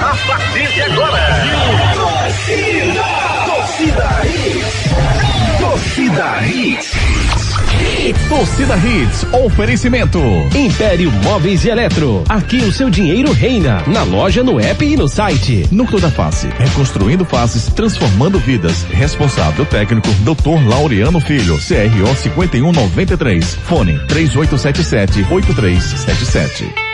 A 0.00 0.16
partir 0.26 0.66
de 0.72 0.80
agora. 0.80 1.20
Torcida 3.44 4.22
Hits. 4.24 4.88
Torcida 5.60 6.46
Hits. 6.46 6.94
Torcida 8.30 8.76
Hits, 8.78 9.26
oferecimento. 9.34 10.18
Império 10.54 11.12
Móveis 11.12 11.62
e 11.66 11.68
Eletro. 11.68 12.24
Aqui 12.26 12.56
o 12.56 12.72
seu 12.72 12.88
dinheiro 12.88 13.32
reina. 13.32 13.82
Na 13.86 14.02
loja, 14.02 14.42
no 14.42 14.58
app 14.58 14.82
e 14.82 14.96
no 14.96 15.06
site. 15.06 15.66
Núcleo 15.70 16.00
da 16.00 16.10
Face. 16.10 16.48
Reconstruindo 16.58 17.26
faces, 17.26 17.66
transformando 17.66 18.38
vidas. 18.38 18.84
Responsável 18.84 19.66
técnico, 19.66 20.08
Dr. 20.20 20.66
Laureano 20.66 21.20
Filho. 21.20 21.58
CRO 21.58 22.16
5193. 22.16 23.56
Fone 23.56 23.98
3877 24.08 25.26
8377. 25.30 26.93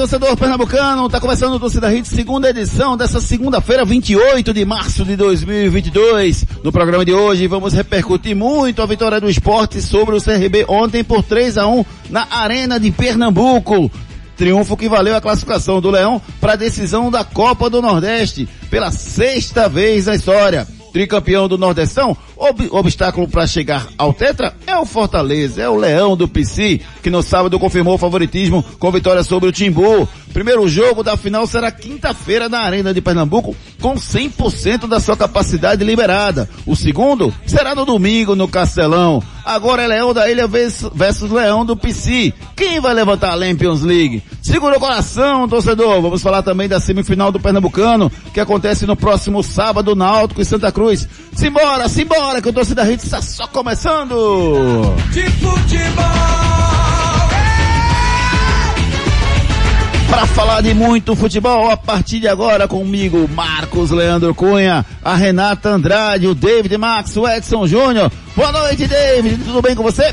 Torcedor 0.00 0.34
pernambucano. 0.34 1.10
Tá 1.10 1.20
começando 1.20 1.52
o 1.52 1.60
Torcida 1.60 1.94
Hits, 1.94 2.10
segunda 2.10 2.48
edição 2.48 2.96
dessa 2.96 3.20
segunda-feira, 3.20 3.84
28 3.84 4.54
de 4.54 4.64
março 4.64 5.04
de 5.04 5.14
2022. 5.14 6.46
No 6.64 6.72
programa 6.72 7.04
de 7.04 7.12
hoje 7.12 7.46
vamos 7.46 7.74
repercutir 7.74 8.34
muito 8.34 8.80
a 8.80 8.86
vitória 8.86 9.20
do 9.20 9.28
esporte 9.28 9.82
sobre 9.82 10.16
o 10.16 10.22
CRB 10.22 10.64
ontem 10.68 11.04
por 11.04 11.22
3 11.22 11.58
a 11.58 11.66
1 11.66 11.84
na 12.08 12.26
Arena 12.30 12.80
de 12.80 12.90
Pernambuco. 12.90 13.90
Triunfo 14.38 14.74
que 14.74 14.88
valeu 14.88 15.14
a 15.14 15.20
classificação 15.20 15.82
do 15.82 15.90
Leão 15.90 16.22
para 16.40 16.54
a 16.54 16.56
decisão 16.56 17.10
da 17.10 17.22
Copa 17.22 17.68
do 17.68 17.82
Nordeste 17.82 18.48
pela 18.70 18.90
sexta 18.90 19.68
vez 19.68 20.06
na 20.06 20.14
história. 20.14 20.66
Tricampeão 20.94 21.46
do 21.46 21.58
Nordestão, 21.58 22.16
ob 22.40 22.68
obstáculo 22.70 23.28
para 23.28 23.46
chegar 23.46 23.86
ao 23.98 24.14
Tetra 24.14 24.54
é 24.66 24.74
o 24.74 24.86
Fortaleza, 24.86 25.60
é 25.60 25.68
o 25.68 25.76
Leão 25.76 26.16
do 26.16 26.26
PC, 26.26 26.80
que 27.02 27.10
no 27.10 27.22
sábado 27.22 27.58
confirmou 27.58 27.94
o 27.94 27.98
favoritismo 27.98 28.64
com 28.78 28.90
vitória 28.90 29.22
sobre 29.22 29.50
o 29.50 29.52
Timbu. 29.52 30.08
Primeiro 30.32 30.66
jogo 30.66 31.02
da 31.02 31.16
final 31.16 31.46
será 31.46 31.70
quinta-feira 31.70 32.48
na 32.48 32.60
Arena 32.60 32.94
de 32.94 33.00
Pernambuco, 33.00 33.54
com 33.80 33.94
100% 33.94 34.86
da 34.86 35.00
sua 35.00 35.16
capacidade 35.16 35.84
liberada. 35.84 36.48
O 36.64 36.74
segundo 36.74 37.34
será 37.44 37.74
no 37.74 37.84
domingo 37.84 38.34
no 38.34 38.48
Castelão. 38.48 39.22
Agora 39.44 39.82
é 39.82 39.88
Leão 39.88 40.14
da 40.14 40.30
Ilha 40.30 40.46
versus 40.46 41.30
Leão 41.30 41.64
do 41.64 41.76
PC. 41.76 42.32
Quem 42.54 42.78
vai 42.78 42.94
levantar 42.94 43.32
a 43.34 43.40
Champions 43.40 43.82
League? 43.82 44.22
Segura 44.40 44.76
o 44.76 44.80
coração, 44.80 45.48
torcedor. 45.48 46.00
Vamos 46.00 46.22
falar 46.22 46.42
também 46.42 46.68
da 46.68 46.78
semifinal 46.78 47.32
do 47.32 47.40
Pernambucano, 47.40 48.12
que 48.32 48.38
acontece 48.38 48.86
no 48.86 48.94
próximo 48.94 49.42
sábado, 49.42 49.96
Náutico 49.96 50.40
e 50.40 50.44
Santa 50.44 50.70
Cruz. 50.70 51.08
Simbora, 51.34 51.88
simbora, 51.88 52.29
que 52.42 52.48
o 52.48 52.52
torcida 52.52 52.90
Hits 52.90 53.04
está 53.04 53.20
só 53.22 53.46
começando. 53.46 54.94
De 55.10 55.22
futebol. 55.30 56.04
Para 60.08 60.26
falar 60.26 60.60
de 60.60 60.74
muito 60.74 61.14
futebol, 61.14 61.70
a 61.70 61.76
partir 61.76 62.18
de 62.20 62.28
agora 62.28 62.66
comigo, 62.66 63.28
Marcos 63.32 63.90
Leandro 63.90 64.34
Cunha, 64.34 64.84
a 65.04 65.14
Renata 65.14 65.68
Andrade, 65.70 66.26
o 66.26 66.34
David 66.34 66.76
Max, 66.76 67.16
o 67.16 67.26
Edson 67.28 67.66
Júnior. 67.66 68.10
Boa 68.36 68.50
noite, 68.52 68.86
David. 68.88 69.38
Tudo 69.44 69.62
bem 69.62 69.74
com 69.74 69.82
você? 69.84 70.12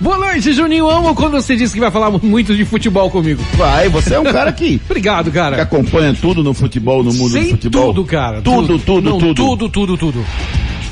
Boa 0.00 0.18
noite, 0.18 0.52
Juninho. 0.52 0.88
Amo 0.90 1.14
quando 1.14 1.32
você 1.40 1.56
disse 1.56 1.72
que 1.72 1.80
vai 1.80 1.90
falar 1.90 2.10
muito 2.10 2.54
de 2.54 2.64
futebol 2.64 3.10
comigo. 3.10 3.42
Vai, 3.54 3.88
você 3.88 4.14
é 4.16 4.20
um 4.20 4.24
cara 4.24 4.52
que, 4.52 4.80
Obrigado, 4.90 5.26
que 5.26 5.30
cara. 5.38 5.62
acompanha 5.62 6.12
tudo 6.20 6.42
no 6.42 6.52
futebol, 6.52 7.02
no 7.04 7.12
mundo 7.12 7.30
Sei 7.32 7.44
do 7.44 7.50
futebol. 7.50 7.94
tudo, 7.94 8.04
cara. 8.04 8.42
Tudo, 8.42 8.78
tudo, 8.78 9.10
Não, 9.10 9.18
tudo. 9.18 9.34
Tudo, 9.34 9.68
tudo, 9.68 9.96
tudo. 9.96 10.24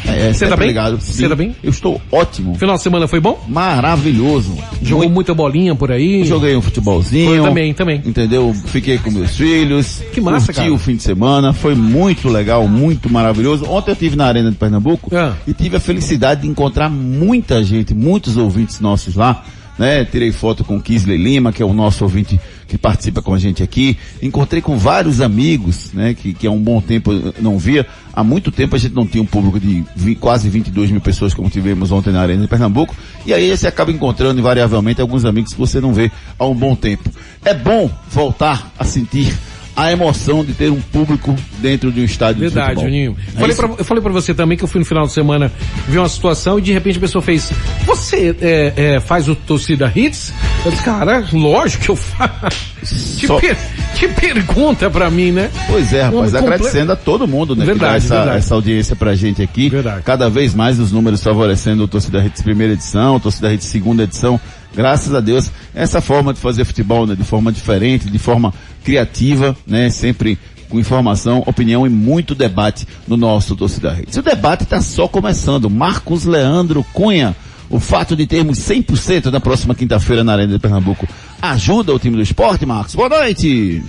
É, 0.09 0.33
Você 0.33 0.47
tá 0.47 0.56
bem? 0.56 0.69
ligado. 0.69 1.00
Você 1.00 1.28
tá 1.28 1.34
bem? 1.34 1.55
Eu 1.62 1.71
estou 1.71 2.00
ótimo. 2.11 2.55
Final 2.56 2.77
de 2.77 2.83
semana 2.83 3.06
foi 3.09 3.21
bom? 3.21 3.43
Maravilhoso. 3.49 4.56
Jogou 4.83 5.05
Muito- 5.05 5.15
muita 5.15 5.34
bolinha 5.34 5.75
por 5.75 5.91
aí? 5.93 6.25
Joguei 6.25 6.56
um 6.56 6.62
futebolzinho. 6.62 7.34
Eu 7.34 7.44
também, 7.44 7.75
também. 7.75 8.03
Entendeu? 8.05 8.55
Fiquei 8.66 8.99
com 8.99 9.11
meus 9.11 9.37
filhos. 9.37 10.03
Que 10.12 10.21
massa, 10.21 10.47
curti 10.47 10.61
cara. 10.61 10.72
o 10.72 10.78
fim 10.78 10.97
de 10.97 11.03
semana. 11.03 11.53
Foi 11.53 11.75
muito 11.75 12.28
legal, 12.28 12.66
muito 12.69 13.11
maravilhoso. 13.11 13.65
Ontem 13.69 13.91
eu 13.91 13.95
estive 13.95 14.16
na 14.16 14.27
Arena 14.27 14.50
de 14.50 14.56
Pernambuco 14.56 15.11
Ah. 15.15 15.34
e 15.47 15.53
tive 15.53 15.77
a 15.77 15.81
felicidade 15.81 16.43
de 16.43 16.49
encontrar 16.49 16.89
muita 16.89 17.62
gente, 17.62 17.95
muitos 17.95 18.37
ouvintes 18.37 18.81
nossos 18.81 19.15
lá. 19.15 19.45
Né? 19.78 20.04
Tirei 20.06 20.32
foto 20.32 20.64
com 20.64 20.81
Kisley 20.81 21.19
Lima, 21.19 21.53
que 21.53 21.62
é 21.62 21.66
o 21.66 21.75
nosso 21.75 22.03
ouvinte 22.04 22.41
que 22.66 22.78
participa 22.78 23.20
com 23.20 23.34
a 23.34 23.38
gente 23.38 23.62
aqui. 23.62 23.97
Encontrei 24.22 24.62
com 24.62 24.78
vários 24.78 25.20
amigos, 25.20 25.91
né? 25.92 26.14
Que, 26.14 26.32
que 26.32 26.47
há 26.47 26.50
um 26.50 26.59
bom 26.59 26.81
tempo 26.81 27.12
eu 27.12 27.34
não 27.41 27.59
via. 27.59 27.86
Há 28.15 28.25
muito 28.25 28.50
tempo 28.50 28.75
a 28.75 28.78
gente 28.78 28.94
não 28.94 29.06
tinha 29.06 29.22
um 29.22 29.26
público 29.26 29.60
de 29.60 29.84
vi- 29.94 30.15
quase 30.15 30.48
22 30.48 30.91
mil 30.91 31.00
pessoas 31.03 31.34
como 31.34 31.50
tivemos 31.50 31.92
ontem 31.92 32.10
na 32.10 32.22
Arena 32.22 32.41
de 32.42 32.48
Pernambuco. 32.48 32.97
E 33.26 33.34
aí 33.34 33.54
você 33.54 33.66
acaba 33.66 33.92
encontrando 33.92 34.41
invariavelmente 34.41 35.00
alguns 35.03 35.26
amigos 35.26 35.53
que 35.53 35.59
você 35.59 35.78
não 35.78 35.92
vê 35.92 36.10
há 36.38 36.47
um 36.47 36.54
bom 36.54 36.75
tempo. 36.75 37.10
É 37.44 37.53
bom 37.53 37.91
voltar 38.10 38.72
a 38.78 38.84
sentir 38.84 39.36
a 39.76 39.92
emoção 39.92 40.42
de 40.44 40.54
ter 40.54 40.70
um 40.70 40.81
público 40.81 41.37
dentro 41.59 41.92
de 41.92 42.00
um 42.00 42.04
estádio 42.04 42.41
Verdade, 42.41 42.69
de 42.69 42.75
futebol. 42.76 42.84
Juninho. 42.91 43.16
É 43.37 43.38
falei 43.41 43.54
pra, 43.54 43.69
eu 43.78 43.84
falei 43.84 44.03
pra 44.03 44.12
você 44.12 44.32
também 44.34 44.56
que 44.56 44.64
eu 44.64 44.69
fui 44.69 44.78
no 44.78 44.84
final 44.87 45.04
de 45.06 45.12
semana 45.12 45.53
ver 45.87 45.98
uma 45.98 46.09
situação 46.09 46.59
e 46.59 46.62
de 46.62 46.72
repente 46.72 46.97
a 46.97 47.00
pessoa 47.00 47.20
fez, 47.20 47.53
você 47.84 48.34
é, 48.41 48.72
é, 48.76 49.00
faz 49.00 49.28
o 49.28 49.34
torcida 49.34 49.92
hits? 49.94 50.32
Eu 50.65 50.70
disse, 50.70 50.82
cara, 50.82 51.25
lógico 51.32 51.84
que 51.84 51.91
eu 51.91 51.97
faço. 51.97 52.76
Que, 53.19 53.26
Só- 53.26 53.41
per- 53.41 53.56
que 53.98 54.06
pergunta 54.06 54.88
pra 54.88 55.10
mim, 55.10 55.32
né? 55.32 55.50
Pois 55.69 55.92
é, 55.92 56.03
rapaz, 56.03 56.31
Comple- 56.31 56.38
agradecendo 56.54 56.92
a 56.92 56.97
todo 56.97 57.26
mundo, 57.26 57.56
né, 57.56 57.62
que 57.65 57.66
dá 57.66 57.72
Verdade, 57.75 57.97
essa, 58.04 58.15
verdade. 58.16 58.38
essa 58.38 58.54
audiência 58.54 58.94
pra 58.94 59.15
gente 59.16 59.42
aqui. 59.42 59.69
Verdade. 59.69 60.03
Cada 60.04 60.31
vez 60.31 60.54
mais 60.54 60.78
os 60.78 60.92
números 60.92 61.20
favorecendo 61.20 61.82
o 61.82 61.88
Torcida 61.88 62.25
Hits 62.25 62.42
primeira 62.42 62.75
edição, 62.75 63.16
o 63.16 63.20
Torcida 63.20 63.53
Hits 63.53 63.66
segunda 63.66 64.04
edição. 64.04 64.41
Graças 64.76 65.14
a 65.14 65.20
Deus, 65.20 65.50
essa 65.75 66.03
forma 66.03 66.34
de 66.34 66.38
fazer 66.38 66.66
futebol, 66.66 67.06
né, 67.06 67.14
de 67.14 67.25
forma 67.25 67.50
diferente, 67.50 68.10
de 68.10 68.19
forma 68.19 68.53
criativa, 68.84 69.56
né, 69.66 69.88
sempre 69.88 70.38
com 70.69 70.78
informação, 70.78 71.42
opinião 71.47 71.87
e 71.87 71.88
muito 71.88 72.34
debate 72.34 72.86
no 73.09 73.16
nosso 73.16 73.56
Torcida 73.56 73.97
Hits. 73.98 74.16
O 74.19 74.22
debate 74.22 74.65
está 74.65 74.81
só 74.81 75.09
começando. 75.09 75.70
Marcos 75.70 76.25
Leandro 76.25 76.84
Cunha, 76.92 77.34
o 77.70 77.81
fato 77.81 78.15
de 78.15 78.26
termos 78.26 78.59
100% 78.59 79.31
na 79.31 79.41
próxima 79.41 79.75
quinta-feira 79.75 80.22
na 80.22 80.34
Arena 80.34 80.53
de 80.53 80.59
Pernambuco 80.59 81.09
ajuda 81.41 81.94
o 81.94 81.98
time 81.98 82.16
do 82.16 82.22
esporte, 82.22 82.66
Marcos? 82.66 82.94
Boa 82.94 83.09
noite! 83.09 83.82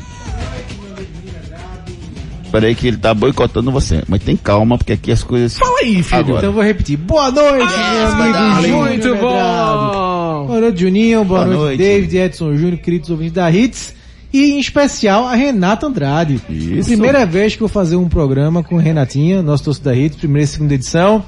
Peraí 2.51 2.73
que 2.75 2.87
ele 2.87 2.97
tá 2.97 3.13
boicotando 3.13 3.71
você. 3.71 4.03
Mas 4.07 4.23
tem 4.23 4.37
calma, 4.37 4.77
porque 4.77 4.93
aqui 4.93 5.11
as 5.11 5.21
coisas... 5.21 5.57
Fala 5.57 5.79
aí, 5.79 6.01
filho. 6.01 6.19
Agora. 6.19 6.37
Então 6.37 6.49
eu 6.49 6.53
vou 6.53 6.63
repetir. 6.63 6.97
Boa 6.97 7.29
noite, 7.29 7.77
meu 7.77 8.07
amigo 8.07 8.33
darling. 8.33 8.67
Júnior 8.67 8.87
Muito 8.87 9.09
Medrado. 9.09 10.06
Bom. 10.27 10.45
Boa 10.47 10.61
noite, 10.61 10.79
Juninho. 10.81 11.23
Boa, 11.23 11.39
Boa 11.45 11.45
noite, 11.55 11.59
noite. 11.59 11.77
David, 11.79 12.17
Edson 12.17 12.55
Júnior, 12.55 12.77
queridos 12.79 13.09
ouvintes 13.09 13.33
da 13.33 13.51
Hits. 13.51 13.95
E 14.33 14.51
em 14.51 14.59
especial 14.59 15.25
a 15.25 15.35
Renata 15.35 15.88
Andrade. 15.88 16.41
Isso. 16.49 16.89
Primeira 16.89 17.25
vez 17.25 17.56
que 17.56 17.63
eu 17.63 17.68
vou 17.68 17.74
fazer 17.74 17.95
um 17.95 18.09
programa 18.09 18.62
com 18.62 18.75
Renatinha, 18.75 19.41
nosso 19.41 19.63
torcedor 19.63 19.94
da 19.94 20.00
Hits, 20.00 20.18
primeira 20.18 20.44
e 20.44 20.47
segunda 20.47 20.74
edição. 20.74 21.24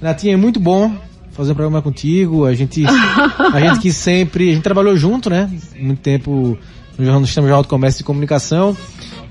Renatinha, 0.00 0.34
é 0.34 0.36
muito 0.36 0.58
bom 0.58 0.92
fazer 1.30 1.52
um 1.52 1.54
programa 1.54 1.80
contigo. 1.80 2.44
A 2.44 2.54
gente, 2.54 2.82
a 3.52 3.60
gente 3.60 3.80
que 3.80 3.92
sempre, 3.92 4.50
a 4.50 4.54
gente 4.54 4.62
trabalhou 4.64 4.96
junto, 4.96 5.30
né? 5.30 5.48
Muito 5.78 6.00
tempo 6.00 6.58
no 6.98 7.04
jornal- 7.04 7.20
no 7.20 7.26
sistema 7.26 7.62
de 7.62 7.68
comércio 7.68 8.02
e 8.02 8.04
comunicação. 8.04 8.76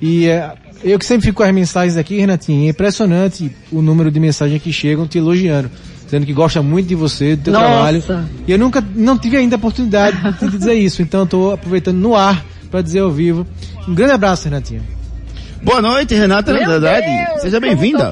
E 0.02 0.28
é, 0.28 0.54
eu 0.82 0.98
que 0.98 1.06
sempre 1.06 1.26
fico 1.28 1.38
com 1.38 1.44
as 1.44 1.54
mensagens 1.54 1.98
aqui, 1.98 2.18
Renatinha, 2.20 2.68
é 2.68 2.70
impressionante 2.72 3.52
o 3.70 3.82
número 3.82 4.10
de 4.10 4.20
mensagens 4.20 4.62
que 4.64 4.72
chegam 4.72 5.06
te 5.06 5.18
elogiando. 5.18 5.70
Dizendo 6.10 6.26
que 6.26 6.34
gosta 6.34 6.60
muito 6.64 6.88
de 6.88 6.96
você, 6.96 7.36
do 7.36 7.44
teu 7.44 7.54
Nossa. 7.54 7.68
trabalho. 7.68 8.04
E 8.48 8.52
eu 8.52 8.58
nunca, 8.58 8.84
não 8.96 9.16
tive 9.16 9.38
ainda 9.38 9.56
a 9.56 9.58
oportunidade 9.58 10.18
de 10.40 10.58
dizer 10.58 10.74
isso. 10.74 11.04
Então 11.04 11.20
eu 11.20 11.28
tô 11.28 11.52
aproveitando 11.52 11.98
no 11.98 12.16
ar 12.16 12.44
para 12.72 12.82
dizer 12.82 13.02
ao 13.02 13.12
vivo. 13.12 13.46
Um 13.88 13.94
grande 13.94 14.14
abraço, 14.14 14.46
Renatinha. 14.46 14.82
Boa 15.62 15.84
noite, 15.84 16.16
Renata 16.16 16.52
Meu. 16.52 16.80
Deus, 16.80 17.42
Seja 17.44 17.60
bem-vinda. 17.60 18.12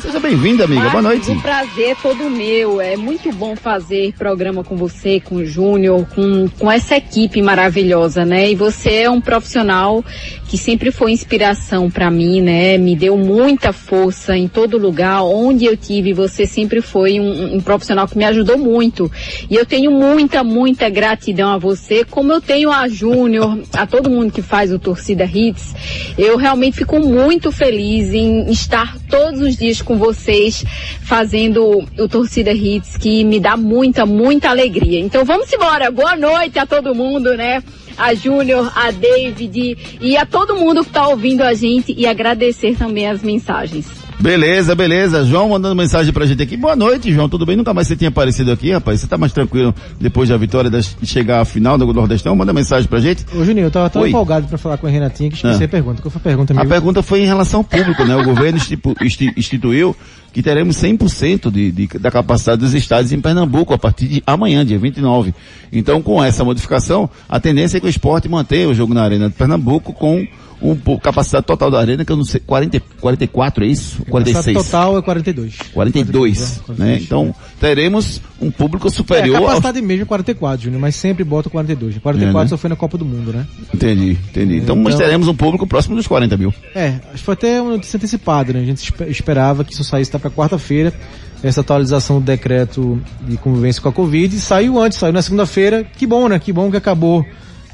Seja 0.00 0.20
bem-vinda, 0.20 0.64
amiga. 0.64 0.88
Boa 0.90 1.02
noite. 1.02 1.30
O 1.30 1.40
prazer 1.40 1.90
é 1.90 1.94
todo 1.94 2.30
meu. 2.30 2.80
É 2.80 2.96
muito 2.96 3.32
bom 3.32 3.56
fazer 3.56 4.12
programa 4.16 4.62
com 4.62 4.76
você, 4.76 5.20
com 5.20 5.36
o 5.36 5.44
Júnior, 5.44 6.06
com, 6.14 6.48
com 6.58 6.70
essa 6.70 6.96
equipe 6.96 7.42
maravilhosa, 7.42 8.24
né? 8.24 8.50
E 8.50 8.54
você 8.54 9.02
é 9.02 9.10
um 9.10 9.20
profissional 9.20 10.04
que 10.48 10.56
sempre 10.56 10.92
foi 10.92 11.12
inspiração 11.12 11.90
para 11.90 12.10
mim, 12.10 12.40
né? 12.40 12.78
Me 12.78 12.94
deu 12.94 13.16
muita 13.16 13.72
força 13.72 14.36
em 14.36 14.46
todo 14.46 14.78
lugar. 14.78 15.22
Onde 15.24 15.64
eu 15.64 15.76
tive, 15.76 16.12
você 16.12 16.46
sempre 16.46 16.80
foi 16.80 17.18
um, 17.18 17.56
um 17.56 17.60
profissional 17.60 18.06
que 18.06 18.16
me 18.16 18.24
ajudou 18.24 18.58
muito. 18.58 19.10
E 19.50 19.56
eu 19.56 19.66
tenho 19.66 19.90
muita, 19.90 20.44
muita 20.44 20.88
gratidão 20.88 21.50
a 21.50 21.58
você, 21.58 22.04
como 22.04 22.32
eu 22.32 22.40
tenho 22.40 22.70
a 22.70 22.86
Júnior, 22.86 23.58
a 23.72 23.86
todo 23.86 24.10
mundo 24.10 24.32
que 24.32 24.42
faz 24.42 24.72
o 24.72 24.78
Torcida 24.78 25.24
Hits. 25.24 25.74
Eu 26.16 26.36
realmente 26.36 26.76
fico 26.76 27.00
muito 27.00 27.50
feliz 27.50 28.12
em 28.12 28.50
estar 28.50 28.96
todos 29.08 29.40
os 29.40 29.56
dias 29.56 29.71
com 29.80 29.96
vocês 29.96 30.64
fazendo 31.02 31.86
o 31.98 32.08
Torcida 32.08 32.52
Hits, 32.52 32.96
que 32.96 33.22
me 33.22 33.38
dá 33.38 33.56
muita, 33.56 34.04
muita 34.04 34.50
alegria. 34.50 34.98
Então 34.98 35.24
vamos 35.24 35.52
embora. 35.52 35.90
Boa 35.90 36.16
noite 36.16 36.58
a 36.58 36.66
todo 36.66 36.94
mundo, 36.94 37.36
né? 37.36 37.62
A 37.96 38.12
Júnior, 38.14 38.72
a 38.74 38.90
David 38.90 39.78
e 40.00 40.16
a 40.16 40.26
todo 40.26 40.56
mundo 40.56 40.82
que 40.82 40.90
está 40.90 41.06
ouvindo 41.06 41.42
a 41.42 41.54
gente 41.54 41.94
e 41.96 42.06
agradecer 42.06 42.76
também 42.76 43.06
as 43.06 43.22
mensagens. 43.22 44.01
Beleza, 44.22 44.72
beleza. 44.76 45.24
João 45.24 45.48
mandando 45.48 45.74
mensagem 45.74 46.12
pra 46.12 46.24
gente 46.24 46.40
aqui. 46.40 46.56
Boa 46.56 46.76
noite, 46.76 47.12
João. 47.12 47.28
Tudo 47.28 47.44
bem? 47.44 47.56
Nunca 47.56 47.74
mais 47.74 47.88
você 47.88 47.96
tinha 47.96 48.06
aparecido 48.08 48.52
aqui, 48.52 48.70
rapaz. 48.70 49.00
Você 49.00 49.08
tá 49.08 49.18
mais 49.18 49.32
tranquilo 49.32 49.74
depois 50.00 50.28
da 50.28 50.36
vitória 50.36 50.70
de 50.70 51.04
chegar 51.04 51.40
à 51.40 51.44
final 51.44 51.76
do 51.76 51.92
Nordestão? 51.92 52.36
Manda 52.36 52.52
mensagem 52.52 52.88
pra 52.88 53.00
gente. 53.00 53.26
Ô 53.34 53.44
Juninho, 53.44 53.66
eu 53.66 53.70
tava 53.72 53.90
tão 53.90 54.02
Oi. 54.02 54.10
empolgado 54.10 54.46
pra 54.46 54.56
falar 54.56 54.76
com 54.78 54.86
a 54.86 54.90
Renatinha 54.90 55.28
que 55.28 55.34
esqueci 55.34 55.60
Ah. 55.60 55.66
a 55.66 55.68
pergunta. 55.68 56.00
Qual 56.00 56.08
foi 56.12 56.20
a 56.20 56.22
pergunta, 56.22 56.52
A 56.52 56.56
amigo? 56.56 56.68
pergunta 56.72 57.02
foi 57.02 57.22
em 57.22 57.26
relação 57.26 57.60
ao 57.60 57.64
público, 57.64 58.04
né? 58.04 58.14
O 58.14 58.22
governo 58.24 58.60
instituiu 59.36 59.96
que 60.32 60.40
teremos 60.40 60.76
100% 60.76 61.50
de, 61.50 61.72
de, 61.72 61.88
da 61.98 62.10
capacidade 62.12 62.60
dos 62.60 62.74
estádios 62.74 63.10
em 63.10 63.20
Pernambuco 63.20 63.74
a 63.74 63.78
partir 63.78 64.06
de 64.06 64.22
amanhã, 64.24 64.64
dia 64.64 64.78
29. 64.78 65.34
Então, 65.72 66.00
com 66.00 66.22
essa 66.22 66.44
modificação, 66.44 67.10
a 67.28 67.40
tendência 67.40 67.78
é 67.78 67.80
que 67.80 67.86
o 67.86 67.90
esporte 67.90 68.28
mantenha 68.28 68.68
o 68.68 68.74
jogo 68.74 68.94
na 68.94 69.02
Arena 69.02 69.28
de 69.28 69.34
Pernambuco 69.34 69.92
com 69.92 70.24
um, 70.62 70.96
capacidade 70.98 71.44
total 71.46 71.70
da 71.70 71.80
arena, 71.80 72.04
que 72.04 72.12
eu 72.12 72.16
não 72.16 72.24
sei, 72.24 72.40
40, 72.46 72.80
44 73.00 73.64
é 73.64 73.66
isso? 73.68 74.04
46? 74.06 74.56
total 74.56 74.98
é 74.98 75.02
42. 75.02 75.56
42, 75.74 76.60
é, 76.68 76.72
né? 76.78 76.98
Então, 77.02 77.34
teremos 77.60 78.20
um 78.40 78.50
público 78.50 78.86
É, 78.86 78.90
a 78.90 78.92
superior 78.94 79.36
ao... 79.36 79.42
capacidade 79.46 79.82
mesmo 79.82 80.02
é 80.02 80.06
44, 80.06 80.62
Júnior, 80.64 80.80
mas 80.80 80.94
sempre 80.96 81.24
bota 81.24 81.50
42. 81.50 81.98
44 81.98 82.38
É, 82.40 82.42
né? 82.44 82.48
só 82.48 82.56
foi 82.56 82.70
na 82.70 82.76
Copa 82.76 82.96
do 82.96 83.04
Mundo, 83.04 83.32
né? 83.32 83.46
Entendi, 83.74 84.12
entendi. 84.30 84.56
Então, 84.56 84.76
mas 84.76 84.94
Então- 84.94 85.06
teremos 85.06 85.28
um 85.28 85.34
público 85.34 85.66
próximo 85.66 85.96
dos 85.96 86.06
40 86.06 86.36
mil. 86.36 86.52
É, 86.74 86.88
acho 87.08 87.18
que 87.18 87.24
foi 87.24 87.34
até 87.34 87.60
uma 87.60 87.72
notícia 87.72 87.96
antecipada, 87.96 88.52
né? 88.52 88.60
A 88.60 88.64
gente 88.64 88.78
espe- 88.84 89.04
esperava 89.10 89.64
que 89.64 89.72
isso 89.72 89.84
saísse 89.84 90.10
para 90.10 90.30
quarta-feira, 90.30 90.92
essa 91.42 91.60
atualização 91.60 92.20
do 92.20 92.24
decreto 92.24 93.00
de 93.26 93.36
convivência 93.36 93.82
com 93.82 93.88
a 93.88 93.92
Covid, 93.92 94.38
saiu 94.38 94.78
antes, 94.80 94.98
saiu 94.98 95.12
na 95.12 95.22
segunda-feira. 95.22 95.84
Que 95.96 96.06
bom, 96.06 96.28
né? 96.28 96.38
Que 96.38 96.52
bom 96.52 96.70
que 96.70 96.76
acabou 96.76 97.26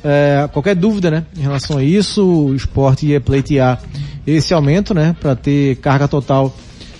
é, 0.04 0.48
qualquer 0.52 0.74
dúvida, 0.74 1.10
né? 1.10 1.24
Em 1.36 1.42
relação 1.42 1.78
a 1.78 1.84
isso, 1.84 2.24
o 2.24 2.54
esporte 2.54 3.06
ia 3.06 3.20
pleitear 3.20 3.80
esse 4.26 4.54
aumento, 4.54 4.94
né? 4.94 5.16
Para 5.20 5.34
ter 5.34 5.76
carga 5.76 6.06
total 6.06 6.54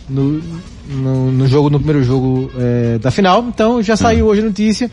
no, 0.09 0.43
no, 0.89 1.33
no 1.33 1.47
jogo, 1.47 1.71
no 1.71 1.79
primeiro 1.79 2.03
jogo 2.03 2.51
é, 2.59 2.99
da 2.99 3.11
final. 3.11 3.45
Então 3.49 3.83
já 3.83 3.97
saiu 3.97 4.27
hoje 4.27 4.41
a 4.41 4.45
notícia. 4.45 4.91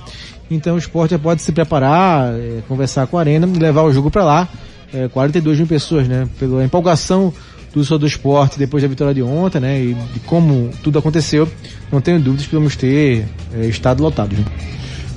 Então 0.49 0.75
o 0.75 0.77
esporte 0.77 1.11
já 1.11 1.19
pode 1.19 1.41
se 1.41 1.51
preparar, 1.51 2.33
é, 2.33 2.61
conversar 2.67 3.07
com 3.07 3.17
a 3.17 3.21
Arena 3.21 3.47
e 3.47 3.57
levar 3.57 3.83
o 3.83 3.91
jogo 3.91 4.11
para 4.11 4.23
lá. 4.23 4.49
É, 4.93 5.07
42 5.07 5.57
mil 5.57 5.67
pessoas, 5.67 6.07
né? 6.07 6.27
Pela 6.39 6.63
empolgação 6.63 7.33
do 7.73 7.83
seu 7.83 7.97
do 7.97 8.07
esporte 8.07 8.57
depois 8.57 8.81
da 8.81 8.87
vitória 8.87 9.13
de 9.13 9.21
ontem, 9.21 9.59
né? 9.59 9.81
E 9.81 9.93
de 9.93 10.19
como 10.21 10.69
tudo 10.81 10.99
aconteceu, 10.99 11.47
não 11.91 11.99
tenho 11.99 12.19
dúvidas 12.19 12.45
que 12.45 12.55
vamos 12.55 12.75
ter 12.75 13.25
é, 13.53 13.65
estado 13.65 14.01
lotado. 14.01 14.35
Né? 14.35 14.45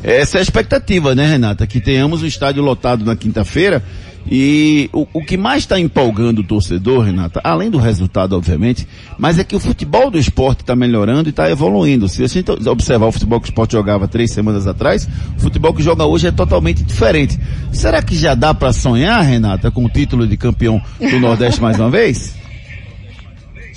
Essa 0.03 0.39
é 0.39 0.41
a 0.41 0.43
expectativa, 0.43 1.15
né, 1.15 1.27
Renata? 1.27 1.67
Que 1.67 1.81
tenhamos 1.81 2.23
o 2.23 2.27
estádio 2.27 2.62
lotado 2.62 3.05
na 3.05 3.17
quinta-feira. 3.17 3.83
E 4.31 4.91
o, 4.93 5.06
o 5.15 5.25
que 5.25 5.39
mais 5.39 5.62
está 5.62 5.81
empolgando 5.81 6.41
o 6.41 6.45
torcedor, 6.45 7.05
Renata, 7.05 7.41
além 7.43 7.71
do 7.71 7.79
resultado, 7.79 8.37
obviamente, 8.37 8.87
mas 9.17 9.39
é 9.39 9.45
que 9.45 9.56
o 9.56 9.61
futebol 9.61 10.11
do 10.11 10.19
esporte 10.19 10.61
está 10.61 10.77
melhorando 10.77 11.29
e 11.29 11.31
está 11.31 11.50
evoluindo. 11.50 12.09
Se 12.09 12.23
a 12.23 12.27
gente 12.27 12.50
observar 12.69 13.06
o 13.06 13.12
futebol 13.12 13.41
que 13.41 13.49
o 13.49 13.50
esporte 13.50 13.73
jogava 13.73 14.06
três 14.06 14.31
semanas 14.31 14.67
atrás, 14.67 15.09
o 15.37 15.41
futebol 15.41 15.73
que 15.73 15.83
joga 15.83 16.05
hoje 16.05 16.27
é 16.27 16.33
totalmente 16.33 16.83
diferente. 16.83 17.39
Será 17.73 18.03
que 18.03 18.15
já 18.15 18.35
dá 18.35 18.53
para 18.53 18.73
sonhar, 18.73 19.23
Renata, 19.23 19.71
com 19.71 19.85
o 19.85 19.89
título 19.89 20.27
de 20.27 20.37
campeão 20.37 20.81
do 21.00 21.19
Nordeste 21.19 21.62
mais 21.62 21.79
uma 21.79 21.89
vez? 21.89 22.38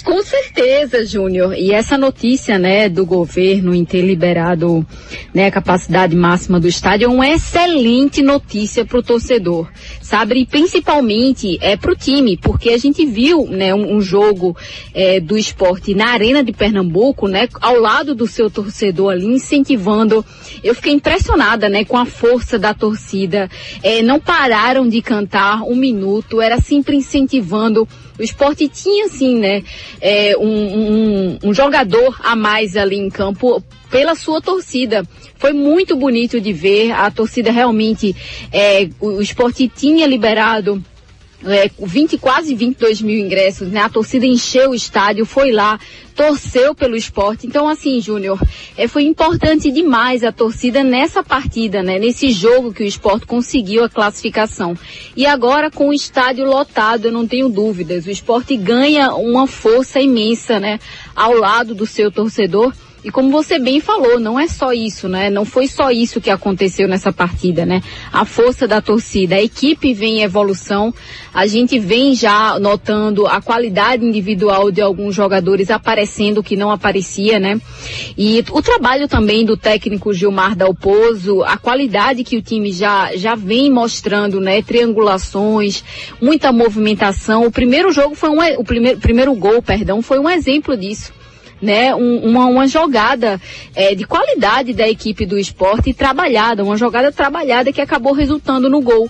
Com 0.03 0.23
certeza, 0.23 1.05
Júnior. 1.05 1.53
E 1.53 1.71
essa 1.71 1.97
notícia, 1.97 2.57
né, 2.57 2.89
do 2.89 3.05
governo 3.05 3.73
em 3.73 3.85
ter 3.85 4.01
liberado, 4.01 4.85
né, 5.33 5.47
a 5.47 5.51
capacidade 5.51 6.15
máxima 6.15 6.59
do 6.59 6.67
estádio 6.67 7.05
é 7.05 7.07
uma 7.07 7.27
excelente 7.27 8.21
notícia 8.21 8.83
para 8.83 8.97
o 8.97 9.03
torcedor, 9.03 9.69
sabe? 10.01 10.39
E 10.39 10.45
principalmente 10.45 11.57
é 11.61 11.75
para 11.77 11.91
o 11.91 11.95
time, 11.95 12.35
porque 12.35 12.69
a 12.71 12.77
gente 12.77 13.05
viu, 13.05 13.47
né, 13.47 13.75
um, 13.75 13.97
um 13.97 14.01
jogo 14.01 14.55
é, 14.93 15.19
do 15.19 15.37
esporte 15.37 15.93
na 15.93 16.09
arena 16.09 16.43
de 16.43 16.51
Pernambuco, 16.51 17.27
né, 17.27 17.47
ao 17.61 17.79
lado 17.79 18.15
do 18.15 18.25
seu 18.25 18.49
torcedor 18.49 19.11
ali 19.11 19.25
incentivando. 19.25 20.25
Eu 20.63 20.73
fiquei 20.73 20.93
impressionada, 20.93 21.69
né, 21.69 21.85
com 21.85 21.97
a 21.97 22.05
força 22.05 22.57
da 22.57 22.73
torcida. 22.73 23.49
É, 23.83 24.01
não 24.01 24.19
pararam 24.19 24.87
de 24.87 25.01
cantar 25.01 25.63
um 25.63 25.75
minuto, 25.75 26.41
era 26.41 26.59
sempre 26.59 26.95
incentivando 26.95 27.87
o 28.21 28.23
esporte 28.23 28.67
tinha, 28.69 29.05
assim, 29.05 29.39
né, 29.39 29.63
é, 29.99 30.37
um, 30.37 30.45
um, 30.45 31.39
um 31.45 31.53
jogador 31.53 32.15
a 32.23 32.35
mais 32.35 32.77
ali 32.77 32.95
em 32.95 33.09
campo 33.09 33.63
pela 33.89 34.13
sua 34.13 34.39
torcida. 34.39 35.03
Foi 35.35 35.53
muito 35.53 35.95
bonito 35.95 36.39
de 36.39 36.53
ver, 36.53 36.91
a 36.91 37.09
torcida 37.09 37.51
realmente, 37.51 38.15
é, 38.51 38.87
o, 38.99 39.21
esporte 39.21 39.67
tinha 39.67 40.05
liberado 40.05 40.81
é, 41.45 41.69
20, 41.79 42.17
quase 42.17 42.53
22 42.53 43.01
mil 43.01 43.17
ingressos, 43.17 43.69
né? 43.69 43.81
A 43.81 43.89
torcida 43.89 44.25
encheu 44.25 44.71
o 44.71 44.75
estádio, 44.75 45.25
foi 45.25 45.51
lá, 45.51 45.79
torceu 46.15 46.75
pelo 46.75 46.95
esporte. 46.95 47.47
Então, 47.47 47.67
assim, 47.67 47.99
Júnior, 47.99 48.39
é, 48.77 48.87
foi 48.87 49.03
importante 49.03 49.71
demais 49.71 50.23
a 50.23 50.31
torcida 50.31 50.83
nessa 50.83 51.23
partida, 51.23 51.81
né? 51.81 51.97
Nesse 51.97 52.31
jogo 52.31 52.73
que 52.73 52.83
o 52.83 52.87
esporte 52.87 53.25
conseguiu 53.25 53.83
a 53.83 53.89
classificação. 53.89 54.77
E 55.15 55.25
agora, 55.25 55.71
com 55.71 55.89
o 55.89 55.93
estádio 55.93 56.45
lotado, 56.45 57.05
eu 57.05 57.11
não 57.11 57.27
tenho 57.27 57.49
dúvidas, 57.49 58.05
o 58.05 58.11
esporte 58.11 58.55
ganha 58.55 59.13
uma 59.15 59.47
força 59.47 59.99
imensa, 59.99 60.59
né? 60.59 60.79
Ao 61.15 61.33
lado 61.33 61.73
do 61.73 61.85
seu 61.85 62.11
torcedor. 62.11 62.73
E 63.03 63.09
como 63.09 63.31
você 63.31 63.57
bem 63.57 63.79
falou, 63.79 64.19
não 64.19 64.39
é 64.39 64.47
só 64.47 64.71
isso, 64.71 65.09
né? 65.09 65.29
Não 65.29 65.43
foi 65.43 65.67
só 65.67 65.89
isso 65.89 66.21
que 66.21 66.29
aconteceu 66.29 66.87
nessa 66.87 67.11
partida, 67.11 67.65
né? 67.65 67.81
A 68.13 68.25
força 68.25 68.67
da 68.67 68.79
torcida, 68.79 69.35
a 69.35 69.41
equipe 69.41 69.91
vem 69.91 70.19
em 70.19 70.21
evolução, 70.21 70.93
a 71.33 71.47
gente 71.47 71.79
vem 71.79 72.13
já 72.13 72.59
notando 72.59 73.25
a 73.25 73.41
qualidade 73.41 74.05
individual 74.05 74.69
de 74.69 74.81
alguns 74.81 75.15
jogadores 75.15 75.71
aparecendo 75.71 76.43
que 76.43 76.55
não 76.55 76.69
aparecia, 76.69 77.39
né? 77.39 77.59
E 78.15 78.43
o 78.51 78.61
trabalho 78.61 79.07
também 79.07 79.43
do 79.45 79.57
técnico 79.57 80.13
Gilmar 80.13 80.55
Dalpozo, 80.55 81.41
a 81.43 81.57
qualidade 81.57 82.23
que 82.23 82.37
o 82.37 82.41
time 82.41 82.71
já, 82.71 83.15
já 83.15 83.33
vem 83.33 83.71
mostrando, 83.71 84.39
né? 84.39 84.61
Triangulações, 84.61 85.83
muita 86.21 86.51
movimentação. 86.51 87.47
O 87.47 87.51
primeiro 87.51 87.91
jogo 87.91 88.13
foi 88.13 88.29
um, 88.29 88.59
o 88.59 88.63
primeiro, 88.63 88.99
primeiro 88.99 89.33
gol, 89.33 89.59
perdão, 89.59 90.03
foi 90.03 90.19
um 90.19 90.29
exemplo 90.29 90.77
disso 90.77 91.20
né, 91.61 91.93
um, 91.93 92.17
uma, 92.29 92.45
uma 92.45 92.67
jogada 92.67 93.39
é, 93.75 93.93
de 93.93 94.05
qualidade 94.05 94.73
da 94.73 94.89
equipe 94.89 95.25
do 95.25 95.37
esporte 95.37 95.93
trabalhada, 95.93 96.63
uma 96.63 96.77
jogada 96.77 97.11
trabalhada 97.11 97.71
que 97.71 97.81
acabou 97.81 98.13
resultando 98.13 98.69
no 98.69 98.81
gol. 98.81 99.09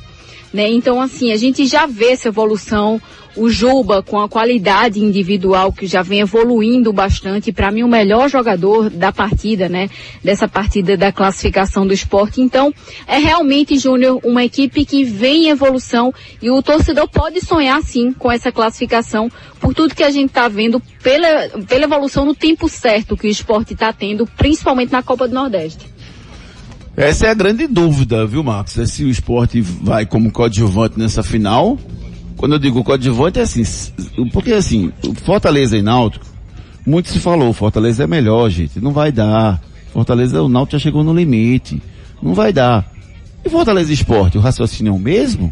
Né? 0.53 0.70
Então, 0.70 1.00
assim, 1.00 1.31
a 1.31 1.38
gente 1.38 1.65
já 1.65 1.86
vê 1.86 2.12
essa 2.12 2.27
evolução. 2.27 3.01
O 3.34 3.50
Juba, 3.50 4.03
com 4.03 4.20
a 4.20 4.27
qualidade 4.27 5.00
individual 5.00 5.72
que 5.72 5.88
já 5.88 6.01
vem 6.01 6.20
evoluindo 6.20 6.91
bastante, 6.91 7.50
para 7.53 7.72
mim 7.72 7.81
o 7.81 7.88
melhor 7.88 8.29
jogador 8.29 8.89
da 8.89 9.13
partida, 9.13 9.70
né? 9.70 9.89
Dessa 10.22 10.50
partida 10.50 10.98
da 10.98 11.13
classificação 11.13 11.88
do 11.88 11.93
esporte. 11.93 12.41
Então, 12.41 12.74
é 13.08 13.17
realmente, 13.17 13.77
Júnior, 13.77 14.20
uma 14.25 14.43
equipe 14.43 14.84
que 14.84 15.05
vem 15.05 15.46
em 15.46 15.50
evolução 15.50 16.13
e 16.41 16.51
o 16.51 16.62
torcedor 16.62 17.10
pode 17.10 17.39
sonhar 17.39 17.81
sim 17.81 18.12
com 18.12 18.29
essa 18.29 18.51
classificação 18.51 19.31
por 19.62 19.74
tudo 19.74 19.96
que 19.96 20.03
a 20.03 20.10
gente 20.10 20.27
está 20.27 20.50
vendo 20.50 20.81
pela, 21.01 21.48
pela 21.70 21.86
evolução 21.86 22.25
no 22.25 22.36
tempo 22.36 22.67
certo 22.67 23.15
que 23.15 23.27
o 23.27 23.31
esporte 23.31 23.74
está 23.74 23.93
tendo, 23.93 24.27
principalmente 24.27 24.91
na 24.91 25.01
Copa 25.01 25.25
do 25.25 25.34
Nordeste. 25.34 25.90
Essa 26.95 27.27
é 27.27 27.29
a 27.29 27.33
grande 27.33 27.67
dúvida, 27.67 28.25
viu, 28.25 28.43
Marcos? 28.43 28.77
É 28.77 28.86
se 28.86 29.03
o 29.03 29.10
esporte 29.10 29.62
vai 29.62 30.05
como 30.05 30.31
coadjuvante 30.31 31.00
nessa 31.00 31.24
final. 31.24 31.77
Quando 32.36 32.53
eu 32.53 32.60
digo 32.60 32.83
coadjuvante 32.83 33.39
é 33.39 33.43
assim, 33.43 33.63
porque 34.33 34.51
assim, 34.51 34.91
Fortaleza 35.24 35.77
e 35.77 35.81
Náutico, 35.81 36.25
muito 36.86 37.10
se 37.10 37.19
falou, 37.19 37.53
Fortaleza 37.53 38.03
é 38.03 38.07
melhor, 38.07 38.50
gente, 38.50 38.79
não 38.79 38.91
vai 38.91 39.12
dar. 39.12 39.62
Fortaleza, 39.93 40.41
o 40.41 40.50
Náutico 40.50 40.77
já 40.77 40.79
chegou 40.79 41.03
no 41.03 41.13
limite, 41.13 41.81
não 42.21 42.33
vai 42.33 42.51
dar. 42.51 42.89
E 43.45 43.50
Fortaleza 43.50 43.93
Esporte, 43.93 44.38
o 44.38 44.41
raciocínio 44.41 44.91
é 44.91 44.95
o 44.95 45.00
mesmo? 45.00 45.51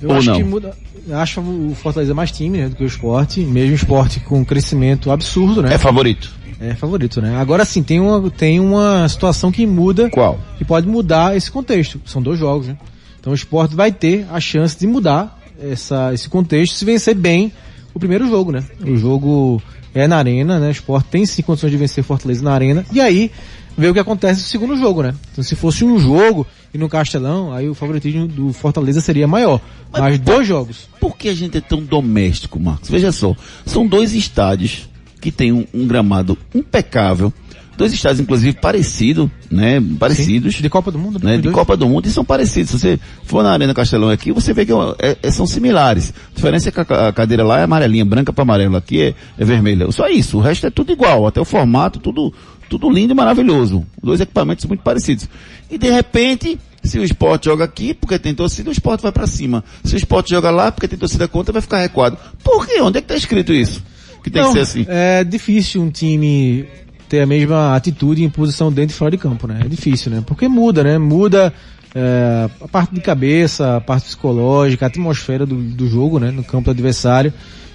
Eu 0.00 0.10
Ou 0.10 0.16
acho 0.16 0.30
não? 0.30 0.36
que 0.36 0.44
muda. 0.44 0.72
eu 1.06 1.18
Acho 1.18 1.40
o 1.40 1.74
Fortaleza 1.74 2.14
mais 2.14 2.30
time 2.30 2.58
né, 2.58 2.68
do 2.68 2.76
que 2.76 2.82
o 2.82 2.86
esporte, 2.86 3.40
mesmo 3.40 3.74
esporte 3.74 4.20
com 4.20 4.40
um 4.40 4.44
crescimento 4.44 5.10
absurdo, 5.10 5.62
né? 5.62 5.74
É 5.74 5.78
favorito. 5.78 6.32
É 6.60 6.74
favorito, 6.74 7.22
né? 7.22 7.36
Agora 7.36 7.64
sim, 7.64 7.82
tem 7.82 7.98
uma, 7.98 8.30
tem 8.30 8.60
uma 8.60 9.08
situação 9.08 9.50
que 9.50 9.66
muda, 9.66 10.10
Qual? 10.10 10.38
que 10.58 10.64
pode 10.64 10.86
mudar 10.86 11.34
esse 11.34 11.50
contexto. 11.50 11.98
São 12.04 12.20
dois 12.20 12.38
jogos, 12.38 12.68
né? 12.68 12.76
Então 13.18 13.32
o 13.32 13.34
esporte 13.34 13.74
vai 13.74 13.90
ter 13.90 14.26
a 14.30 14.38
chance 14.38 14.78
de 14.78 14.86
mudar 14.86 15.40
essa, 15.58 16.12
esse 16.12 16.28
contexto 16.28 16.74
se 16.74 16.84
vencer 16.84 17.14
bem 17.14 17.50
o 17.94 17.98
primeiro 17.98 18.28
jogo, 18.28 18.52
né? 18.52 18.62
O 18.86 18.94
jogo 18.96 19.62
é 19.94 20.06
na 20.06 20.18
arena, 20.18 20.58
né? 20.58 20.68
O 20.68 20.70
esporte 20.70 21.08
tem 21.08 21.24
sim 21.24 21.40
condições 21.40 21.70
de 21.70 21.78
vencer 21.78 22.04
Fortaleza 22.04 22.42
na 22.42 22.52
arena. 22.52 22.84
E 22.92 23.00
aí, 23.00 23.30
ver 23.76 23.88
o 23.88 23.94
que 23.94 24.00
acontece 24.00 24.42
no 24.42 24.46
segundo 24.46 24.76
jogo, 24.76 25.02
né? 25.02 25.14
Então 25.32 25.42
se 25.42 25.56
fosse 25.56 25.82
um 25.82 25.98
jogo 25.98 26.46
e 26.74 26.78
no 26.78 26.90
Castelão, 26.90 27.54
aí 27.54 27.70
o 27.70 27.74
favoritismo 27.74 28.28
do 28.28 28.52
Fortaleza 28.52 29.00
seria 29.00 29.26
maior. 29.26 29.62
Mas 29.90 30.18
dois 30.18 30.46
jogos. 30.46 30.90
Por 31.00 31.16
que 31.16 31.30
a 31.30 31.34
gente 31.34 31.56
é 31.56 31.60
tão 31.60 31.82
doméstico, 31.82 32.60
Marcos? 32.60 32.90
Veja 32.90 33.10
só, 33.10 33.34
são 33.64 33.86
dois 33.86 34.12
estádios 34.12 34.89
que 35.20 35.30
têm 35.30 35.52
um, 35.52 35.64
um 35.74 35.86
gramado 35.86 36.36
impecável, 36.54 37.32
dois 37.76 37.92
estádios 37.92 38.20
inclusive 38.20 38.52
parecidos, 38.58 39.28
né? 39.50 39.82
Parecidos. 39.98 40.54
De 40.54 40.68
Copa 40.68 40.90
do 40.90 40.98
Mundo, 40.98 41.18
né, 41.22 41.36
de 41.36 41.42
dois. 41.42 41.54
Copa 41.54 41.76
do 41.76 41.88
Mundo 41.88 42.06
e 42.06 42.10
são 42.10 42.24
parecidos. 42.24 42.70
Se 42.70 42.78
você 42.78 43.00
for 43.24 43.42
na 43.42 43.52
Arena 43.52 43.72
Castelão 43.74 44.10
aqui, 44.10 44.32
você 44.32 44.52
vê 44.52 44.66
que 44.66 44.72
é- 44.98 45.16
é- 45.22 45.30
são 45.30 45.46
similares. 45.46 46.12
A 46.32 46.34
diferença 46.36 46.68
é 46.68 46.72
que 46.72 46.80
a, 46.80 46.84
ca- 46.84 47.08
a 47.08 47.12
cadeira 47.12 47.42
lá 47.44 47.60
é 47.60 47.62
amarelinha, 47.64 48.04
branca 48.04 48.32
para 48.32 48.42
amarelo, 48.42 48.76
aqui 48.76 49.00
é, 49.00 49.14
é 49.38 49.44
vermelha. 49.44 49.90
Só 49.92 50.08
isso, 50.08 50.38
o 50.38 50.40
resto 50.40 50.66
é 50.66 50.70
tudo 50.70 50.92
igual, 50.92 51.26
até 51.26 51.40
o 51.40 51.44
formato, 51.44 51.98
tudo, 51.98 52.32
tudo 52.68 52.88
lindo 52.90 53.12
e 53.12 53.16
maravilhoso. 53.16 53.84
Dois 54.02 54.20
equipamentos 54.20 54.64
muito 54.66 54.82
parecidos. 54.82 55.28
E 55.70 55.78
de 55.78 55.90
repente, 55.90 56.58
se 56.82 56.98
o 56.98 57.04
esporte 57.04 57.46
joga 57.46 57.64
aqui, 57.64 57.94
porque 57.94 58.18
tem 58.18 58.34
torcida, 58.34 58.68
o 58.68 58.72
esporte 58.72 59.02
vai 59.02 59.12
para 59.12 59.26
cima. 59.26 59.64
Se 59.84 59.94
o 59.94 59.96
esporte 59.96 60.30
joga 60.30 60.50
lá, 60.50 60.70
porque 60.70 60.86
tem 60.88 60.98
torcida 60.98 61.26
contra, 61.28 61.52
vai 61.52 61.62
ficar 61.62 61.78
recuado. 61.78 62.18
Por 62.44 62.66
quê? 62.66 62.80
Onde 62.82 62.98
é 62.98 63.00
que 63.00 63.08
tá 63.08 63.14
escrito 63.16 63.52
isso? 63.54 63.82
Que 64.22 64.30
tem 64.30 64.42
Não, 64.42 64.48
que 64.48 64.54
ser 64.54 64.60
assim. 64.60 64.86
É 64.88 65.24
difícil 65.24 65.82
um 65.82 65.90
time 65.90 66.66
ter 67.08 67.20
a 67.22 67.26
mesma 67.26 67.74
atitude 67.74 68.22
em 68.22 68.30
posição 68.30 68.72
dentro 68.72 68.94
e 68.94 68.98
fora 68.98 69.10
de 69.10 69.18
campo, 69.18 69.46
né? 69.46 69.60
É 69.64 69.68
difícil, 69.68 70.12
né? 70.12 70.22
Porque 70.24 70.46
muda, 70.46 70.84
né? 70.84 70.98
Muda 70.98 71.52
é, 71.94 72.48
a 72.60 72.68
parte 72.68 72.94
de 72.94 73.00
cabeça, 73.00 73.76
a 73.76 73.80
parte 73.80 74.04
psicológica, 74.04 74.86
a 74.86 74.88
atmosfera 74.88 75.44
do, 75.44 75.56
do 75.56 75.88
jogo, 75.88 76.18
né? 76.18 76.30
No 76.30 76.44
campo 76.44 76.66
do 76.66 76.70
adversário 76.70 77.32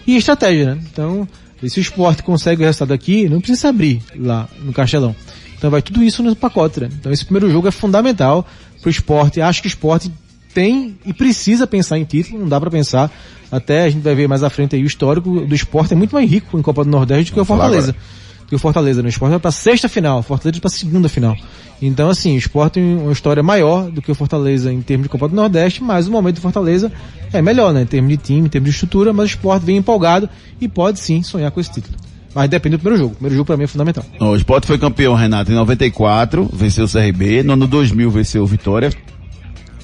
e 0.07 0.15
estratégia, 0.15 0.75
né? 0.75 0.81
Então, 0.91 1.27
se 1.67 1.79
o 1.79 1.81
esporte 1.81 2.23
consegue 2.23 2.61
o 2.61 2.65
resultado 2.65 2.93
aqui, 2.93 3.27
não 3.27 3.41
precisa 3.41 3.69
abrir 3.69 4.01
lá 4.15 4.47
no 4.61 4.71
Castelão. 4.71 5.15
Então 5.57 5.71
vai 5.71 5.81
tudo 5.81 6.03
isso 6.03 6.21
no 6.21 6.35
pacote, 6.35 6.79
né? 6.79 6.89
Então 6.99 7.11
esse 7.11 7.25
primeiro 7.25 7.49
jogo 7.51 7.67
é 7.67 7.71
fundamental 7.71 8.45
pro 8.81 8.89
esporte. 8.89 9.41
Acho 9.41 9.61
que 9.61 9.67
o 9.67 9.69
esporte 9.69 10.11
tem 10.55 10.97
e 11.05 11.13
precisa 11.13 11.67
pensar 11.67 11.99
em 11.99 12.05
título, 12.05 12.39
não 12.39 12.47
dá 12.47 12.59
para 12.59 12.71
pensar. 12.71 13.11
Até 13.51 13.83
a 13.83 13.89
gente 13.89 14.01
vai 14.01 14.15
ver 14.15 14.27
mais 14.27 14.41
à 14.41 14.49
frente 14.49 14.75
aí 14.75 14.81
o 14.81 14.85
histórico 14.87 15.41
do 15.41 15.53
esporte 15.53 15.93
é 15.93 15.95
muito 15.95 16.15
mais 16.15 16.29
rico 16.29 16.57
em 16.57 16.61
Copa 16.61 16.83
do 16.83 16.89
Nordeste 16.89 17.31
do 17.31 17.35
que 17.35 17.41
o 17.41 17.45
Fortaleza. 17.45 17.91
Do 17.91 18.47
que 18.47 18.55
o 18.55 18.59
Fortaleza, 18.59 19.01
né? 19.01 19.07
O 19.07 19.09
esporte 19.09 19.31
vai 19.31 19.39
pra 19.39 19.51
sexta 19.51 19.89
final, 19.89 20.19
o 20.19 20.23
Fortaleza 20.23 20.61
pra 20.61 20.69
segunda 20.69 21.09
final. 21.09 21.35
Então 21.81 22.09
assim, 22.09 22.35
o 22.35 22.37
esporte 22.37 22.75
tem 22.75 22.97
uma 22.97 23.11
história 23.11 23.43
maior 23.43 23.91
do 23.91 24.01
que 24.01 24.09
o 24.09 24.15
Fortaleza 24.15 24.71
em 24.71 24.81
termos 24.81 25.03
de 25.03 25.09
Copa 25.09 25.27
do 25.27 25.35
Nordeste, 25.35 25.83
mas 25.83 26.07
o 26.07 26.11
momento 26.11 26.35
do 26.35 26.41
Fortaleza 26.41 26.91
é 27.33 27.41
melhor, 27.41 27.73
né? 27.73 27.81
Em 27.81 27.85
termos 27.85 28.09
de 28.09 28.17
time, 28.17 28.47
em 28.47 28.49
termos 28.49 28.69
de 28.69 28.73
estrutura, 28.73 29.11
mas 29.11 29.25
o 29.25 29.27
esporte 29.27 29.65
vem 29.65 29.77
empolgado 29.77 30.29
e 30.59 30.67
pode 30.67 30.99
sim 30.99 31.21
sonhar 31.21 31.51
com 31.51 31.59
esse 31.59 31.71
título. 31.71 31.97
Mas 32.33 32.49
depende 32.49 32.75
do 32.75 32.79
primeiro 32.79 33.01
jogo. 33.01 33.13
O 33.13 33.15
primeiro 33.15 33.35
jogo 33.35 33.45
pra 33.45 33.55
mim 33.55 33.63
é 33.63 33.67
fundamental. 33.67 34.03
O 34.19 34.35
Sport 34.35 34.65
foi 34.65 34.77
campeão, 34.77 35.15
Renato, 35.15 35.53
em 35.53 35.55
94, 35.55 36.49
venceu 36.51 36.83
o 36.83 36.89
CRB. 36.89 37.43
No 37.43 37.53
ano 37.53 37.65
2000 37.65 38.11
venceu 38.11 38.43
o 38.43 38.45
Vitória. 38.45 38.91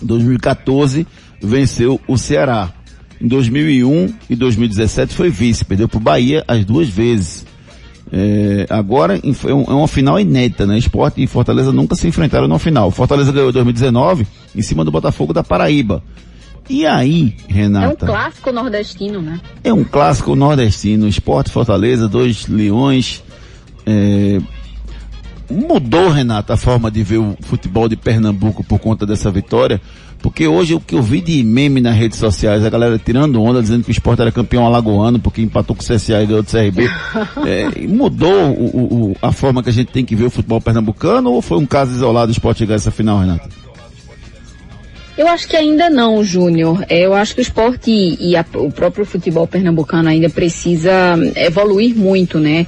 Em 0.02 0.06
2014 0.06 1.06
venceu 1.42 2.00
o 2.08 2.18
Ceará. 2.18 2.72
Em 3.20 3.28
2001 3.28 4.14
e 4.30 4.36
2017 4.36 5.14
foi 5.16 5.30
vice, 5.30 5.64
perdeu 5.64 5.88
pro 5.88 6.00
Bahia 6.00 6.44
as 6.48 6.66
duas 6.66 6.90
vezes. 6.90 7.46
É, 8.14 8.66
agora 8.70 9.20
um- 9.24 9.62
é 9.70 9.74
uma 9.74 9.88
final 9.88 10.20
inédita, 10.20 10.66
né? 10.66 10.78
Sport 10.80 11.18
e 11.18 11.28
Fortaleza 11.28 11.72
nunca 11.72 11.96
se 11.96 12.08
enfrentaram 12.08 12.48
na 12.48 12.60
final. 12.60 12.92
Fortaleza 12.92 13.32
ganhou 13.32 13.50
em 13.50 13.54
2019 13.54 14.28
em 14.56 14.62
cima 14.62 14.84
do 14.84 14.92
Botafogo 14.92 15.32
da 15.34 15.44
Paraíba. 15.44 16.04
E 16.70 16.86
aí, 16.86 17.36
É 17.48 17.52
um 17.52 17.56
Renata? 17.56 18.06
clássico 18.06 18.52
nordestino, 18.52 19.22
né? 19.22 19.40
É 19.64 19.72
um 19.74 19.84
clássico 19.84 20.36
nordestino, 20.36 21.08
Esporte 21.08 21.50
Fortaleza, 21.52 22.08
dois 22.08 22.48
leões. 22.48 23.24
É, 23.86 24.40
Mudou, 25.52 26.10
Renata, 26.10 26.54
a 26.54 26.58
forma 26.58 26.90
de 26.90 27.04
ver 27.04 27.18
o 27.18 27.36
futebol 27.42 27.88
de 27.90 27.96
Pernambuco 27.96 28.64
por 28.64 28.80
conta 28.80 29.06
dessa 29.06 29.30
vitória? 29.30 29.82
Porque 30.22 30.46
hoje 30.48 30.76
o 30.76 30.80
que 30.80 30.94
eu 30.94 31.02
vi 31.02 31.20
de 31.20 31.44
meme 31.44 31.82
nas 31.82 31.96
redes 31.96 32.20
sociais, 32.20 32.64
a 32.64 32.70
galera 32.70 33.00
tirando 33.04 33.42
onda, 33.42 33.60
dizendo 33.62 33.84
que 33.84 33.90
o 33.90 33.92
esporte 33.92 34.22
era 34.22 34.32
campeão 34.32 34.66
alagoano 34.66 35.18
porque 35.20 35.42
empatou 35.42 35.76
com 35.76 35.82
o 35.82 35.86
CSA 35.86 36.22
e 36.22 36.26
ganhou 36.28 36.44
do 36.44 36.50
CRB. 36.50 36.88
É, 37.46 37.88
mudou 37.88 38.32
o- 38.32 38.66
o- 38.78 39.12
o- 39.12 39.16
a 39.22 39.32
forma 39.32 39.64
que 39.64 39.70
a 39.70 39.74
gente 39.74 39.92
tem 39.92 40.06
que 40.06 40.16
ver 40.16 40.26
o 40.26 40.30
futebol 40.30 40.62
pernambucano 40.62 41.32
ou 41.32 41.42
foi 41.42 41.58
um 41.58 41.66
caso 41.66 41.92
isolado 41.92 42.30
o 42.30 42.32
esporte 42.32 42.60
chegar 42.60 42.74
a 42.74 42.78
essa 42.78 42.92
final, 42.92 43.20
Renata? 43.20 43.50
Eu 45.18 45.28
acho 45.28 45.48
que 45.48 45.56
ainda 45.56 45.90
não, 45.90 46.24
Júnior. 46.24 46.86
É, 46.88 47.02
Eu 47.06 47.14
acho 47.14 47.34
que 47.36 47.42
o 47.42 47.44
esporte 47.44 47.90
e, 47.92 48.30
e 48.32 48.36
a- 48.36 48.46
o 48.56 48.72
próprio 48.72 49.06
futebol 49.06 49.46
pernambucano 49.48 50.08
ainda 50.08 50.30
precisa 50.30 50.92
evoluir 51.36 51.96
muito, 51.96 52.40
né? 52.40 52.66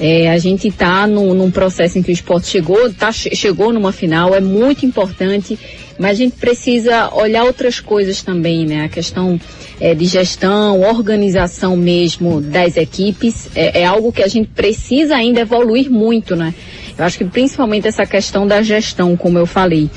É, 0.00 0.30
a 0.30 0.38
gente 0.38 0.68
está 0.68 1.06
num 1.06 1.50
processo 1.50 1.98
em 1.98 2.02
que 2.02 2.10
o 2.10 2.12
esporte 2.12 2.46
chegou, 2.48 2.90
tá, 2.92 3.12
che- 3.12 3.34
chegou 3.36 3.70
numa 3.70 3.92
final, 3.92 4.34
é 4.34 4.40
muito 4.40 4.86
importante, 4.86 5.58
mas 5.98 6.12
a 6.12 6.14
gente 6.14 6.36
precisa 6.36 7.14
olhar 7.14 7.44
outras 7.44 7.80
coisas 7.80 8.22
também, 8.22 8.64
né? 8.64 8.84
A 8.84 8.88
questão 8.88 9.38
é, 9.78 9.94
de 9.94 10.06
gestão, 10.06 10.80
organização 10.80 11.76
mesmo 11.76 12.40
das 12.40 12.78
equipes, 12.78 13.50
é, 13.54 13.82
é 13.82 13.84
algo 13.84 14.10
que 14.10 14.22
a 14.22 14.28
gente 14.28 14.48
precisa 14.48 15.16
ainda 15.16 15.40
evoluir 15.40 15.90
muito, 15.90 16.34
né? 16.34 16.54
Eu 16.96 17.04
acho 17.04 17.18
que 17.18 17.24
principalmente 17.26 17.86
essa 17.86 18.06
questão 18.06 18.46
da 18.46 18.62
gestão, 18.62 19.16
como 19.16 19.38
eu 19.38 19.46
falei. 19.46 19.90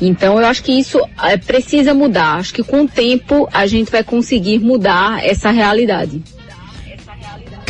Então 0.00 0.38
eu 0.38 0.46
acho 0.46 0.62
que 0.62 0.72
isso 0.72 0.98
eh, 1.24 1.36
precisa 1.36 1.94
mudar. 1.94 2.36
Acho 2.38 2.54
que 2.54 2.62
com 2.62 2.82
o 2.82 2.88
tempo 2.88 3.48
a 3.52 3.66
gente 3.66 3.90
vai 3.90 4.02
conseguir 4.02 4.58
mudar 4.58 5.24
essa 5.24 5.50
realidade. 5.50 6.20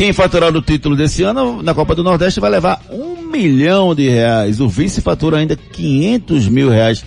Quem 0.00 0.14
faturar 0.14 0.56
o 0.56 0.62
título 0.62 0.96
desse 0.96 1.22
ano 1.22 1.62
na 1.62 1.74
Copa 1.74 1.94
do 1.94 2.02
Nordeste 2.02 2.40
vai 2.40 2.48
levar 2.48 2.80
um 2.90 3.30
milhão 3.30 3.94
de 3.94 4.08
reais. 4.08 4.58
O 4.58 4.66
vice 4.66 5.02
fatura 5.02 5.36
ainda 5.36 5.54
500 5.54 6.48
mil 6.48 6.70
reais. 6.70 7.04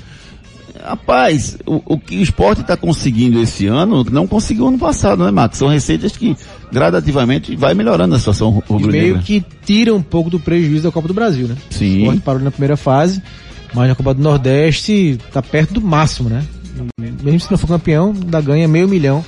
Rapaz, 0.80 1.58
o, 1.66 1.82
o 1.88 1.98
que 1.98 2.18
o 2.18 2.22
esporte 2.22 2.62
está 2.62 2.78
conseguindo 2.78 3.42
esse 3.42 3.66
ano, 3.66 4.04
não 4.04 4.28
conseguiu 4.28 4.68
ano 4.68 4.78
passado, 4.78 5.26
né, 5.26 5.32
Max? 5.32 5.58
São 5.58 5.68
receitas 5.70 6.16
que 6.16 6.38
gradativamente 6.72 7.56
vai 7.56 7.74
melhorando 7.74 8.14
a 8.14 8.20
situação 8.20 8.50
E 8.50 8.52
meio 8.52 8.64
rubro-negra. 8.68 9.22
que 9.24 9.44
tira 9.66 9.92
um 9.92 10.04
pouco 10.04 10.30
do 10.30 10.40
prejuízo 10.40 10.84
da 10.84 10.92
Copa 10.92 11.08
do 11.08 11.16
Brasil, 11.16 11.48
né? 11.48 11.56
Sim. 11.72 12.02
O 12.02 12.04
Sport 12.04 12.20
parou 12.20 12.42
na 12.44 12.52
primeira 12.52 12.78
fase, 12.78 13.24
mas 13.74 13.90
na 13.90 13.96
Copa 13.96 14.14
do 14.14 14.22
Nordeste 14.22 15.18
tá 15.32 15.42
perto 15.42 15.74
do 15.74 15.82
máximo, 15.82 16.30
né? 16.30 16.46
Mesmo 17.24 17.40
se 17.40 17.50
não 17.50 17.58
for 17.58 17.66
campeão, 17.66 18.14
ainda 18.16 18.40
ganha 18.40 18.68
meio 18.68 18.88
milhão 18.88 19.26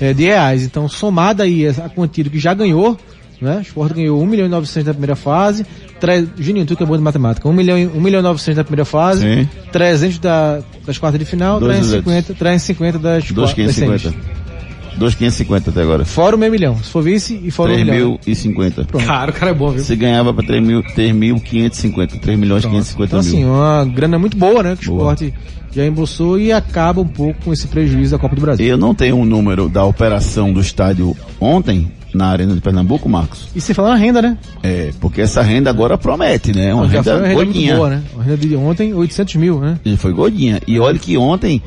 eh, 0.00 0.12
de 0.12 0.24
reais. 0.24 0.62
Então, 0.64 0.88
somada 0.88 1.42
aí 1.44 1.66
a 1.68 1.88
quantia 1.88 2.24
que 2.24 2.38
já 2.38 2.54
ganhou, 2.54 2.96
né? 3.40 3.58
O 3.58 3.60
Sport 3.62 3.94
ganhou 3.94 4.22
1 4.22 4.26
milhão 4.26 4.46
e 4.46 4.48
900 4.48 4.86
na 4.86 4.92
primeira 4.94 5.16
fase, 5.16 5.66
tre... 6.00 6.28
Juninho, 6.38 6.64
tu 6.66 6.76
que 6.76 6.82
é 6.82 6.86
bom 6.86 6.96
de 6.96 7.02
matemática, 7.02 7.48
1 7.48 7.52
milhão, 7.52 7.76
e- 7.78 7.86
1 7.86 8.00
milhão 8.00 8.20
e 8.20 8.22
900 8.22 8.56
na 8.56 8.64
primeira 8.64 8.84
fase, 8.84 9.22
Sim. 9.22 9.48
300 9.72 10.18
da, 10.18 10.60
das 10.86 10.96
quartas 10.98 11.18
de 11.18 11.24
final, 11.26 11.58
Dois 11.58 11.78
350, 11.78 12.34
350 12.34 12.98
das, 12.98 13.30
Dois 13.32 13.52
qua- 13.52 13.64
das 13.66 13.74
semis. 13.74 14.02
550. 14.92 14.98
2,550 14.98 15.70
até 15.70 15.82
agora. 15.82 16.04
Fora 16.04 16.36
o 16.36 16.38
meio 16.38 16.52
milhão. 16.52 16.76
Se 16.78 16.90
for 16.90 17.02
vice 17.02 17.40
e 17.42 17.50
fora 17.50 17.72
o 17.72 17.76
milhão. 17.76 18.18
3.050. 18.26 18.86
Pronto. 18.86 19.04
Cara, 19.06 19.30
o 19.30 19.34
cara 19.34 19.50
é 19.50 19.54
bom, 19.54 19.70
viu? 19.70 19.82
Você 19.82 19.96
ganhava 19.96 20.32
para 20.32 20.44
3.550. 20.46 22.20
3 22.20 22.38
milhões 22.38 22.64
e 22.64 22.68
550 22.68 23.04
Então, 23.06 23.18
assim, 23.20 23.38
mil. 23.44 23.48
uma 23.54 23.84
grana 23.84 24.18
muito 24.18 24.36
boa, 24.36 24.62
né? 24.62 24.76
Que 24.78 24.88
o 24.90 24.96
esporte 24.96 25.34
já 25.74 25.86
embolsou 25.86 26.38
e 26.38 26.52
acaba 26.52 27.00
um 27.00 27.06
pouco 27.08 27.44
com 27.44 27.52
esse 27.52 27.66
prejuízo 27.66 28.12
da 28.12 28.18
Copa 28.18 28.34
do 28.34 28.40
Brasil. 28.42 28.66
Eu 28.66 28.76
não 28.76 28.94
tenho 28.94 29.16
um 29.16 29.24
número 29.24 29.68
da 29.68 29.84
operação 29.84 30.52
do 30.52 30.60
estádio 30.60 31.16
ontem, 31.40 31.90
na 32.14 32.26
Arena 32.26 32.54
de 32.54 32.60
Pernambuco, 32.60 33.08
Marcos. 33.08 33.48
E 33.56 33.60
você 33.60 33.72
falar 33.72 33.90
na 33.90 33.96
renda, 33.96 34.20
né? 34.20 34.36
É, 34.62 34.90
porque 35.00 35.22
essa 35.22 35.40
renda 35.40 35.70
agora 35.70 35.96
promete, 35.96 36.54
né? 36.54 36.74
Uma 36.74 36.86
renda, 36.86 37.16
uma 37.16 37.26
renda 37.26 37.74
boa, 37.74 37.88
né? 37.88 38.02
Uma 38.14 38.22
renda 38.24 38.36
de 38.36 38.54
ontem, 38.54 38.92
800 38.92 39.36
mil, 39.36 39.58
né? 39.60 39.78
E 39.82 39.96
foi 39.96 40.12
gordinha. 40.12 40.60
E 40.66 40.78
olha 40.78 40.98
que 40.98 41.16
ontem, 41.16 41.62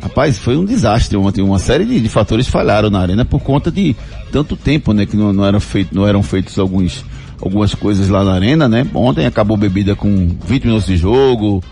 rapaz, 0.00 0.38
foi 0.38 0.56
um 0.56 0.64
desastre 0.64 1.16
ontem. 1.16 1.42
Uma 1.42 1.58
série 1.58 1.84
de, 1.84 2.00
de 2.00 2.08
fatores 2.08 2.46
falharam 2.46 2.90
na 2.90 3.00
arena 3.00 3.24
por 3.24 3.40
conta 3.40 3.70
de 3.70 3.94
tanto 4.30 4.56
tempo, 4.56 4.92
né? 4.92 5.06
Que 5.06 5.16
não, 5.16 5.32
não 5.32 5.44
eram 5.44 5.60
feito, 5.60 5.94
não 5.94 6.06
eram 6.06 6.22
feitos 6.22 6.58
alguns, 6.58 7.04
algumas 7.40 7.74
coisas 7.74 8.08
lá 8.08 8.24
na 8.24 8.34
arena, 8.34 8.68
né? 8.68 8.86
Ontem 8.94 9.26
acabou 9.26 9.56
bebida 9.56 9.94
com 9.96 10.28
20 10.46 10.64
minutos 10.64 10.86
de 10.86 10.96
jogo. 10.96 11.62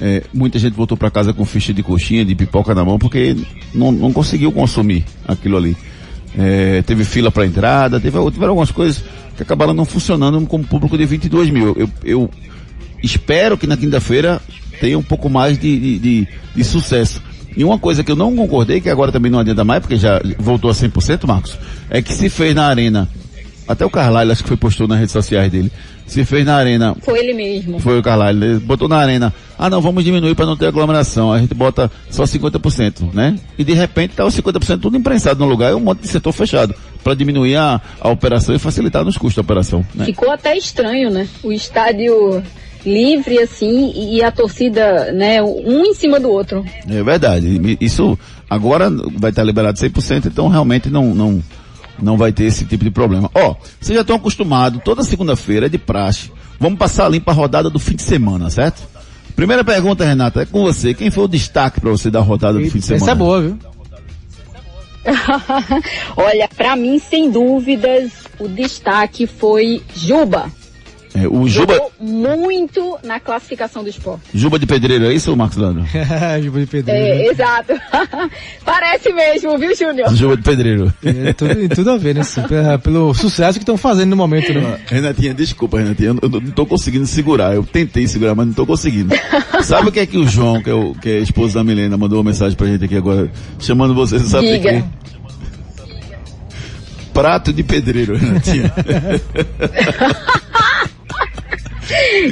é, 0.00 0.22
muita 0.32 0.58
gente 0.58 0.74
voltou 0.74 0.96
para 0.96 1.10
casa 1.10 1.32
com 1.32 1.44
ficha 1.44 1.72
de 1.72 1.82
coxinha, 1.82 2.24
de 2.24 2.34
pipoca 2.34 2.74
na 2.74 2.84
mão, 2.84 2.98
porque 2.98 3.36
não, 3.74 3.92
não 3.92 4.12
conseguiu 4.12 4.50
consumir 4.50 5.04
aquilo 5.26 5.56
ali. 5.56 5.76
É, 6.36 6.82
teve 6.82 7.04
fila 7.04 7.30
para 7.30 7.46
entrada, 7.46 8.00
teve, 8.00 8.18
tiveram 8.32 8.50
algumas 8.50 8.72
coisas 8.72 9.04
que 9.36 9.42
acabaram 9.44 9.72
não 9.72 9.84
funcionando 9.84 10.44
com 10.46 10.56
um 10.56 10.64
público 10.64 10.98
de 10.98 11.06
22 11.06 11.48
mil. 11.50 11.76
Eu, 11.78 11.88
eu 12.04 12.30
espero 13.02 13.56
que 13.56 13.66
na 13.68 13.76
quinta-feira 13.76 14.40
tenha 14.80 14.98
um 14.98 15.02
pouco 15.02 15.28
mais 15.30 15.56
de, 15.58 15.78
de, 15.78 15.98
de- 15.98 16.28
de 16.56 16.64
sucesso. 16.64 17.22
E 17.56 17.64
uma 17.64 17.78
coisa 17.78 18.02
que 18.02 18.10
eu 18.10 18.16
não 18.16 18.34
concordei, 18.34 18.80
que 18.80 18.90
agora 18.90 19.12
também 19.12 19.30
não 19.30 19.38
adianta 19.38 19.64
mais, 19.64 19.80
porque 19.80 19.96
já 19.96 20.20
voltou 20.38 20.70
a 20.70 20.74
100%, 20.74 21.26
Marcos, 21.26 21.58
é 21.88 22.02
que 22.02 22.12
se 22.12 22.28
fez 22.28 22.54
na 22.54 22.66
arena, 22.66 23.08
até 23.66 23.84
o 23.84 23.90
Carlyle 23.90 24.32
acho 24.32 24.42
que 24.42 24.48
foi 24.48 24.56
postou 24.56 24.86
nas 24.88 24.98
redes 24.98 25.12
sociais 25.12 25.50
dele, 25.50 25.70
se 26.06 26.22
fez 26.24 26.44
na 26.44 26.56
arena 26.56 26.94
Foi 27.00 27.18
ele 27.18 27.32
mesmo. 27.32 27.78
foi 27.80 27.98
o 27.98 28.02
Carlyle, 28.02 28.44
ele 28.44 28.58
botou 28.58 28.88
na 28.88 28.96
arena, 28.98 29.32
ah 29.58 29.70
não, 29.70 29.80
vamos 29.80 30.04
diminuir 30.04 30.34
para 30.34 30.46
não 30.46 30.56
ter 30.56 30.66
aglomeração, 30.66 31.32
a 31.32 31.38
gente 31.38 31.54
bota 31.54 31.90
só 32.10 32.24
50%, 32.24 33.14
né? 33.14 33.38
E 33.56 33.64
de 33.64 33.72
repente 33.72 34.14
tá 34.14 34.24
os 34.24 34.36
50% 34.36 34.80
tudo 34.80 34.96
imprensado 34.96 35.40
no 35.40 35.48
lugar 35.48 35.70
e 35.70 35.74
um 35.74 35.80
monte 35.80 36.00
de 36.00 36.08
setor 36.08 36.32
fechado, 36.32 36.74
para 37.02 37.14
diminuir 37.14 37.56
a, 37.56 37.80
a 38.00 38.10
operação 38.10 38.54
e 38.54 38.58
facilitar 38.58 39.04
nos 39.04 39.16
custos 39.16 39.36
da 39.36 39.42
operação, 39.42 39.84
né? 39.94 40.04
Ficou 40.04 40.30
até 40.30 40.56
estranho, 40.56 41.10
né? 41.10 41.26
O 41.42 41.52
estádio 41.52 42.42
livre 42.84 43.38
assim 43.38 43.92
e 43.94 44.22
a 44.22 44.30
torcida, 44.30 45.12
né, 45.12 45.42
um 45.42 45.84
em 45.84 45.94
cima 45.94 46.20
do 46.20 46.30
outro. 46.30 46.64
É 46.88 47.02
verdade, 47.02 47.76
isso 47.80 48.18
agora 48.48 48.90
vai 49.16 49.30
estar 49.30 49.42
liberado 49.42 49.78
100%, 49.78 50.26
então 50.26 50.48
realmente 50.48 50.90
não, 50.90 51.14
não, 51.14 51.42
não 52.00 52.16
vai 52.16 52.32
ter 52.32 52.44
esse 52.44 52.64
tipo 52.64 52.84
de 52.84 52.90
problema. 52.90 53.30
Ó, 53.34 53.54
vocês 53.80 53.94
já 53.94 54.02
estão 54.02 54.16
acostumados, 54.16 54.82
toda 54.84 55.02
segunda-feira 55.02 55.66
é 55.66 55.68
de 55.68 55.78
praxe, 55.78 56.30
vamos 56.58 56.78
passar 56.78 57.08
limpa 57.08 57.30
a 57.30 57.34
rodada 57.34 57.70
do 57.70 57.78
fim 57.78 57.96
de 57.96 58.02
semana, 58.02 58.50
certo? 58.50 58.82
Primeira 59.34 59.64
pergunta, 59.64 60.04
Renata, 60.04 60.42
é 60.42 60.46
com 60.46 60.62
você. 60.62 60.94
Quem 60.94 61.10
foi 61.10 61.24
o 61.24 61.28
destaque 61.28 61.80
para 61.80 61.90
você 61.90 62.08
da 62.08 62.20
rodada 62.20 62.58
do 62.58 62.70
fim 62.70 62.78
de 62.78 62.86
semana? 62.86 63.04
Essa 63.04 63.12
é 63.12 63.14
boa, 63.16 63.42
viu? 63.42 63.58
Olha, 66.16 66.48
pra 66.48 66.76
mim, 66.76 66.98
sem 66.98 67.30
dúvidas, 67.30 68.12
o 68.38 68.48
destaque 68.48 69.26
foi 69.26 69.82
Juba. 69.94 70.50
É, 71.14 71.28
o 71.28 71.46
Juba, 71.46 71.74
Jogou 71.74 71.92
muito 72.00 72.98
na 73.04 73.20
classificação 73.20 73.84
do 73.84 73.88
esporte. 73.88 74.22
Juba 74.34 74.58
de 74.58 74.66
Pedreiro, 74.66 75.04
é 75.04 75.12
isso, 75.14 75.34
Marcos 75.36 75.56
Lando? 75.56 75.84
Juba 76.42 76.60
de 76.60 76.66
pedreiro. 76.66 77.04
É, 77.04 77.26
exato. 77.28 77.72
Parece 78.64 79.12
mesmo, 79.12 79.56
viu, 79.56 79.74
Júnior? 79.76 80.12
Juba 80.14 80.36
de 80.36 80.42
Pedreiro. 80.42 80.92
É, 81.04 81.32
tudo, 81.32 81.68
tudo 81.68 81.90
a 81.92 81.96
ver, 81.96 82.16
né? 82.16 82.22
Pelo 82.82 83.14
sucesso 83.14 83.58
que 83.58 83.62
estão 83.62 83.76
fazendo 83.76 84.10
no 84.10 84.16
momento, 84.16 84.52
né? 84.52 84.80
Renatinha, 84.86 85.32
desculpa, 85.32 85.78
Renatinha, 85.78 86.08
eu, 86.08 86.18
eu 86.20 86.28
não 86.28 86.50
tô 86.50 86.66
conseguindo 86.66 87.06
segurar. 87.06 87.54
Eu 87.54 87.62
tentei 87.62 88.08
segurar, 88.08 88.34
mas 88.34 88.48
não 88.48 88.54
tô 88.54 88.66
conseguindo. 88.66 89.14
Sabe 89.62 89.90
o 89.90 89.92
que 89.92 90.00
é 90.00 90.06
que 90.06 90.18
o 90.18 90.26
João, 90.26 90.60
que 90.60 90.70
é, 90.70 90.74
o, 90.74 90.94
que 90.94 91.08
é 91.10 91.18
a 91.18 91.20
esposa 91.20 91.54
da 91.54 91.64
Milena, 91.64 91.96
mandou 91.96 92.18
uma 92.18 92.24
mensagem 92.30 92.56
pra 92.56 92.66
gente 92.66 92.84
aqui 92.84 92.96
agora, 92.96 93.30
chamando 93.60 93.94
você, 93.94 94.18
você 94.18 94.26
sabe 94.26 94.46
de 94.48 94.58
Diga. 94.58 94.72
quê? 94.72 94.84
Prato 97.12 97.52
de 97.52 97.62
pedreiro, 97.62 98.16
Renatinha. 98.16 98.72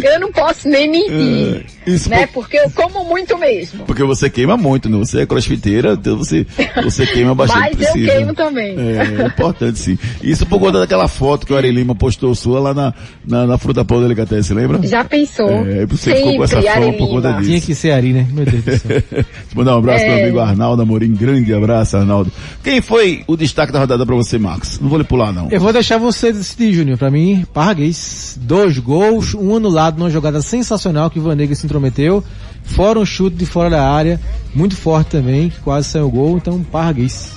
Eu 0.03 0.21
não 0.21 0.33
posso 0.33 0.69
nem 0.69 0.89
mentir, 0.89 1.67
Isso 1.87 2.09
né? 2.11 2.27
por- 2.27 2.43
Porque 2.43 2.57
eu 2.59 2.71
como 2.71 3.05
muito 3.05 3.37
mesmo. 3.39 3.85
porque 3.85 4.03
você 4.05 4.29
queima 4.29 4.57
muito, 4.57 4.89
né? 4.89 4.99
Você 4.99 5.21
é 5.23 5.27
crossfiteira, 5.27 5.93
então 5.95 6.17
você, 6.17 6.47
você 6.83 7.07
queima 7.07 7.35
bastante. 7.35 7.61
Mas 7.61 7.71
eu 7.73 7.77
precisa. 7.93 8.13
queimo 8.13 8.35
também. 8.35 8.77
É, 8.79 9.23
é 9.23 9.27
importante 9.27 9.79
sim. 9.79 9.99
Isso 10.23 10.45
por 10.47 10.59
conta 10.61 10.81
daquela 10.81 11.09
foto 11.09 11.47
que 11.47 11.53
o 11.53 11.57
Ari 11.57 11.71
Lima 11.71 11.95
postou 11.95 12.35
sua 12.35 12.61
lá 12.61 12.75
na, 12.75 12.95
na, 13.27 13.47
na 13.47 13.59
Fruta 13.59 13.85
Pão 13.85 14.01
Delicatessen, 14.03 14.57
lembra? 14.57 14.81
Já 14.87 15.05
pensou? 15.05 15.49
É, 15.67 15.87
você 15.87 16.15
ficou 16.17 16.37
com 16.37 16.45
essa 16.45 16.57
Sempre, 16.61 16.73
fama 16.75 16.87
Ari 16.87 16.97
por 16.99 17.09
conta 17.09 17.33
disso. 17.35 17.45
Tinha 17.49 17.61
que 17.61 17.75
ser 17.75 17.91
Ari, 17.93 18.13
né? 18.13 18.27
Meu 18.33 18.45
Deus 18.45 18.65
do 18.65 18.79
céu. 18.79 19.03
Eu 19.13 19.25
mandar 19.55 19.75
um 19.77 19.79
abraço 19.79 20.05
pro 20.05 20.13
É. 20.15 20.23
amigo 20.23 20.39
Arnaldo 20.41 20.83
Amorim. 20.83 21.15
Grande 21.15 21.53
abraço, 21.55 21.97
Arnaldo. 21.97 22.33
Quem 22.65 22.81
foi 22.81 23.23
o 23.27 23.37
destaque 23.37 23.73
da 23.73 23.79
rodada 23.79 24.05
pra 24.07 24.15
você, 24.15 24.39
Marcos? 24.39 24.79
Não 24.81 24.89
vou 24.89 24.99
lhe 24.99 25.05
pular, 25.05 25.33
não. 25.33 25.49
Eu 25.51 25.61
vou 25.61 25.73
deixar 25.73 25.99
você 25.99 26.33
decidir, 26.33 26.73
Júnior. 26.73 26.99
Pra 26.99 27.11
mim, 27.11 27.45
Parraguês. 27.53 28.39
Dois 28.41 28.79
gols, 28.79 29.35
um 29.35 29.55
anulado 29.57 29.99
numa 29.99 30.11
jogada 30.11 30.41
sensacional 30.43 31.11
que 31.11 31.19
o 31.19 31.23
Vanega 31.23 31.55
se 31.55 31.67
intrometeu. 31.73 32.23
Fora 32.65 32.99
um 32.99 33.05
chute 33.05 33.37
de 33.37 33.47
fora 33.47 33.71
da 33.71 33.91
área, 33.91 34.21
muito 34.55 34.77
forte 34.77 35.11
também, 35.11 35.49
que 35.49 35.61
quase 35.61 35.89
saiu 35.89 36.07
o 36.07 36.11
gol. 36.11 36.37
Então, 36.37 36.63
Parraguês. 36.63 37.33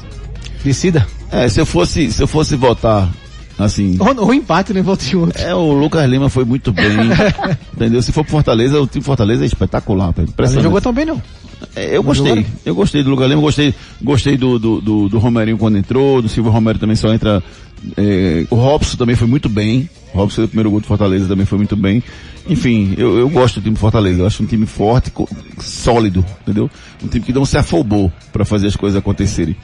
Decida. 0.64 1.08
É, 1.32 1.48
se 1.50 1.60
eu 1.60 1.66
fosse, 1.66 2.12
se 2.12 2.22
eu 2.22 2.28
fosse 2.28 2.56
votar, 2.56 3.10
assim, 3.58 3.98
ou 4.00 4.34
empate, 4.34 4.74
né? 4.74 4.82
Volta 4.82 5.06
de 5.06 5.16
outro. 5.16 5.42
é, 5.42 5.54
o 5.54 5.74
Lucas 5.74 6.10
Lima 6.10 6.30
foi 6.30 6.46
muito 6.46 6.72
bem, 6.72 6.86
entendeu? 7.74 8.02
Se 8.02 8.12
for 8.12 8.24
pro 8.24 8.32
Fortaleza, 8.32 8.80
o 8.82 8.88
time 8.88 9.04
Fortaleza 9.04 9.44
é 9.44 9.48
espetacular, 9.48 10.14
não 10.56 10.64
jogou 10.64 10.82
tão 10.82 10.94
bem, 10.94 11.06
não. 11.06 11.22
É, 11.76 11.96
eu 11.96 12.04
gostei, 12.04 12.46
eu 12.66 12.76
gostei 12.76 13.04
do 13.04 13.10
Lucas 13.10 13.30
Lima, 13.30 13.42
gostei, 13.42 13.74
gostei 14.02 14.38
do, 14.38 14.60
do, 14.60 14.82
do, 14.82 15.10
do 15.10 15.20
Romerinho 15.20 15.58
quando 15.58 15.78
entrou, 15.78 16.22
do 16.22 16.28
Silvio 16.28 16.52
Romero 16.52 16.78
também 16.78 16.96
só 16.96 17.14
entra, 17.14 17.42
é, 17.98 18.46
o 18.50 18.56
Robson 18.56 18.98
também 18.98 19.16
foi 19.16 19.28
muito 19.28 19.48
bem, 19.48 19.90
o 20.14 20.18
Robson 20.18 20.44
o 20.44 20.48
primeiro 20.48 20.70
gol 20.70 20.80
do 20.80 20.88
Fortaleza 20.88 21.28
também 21.28 21.46
foi 21.46 21.58
muito 21.58 21.76
bem. 21.76 22.04
Enfim, 22.48 22.94
eu, 22.98 23.18
eu 23.18 23.30
gosto 23.30 23.56
do 23.56 23.64
time 23.64 23.76
do 23.76 23.80
Fortaleza, 23.80 24.22
eu 24.22 24.28
acho 24.28 24.44
um 24.44 24.46
time 24.46 24.66
forte, 24.66 25.12
sólido, 25.60 26.24
entendeu? 26.42 26.70
Um 27.04 27.08
time 27.08 27.26
que 27.26 27.34
não 27.34 27.46
se 27.46 27.58
afobou 27.58 28.12
para 28.32 28.46
fazer 28.46 28.68
as 28.68 28.76
coisas 28.76 28.98
acontecerem. 28.98 29.56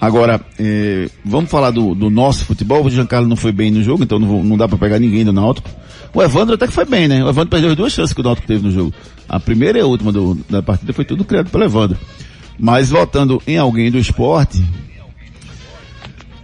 Agora, 0.00 0.40
é, 0.58 1.08
vamos 1.24 1.50
falar 1.50 1.70
do, 1.70 1.94
do 1.94 2.08
nosso 2.08 2.44
futebol, 2.46 2.84
o 2.84 2.90
Giancarlo 2.90 3.28
não 3.28 3.36
foi 3.36 3.52
bem 3.52 3.70
no 3.70 3.82
jogo, 3.82 4.02
então 4.02 4.18
não, 4.18 4.26
vou- 4.26 4.42
não 4.44 4.56
dá 4.56 4.66
para 4.66 4.78
pegar 4.78 4.98
ninguém 4.98 5.24
do 5.24 5.32
Náutico. 5.32 5.68
O 6.14 6.22
Evandro 6.22 6.54
até 6.54 6.66
que 6.66 6.72
foi 6.72 6.86
bem, 6.86 7.06
né? 7.06 7.22
O 7.24 7.28
Evandro 7.28 7.50
perdeu 7.50 7.70
as 7.70 7.76
duas 7.76 7.92
chances 7.92 8.12
que 8.14 8.20
o 8.20 8.24
Náutico 8.24 8.46
teve 8.46 8.62
no 8.64 8.72
jogo. 8.72 8.94
A 9.28 9.38
primeira 9.38 9.78
e 9.78 9.82
a 9.82 9.86
última 9.86 10.10
do- 10.10 10.38
da 10.48 10.62
partida 10.62 10.92
foi 10.94 11.04
tudo 11.04 11.22
criado 11.24 11.50
pelo 11.50 11.64
Evandro. 11.64 11.98
Mas 12.58 12.88
voltando 12.90 13.42
em 13.46 13.58
alguém 13.58 13.90
do 13.90 13.98
esporte, 13.98 14.62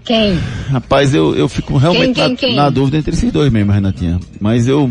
Quem? 0.05 0.39
rapaz, 0.71 1.13
eu, 1.15 1.35
eu 1.35 1.49
fico 1.49 1.77
realmente 1.77 2.15
Quem, 2.15 2.15
quem, 2.15 2.29
na, 2.31 2.37
quem? 2.37 2.55
na 2.57 2.71
dúvida 2.71 2.99
entre 2.99 3.13
esses 3.15 3.33
dois 3.33 3.51
mesmo, 3.53 3.73
Renatinha. 3.73 4.21
Mas 4.41 4.69
eu. 4.69 4.91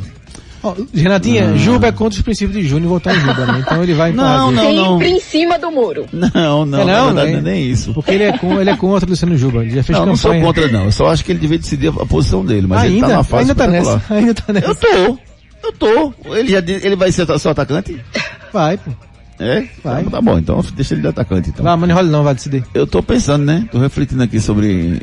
Renatinha, 0.93 1.56
Juba 1.58 1.88
é 1.88 1.91
contra 1.91 2.17
os 2.17 2.21
princípios 2.23 2.58
de 2.62 2.67
Júnior 2.67 2.89
votar 2.89 3.15
em 3.15 3.19
Juba, 3.19 3.45
né? 3.45 3.63
Então 3.65 3.84
ele 3.84 3.93
vai 3.93 4.12
em 4.12 4.13
Não, 4.13 4.23
Parraguês. 4.54 4.75
não. 4.75 4.93
Sempre 4.99 5.10
em 5.10 5.19
cima 5.19 5.60
do 5.60 5.71
muro. 5.71 6.06
Não, 6.12 6.65
não, 6.65 6.80
É, 6.82 6.86
não, 6.86 7.06
verdade, 7.08 7.32
né? 7.32 7.41
não 7.41 7.49
é 7.49 7.54
nem 7.54 7.69
isso. 7.69 7.93
Porque 7.93 8.12
ele 8.12 8.23
é, 8.23 8.38
com, 8.38 8.60
ele 8.60 8.69
é 8.69 8.78
contra 8.78 9.06
o 9.08 9.10
Luciano 9.10 9.38
Juba. 9.38 9.62
Ele 9.63 9.71
já 9.75 9.84
fez 9.84 9.97
Não, 9.97 10.06
não 10.06 10.15
sou 10.15 10.32
campanha. 10.32 10.45
contra 10.45 10.67
não. 10.71 10.86
Eu 10.86 10.91
só 10.91 11.08
acho 11.12 11.23
que 11.25 11.32
ele 11.32 11.39
devia 11.39 11.58
decidir 11.58 11.88
a, 11.89 12.06
posição 12.06 12.43
dele, 12.45 12.67
mas 12.67 12.84
ele 12.86 12.95
ainda, 12.95 13.08
tá 13.08 13.13
na 13.17 13.23
fase 13.23 13.41
ainda 13.41 13.56
tá 13.56 13.67
nessa. 13.67 14.01
Ainda 14.10 14.34
tá 14.34 14.54
nessa. 14.54 14.67
Eu 14.67 14.75
tô. 14.75 15.19
Eu 15.63 15.71
tô. 15.73 16.13
Ele 16.36 16.49
já 16.49 16.60
ele 16.60 16.95
vai 16.95 17.12
ser 17.12 17.25
seu 17.39 17.51
atacante? 17.51 17.99
Vai, 18.54 18.78
pô. 18.78 18.91
É? 19.39 19.65
Vai. 19.84 19.99
Então, 20.01 20.12
tá 20.12 20.21
bom, 20.21 20.38
então 20.38 20.63
deixa 20.75 20.93
ele 20.93 21.01
de 21.01 21.08
atacante 21.08 21.49
então. 21.49 21.63
Vai, 21.63 21.75
mas 21.75 21.89
não 21.89 21.95
rola 21.95 22.08
não, 22.08 22.23
vai 22.23 22.34
decidir. 22.36 22.63
Eu 22.73 22.88
tô 22.88 23.04
pensando, 23.04 23.43
né? 23.43 23.67
Tô 23.71 23.80
refletindo 23.80 24.23
aqui 24.23 24.39
sobre. 24.39 25.01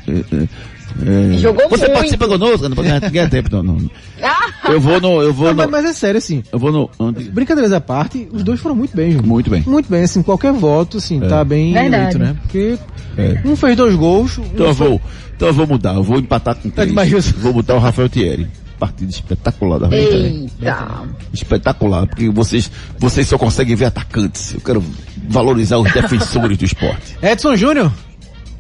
Eh, 1.05 1.39
Jogou 1.39 1.69
Você 1.69 1.85
muito. 1.85 1.93
participa 1.95 2.29
conosco? 2.29 2.69
Não, 2.69 2.77
ganhar 3.11 3.29
tempo, 3.31 3.49
não, 3.57 3.63
não. 3.63 3.91
Ah, 4.23 4.51
Eu 4.71 4.81
vou 4.81 5.01
no. 5.01 5.23
Eu 5.23 5.33
vou 5.33 5.47
Não, 5.47 5.53
no. 5.55 5.57
mas, 5.71 5.71
mas 5.71 5.85
é 5.87 5.93
sério, 5.93 6.19
assim. 6.19 6.43
Eu 6.53 6.59
vou 6.59 6.71
no. 6.73 6.91
onde- 6.99 7.31
Brincadeiras 7.31 7.73
à 7.73 7.81
parte, 7.81 8.29
os 8.33 8.43
dois 8.43 8.61
foram 8.61 8.77
muito 8.77 8.97
bem, 8.97 9.11
Júnior. 9.13 9.27
Muito 9.27 9.51
bem. 9.51 9.63
Muito 9.67 9.89
bem, 9.91 10.03
assim, 10.03 10.23
qualquer 10.23 10.53
voto, 10.53 10.99
assim, 10.99 11.21
tá 11.21 11.45
bem 11.45 11.73
Verdade. 11.73 12.17
eleito, 12.17 12.19
né? 12.19 12.37
Porque 12.43 12.79
É. 13.17 13.41
um 13.45 13.57
fez 13.57 13.77
dois 13.77 13.95
gols, 13.95 14.39
um 14.39 14.43
Então 14.45 14.67
eu 14.67 14.75
foi- 14.75 14.89
vou. 14.89 15.01
Então 15.37 15.49
eu 15.49 15.55
vou 15.55 15.67
mudar. 15.67 15.95
Eu 15.95 16.03
vou 16.03 16.19
empatar 16.19 16.55
com 16.57 16.71
três. 16.71 16.89
demais. 16.89 17.31
Vou 17.33 17.53
botar 17.53 17.75
o 17.75 17.79
Rafael 17.79 18.09
Thierry. 18.09 18.47
Partida 18.79 19.11
espetacular 19.11 19.79
da 19.79 19.87
Rafael 19.87 20.09
Thierry. 20.09 20.51
eita. 20.61 21.03
Espetacular, 21.33 22.07
porque 22.07 22.29
vocês, 22.31 22.71
vocês 22.99 23.27
só 23.29 23.39
conseguem 23.39 23.75
ver 23.77 23.87
atacantes. 23.87 24.55
Eu 24.55 24.61
quero 24.61 24.85
valorizar 25.29 25.79
os 25.79 25.93
defensores 25.93 26.57
do 26.59 26.65
esporte. 26.65 27.17
Edson 27.23 27.57
Júnior. 27.57 27.93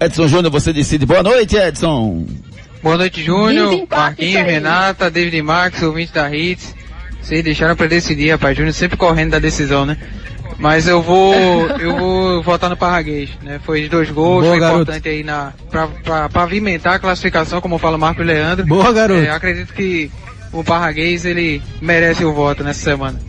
Edson 0.05 0.27
Júnior, 0.27 0.51
você 0.51 0.73
decide. 0.73 1.07
Boa 1.07 1.23
noite, 1.23 1.57
Edson. 1.57 2.27
Boa 2.83 2.97
noite, 2.97 3.23
Júnior, 3.23 3.87
Marquinhos. 3.89 4.43
Renata, 4.45 5.09
David 5.09 5.41
Max, 5.43 5.81
ouvinte 5.83 6.13
da 6.13 6.35
Hits. 6.35 6.75
Vocês 7.23 7.45
deixaram 7.45 7.77
pra 7.77 7.87
decidir, 7.87 8.31
rapaz. 8.33 8.57
Júnior 8.57 8.75
sempre 8.75 8.97
correndo 8.97 9.31
da 9.31 9.39
decisão, 9.39 9.87
né? 9.87 9.97
Mas 10.59 10.89
eu 10.89 11.01
vou, 11.01 11.35
eu 11.79 11.97
vou 11.97 12.43
votar 12.43 12.69
no 12.69 12.77
Parraguês, 12.77 13.31
né? 13.43 13.61
Foi 13.65 13.89
dois 13.89 14.11
gols, 14.11 14.43
Boa, 14.43 14.53
foi 14.53 14.61
garoto. 14.61 14.83
importante 14.83 15.09
aí 15.09 15.23
na, 15.23 15.53
pra, 15.71 15.87
pra 15.87 16.29
pavimentar 16.29 16.95
a 16.95 16.99
classificação, 16.99 17.61
como 17.61 17.79
fala 17.79 17.97
o 17.97 18.01
Marco 18.01 18.23
Leandro. 18.23 18.67
Boa, 18.67 18.93
garoto. 18.93 19.21
É, 19.21 19.31
acredito 19.31 19.73
que 19.73 20.11
o 20.53 20.65
Parraguês, 20.65 21.25
ele 21.25 21.63
merece 21.81 22.25
o 22.25 22.33
voto 22.33 22.65
nessa 22.65 22.83
semana. 22.83 23.21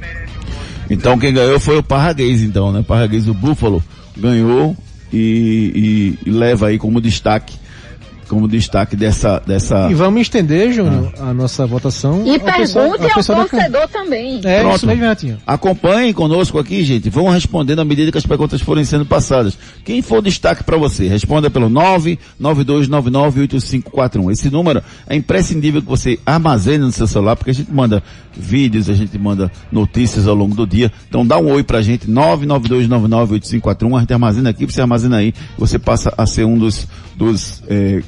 Então 0.89 1.19
quem 1.19 1.33
ganhou 1.33 1.59
foi 1.59 1.77
o 1.77 1.83
Parraguês, 1.83 2.41
então, 2.41 2.71
né? 2.71 2.83
Parraguês, 2.85 3.27
o 3.27 3.33
Búfalo, 3.33 3.83
ganhou 4.17 4.75
e, 5.13 6.17
e- 6.25 6.29
leva 6.29 6.67
aí 6.67 6.77
como 6.77 6.99
destaque, 6.99 7.55
como 8.33 8.47
destaque 8.47 8.95
dessa, 8.95 9.41
dessa... 9.45 9.89
E 9.89 9.93
vamos 9.93 10.21
estender, 10.21 10.71
Júnior, 10.73 11.11
a 11.19 11.33
nossa 11.33 11.65
votação. 11.65 12.23
E 12.25 12.35
ao 12.35 12.39
pessoal- 12.39 12.83
pergunte 12.85 13.03
ao 13.03 13.09
ao 13.09 13.15
pessoal 13.15 13.43
da 13.43 13.47
torcedor 13.47 13.87
também. 13.89 14.41
É, 14.43 14.59
Pronto. 14.61 14.75
isso 14.77 14.87
mesmo, 14.87 15.01
Renatinho. 15.01 15.37
Acompanhem 15.45 16.13
conosco 16.13 16.57
aqui, 16.59 16.83
gente. 16.83 17.09
Vão 17.09 17.29
respondendo 17.29 17.79
à 17.79 17.85
medida 17.85 18.11
que 18.11 18.17
as 18.17 18.25
perguntas 18.25 18.61
forem 18.61 18.83
sendo 18.83 19.05
passadas. 19.05 19.57
Quem 19.85 20.01
for 20.01 20.21
destaque 20.21 20.63
para 20.63 20.77
você, 20.77 21.07
responda 21.07 21.49
pelo 21.49 21.69
992998541. 21.69 24.31
Esse 24.31 24.49
número 24.49 24.81
é 25.07 25.15
imprescindível 25.15 25.81
que 25.81 25.87
você 25.87 26.19
armazene 26.25 26.79
no 26.83 26.91
seu 26.91 27.07
celular, 27.07 27.35
porque 27.35 27.51
a 27.51 27.53
gente 27.53 27.71
manda 27.71 28.03
vídeos, 28.35 28.89
a 28.89 28.93
gente 28.93 29.17
manda 29.17 29.51
notícias 29.71 30.27
ao 30.27 30.35
longo 30.35 30.55
do 30.55 30.65
dia. 30.65 30.91
Então 31.07 31.25
dá 31.25 31.37
um 31.37 31.51
oi 31.51 31.63
pra 31.63 31.81
gente, 31.81 32.07
992998541. 32.07 33.97
A 33.97 33.99
gente 34.01 34.13
armazena 34.13 34.49
aqui, 34.49 34.65
você 34.65 34.81
armazena 34.81 35.17
aí, 35.17 35.33
você 35.57 35.77
passa 35.79 36.13
a 36.17 36.25
ser 36.25 36.45
um 36.45 36.57
dos, 36.57 36.87
dos, 37.15 37.63
eh, 37.67 38.01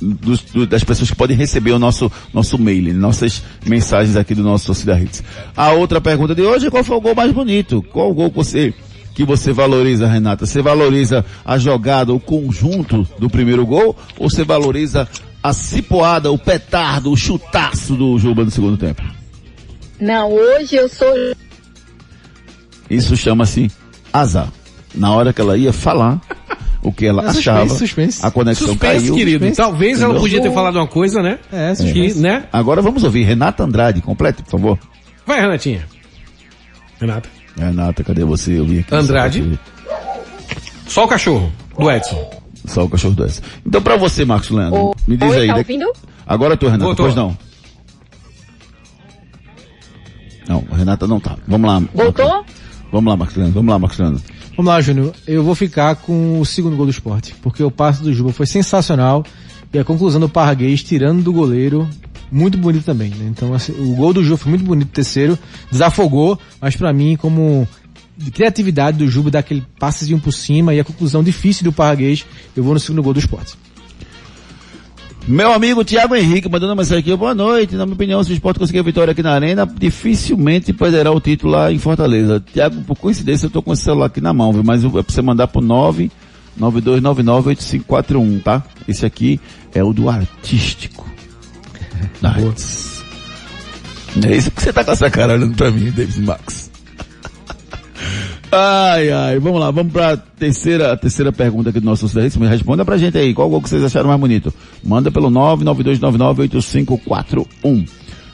dos- 0.00 0.40
do- 0.42 0.66
das 0.66 0.82
pessoas 0.84 1.10
que 1.10 1.16
podem 1.16 1.36
receber 1.36 1.72
o 1.72 1.78
nosso, 1.78 2.10
nosso 2.32 2.58
mail, 2.58 2.92
nossas 2.94 3.42
mensagens 3.66 4.16
aqui 4.16 4.34
do 4.34 4.42
nosso 4.42 4.66
Torcida 4.66 4.98
Hits. 4.98 5.22
A 5.56 5.72
outra 5.72 6.00
pergunta 6.00 6.34
de 6.34 6.42
hoje 6.42 6.66
é 6.66 6.70
qual 6.70 6.82
foi 6.84 6.96
o 6.96 7.00
gol 7.00 7.14
mais 7.14 7.32
bonito? 7.32 7.82
Qual 7.92 8.10
o 8.10 8.14
gol 8.14 8.30
que 8.30 8.36
você 8.36 8.74
que 9.14 9.24
você 9.24 9.52
valoriza, 9.52 10.06
Renata? 10.06 10.46
Você 10.46 10.62
valoriza 10.62 11.24
a 11.44 11.58
jogada, 11.58 12.12
o 12.12 12.20
conjunto 12.20 13.06
do 13.18 13.28
primeiro 13.28 13.66
gol, 13.66 13.96
ou 14.16 14.30
você 14.30 14.44
valoriza 14.44 15.08
a 15.42 15.52
cipoada, 15.52 16.30
o 16.30 16.38
petardo, 16.38 17.10
o 17.10 17.16
chutaço 17.16 17.94
do 17.96 18.16
Juba 18.18 18.44
no 18.44 18.50
segundo 18.50 18.76
tempo? 18.76 19.02
Não, 20.00 20.32
hoje 20.32 20.76
eu 20.76 20.88
sou 20.88 21.08
Isso 22.88 23.16
chama-se 23.16 23.70
azar. 24.12 24.48
Na 24.94 25.12
hora 25.12 25.32
que 25.32 25.40
ela 25.40 25.56
ia 25.56 25.72
falar 25.72 26.20
o 26.82 26.92
que 26.92 27.06
ela 27.06 27.22
É 27.22 27.26
suspense, 27.26 27.48
achava, 27.50 27.68
suspense. 27.70 28.26
a 28.26 28.30
conexão 28.30 28.68
Suspense, 28.68 29.00
caiu. 29.00 29.14
querido. 29.14 29.38
suspense. 29.46 29.56
Talvez 29.56 29.98
ela 29.98 30.04
Entendeu? 30.12 30.20
podia 30.22 30.42
ter 30.42 30.52
falado 30.52 30.76
uma 30.76 30.86
coisa, 30.86 31.22
né? 31.22 31.38
É, 31.52 31.70
Que, 31.70 31.76
suspense. 31.76 32.18
né? 32.20 32.44
Agora 32.52 32.80
vamos 32.82 33.02
ouvir 33.04 33.24
Renata 33.24 33.64
Andrade, 33.64 34.00
complete, 34.00 34.42
por 34.42 34.50
favor. 34.50 34.78
Vai, 35.26 35.40
Renatinha. 35.40 35.84
Renata. 37.00 37.28
Renata, 37.56 38.04
cadê 38.04 38.24
você? 38.24 38.58
Eu 38.58 38.64
vi 38.64 38.78
aqui. 38.80 38.94
Andrade. 38.94 39.58
Só 40.86 41.04
o 41.04 41.08
cachorro, 41.08 41.52
do 41.78 41.90
Edson. 41.90 42.30
Só 42.64 42.84
o 42.84 42.88
cachorro 42.88 43.14
doce. 43.14 43.40
Então 43.66 43.80
pra 43.82 43.96
você, 43.96 44.24
Marcos 44.24 44.50
Leandro, 44.50 44.94
me 45.06 45.16
diz 45.16 45.30
Oi, 45.30 45.40
aí. 45.42 45.46
tá 45.48 45.54
daqui- 45.54 45.72
ouvindo? 45.72 45.92
Agora 46.26 46.56
tu, 46.56 46.66
Renata, 46.66 46.84
Voltou. 46.84 47.06
pois 47.06 47.14
não. 47.16 47.36
Não, 50.48 50.64
a 50.70 50.76
Renata 50.76 51.06
não 51.06 51.20
tá. 51.20 51.36
Vamos 51.46 51.68
lá. 51.70 51.82
Voltou? 51.94 52.44
Vamos 52.90 53.10
lá, 53.10 53.16
Marcos 53.16 53.36
Leandro. 53.36 53.54
Vamos 53.54 53.70
lá, 53.72 53.78
Marcos 53.78 53.98
Leandro. 53.98 54.22
Vamos 54.58 54.72
lá, 54.72 54.80
Júnior. 54.80 55.14
Eu 55.24 55.44
vou 55.44 55.54
ficar 55.54 55.94
com 55.94 56.40
o 56.40 56.44
segundo 56.44 56.76
gol 56.76 56.84
do 56.84 56.90
esporte, 56.90 57.32
porque 57.40 57.62
o 57.62 57.70
passe 57.70 58.02
do 58.02 58.12
Juba 58.12 58.32
foi 58.32 58.44
sensacional 58.44 59.24
e 59.72 59.78
a 59.78 59.84
conclusão 59.84 60.20
do 60.20 60.28
Parraguês 60.28 60.82
tirando 60.82 61.22
do 61.22 61.32
goleiro, 61.32 61.88
muito 62.28 62.58
bonito 62.58 62.84
também. 62.84 63.10
Né? 63.10 63.28
Então, 63.30 63.54
assim, 63.54 63.70
o 63.70 63.94
gol 63.94 64.12
do 64.12 64.24
Juba 64.24 64.36
foi 64.36 64.50
muito 64.50 64.64
bonito, 64.64 64.88
terceiro, 64.88 65.38
desafogou, 65.70 66.36
mas 66.60 66.74
pra 66.74 66.92
mim, 66.92 67.14
como 67.14 67.68
de 68.16 68.32
criatividade 68.32 68.98
do 68.98 69.06
Juba, 69.06 69.30
daquele 69.30 69.62
passezinho 69.78 70.18
por 70.18 70.32
cima 70.32 70.74
e 70.74 70.80
a 70.80 70.84
conclusão 70.84 71.22
difícil 71.22 71.62
do 71.62 71.72
Parraguês, 71.72 72.26
eu 72.56 72.64
vou 72.64 72.74
no 72.74 72.80
segundo 72.80 73.00
gol 73.00 73.12
do 73.12 73.20
esporte. 73.20 73.54
Meu 75.28 75.52
amigo 75.52 75.84
Thiago 75.84 76.16
Henrique 76.16 76.48
mandando 76.48 76.72
uma 76.72 76.76
mensagem 76.76 77.00
aqui. 77.00 77.14
Boa 77.14 77.34
noite. 77.34 77.74
Na 77.74 77.84
minha 77.84 77.94
opinião, 77.94 78.24
se 78.24 78.30
o 78.30 78.32
esporte 78.32 78.58
conseguir 78.58 78.78
a 78.78 78.82
vitória 78.82 79.12
aqui 79.12 79.22
na 79.22 79.34
Arena, 79.34 79.66
dificilmente 79.66 80.72
perderá 80.72 81.12
o 81.12 81.20
título 81.20 81.52
lá 81.52 81.70
em 81.70 81.78
Fortaleza. 81.78 82.40
Thiago, 82.40 82.80
por 82.80 82.96
coincidência, 82.96 83.44
eu 83.44 83.50
tô 83.50 83.60
com 83.60 83.74
esse 83.74 83.82
celular 83.82 84.06
aqui 84.06 84.22
na 84.22 84.32
mão, 84.32 84.54
viu? 84.54 84.64
mas 84.64 84.82
é 84.82 84.88
pra 84.88 85.02
você 85.06 85.20
mandar 85.20 85.48
pro 85.48 85.60
992998541, 86.58 88.42
tá? 88.42 88.62
Esse 88.88 89.04
aqui 89.04 89.38
é 89.74 89.84
o 89.84 89.92
do 89.92 90.08
artístico. 90.08 91.06
Hits. 92.22 93.04
É 94.26 94.34
isso 94.34 94.50
que 94.50 94.62
você 94.62 94.72
tá 94.72 94.82
com 94.82 94.92
essa 94.92 95.10
cara 95.10 95.34
olhando 95.34 95.54
pra 95.54 95.70
mim, 95.70 95.90
Davis 95.90 96.16
Max. 96.16 96.67
Ai, 98.50 99.10
ai, 99.10 99.38
vamos 99.38 99.60
lá, 99.60 99.70
vamos 99.70 99.92
pra 99.92 100.16
terceira, 100.16 100.92
a 100.92 100.96
terceira 100.96 101.30
pergunta 101.30 101.68
aqui 101.70 101.80
do 101.80 101.86
nosso 101.86 102.08
Cidadão. 102.08 102.48
Responda 102.48 102.82
pra 102.84 102.96
gente 102.96 103.18
aí, 103.18 103.34
qual 103.34 103.48
gol 103.50 103.60
que 103.60 103.68
vocês 103.68 103.84
acharam 103.84 104.08
mais 104.08 104.18
bonito? 104.20 104.52
Manda 104.82 105.10
pelo 105.10 105.30
992998541. 105.30 107.86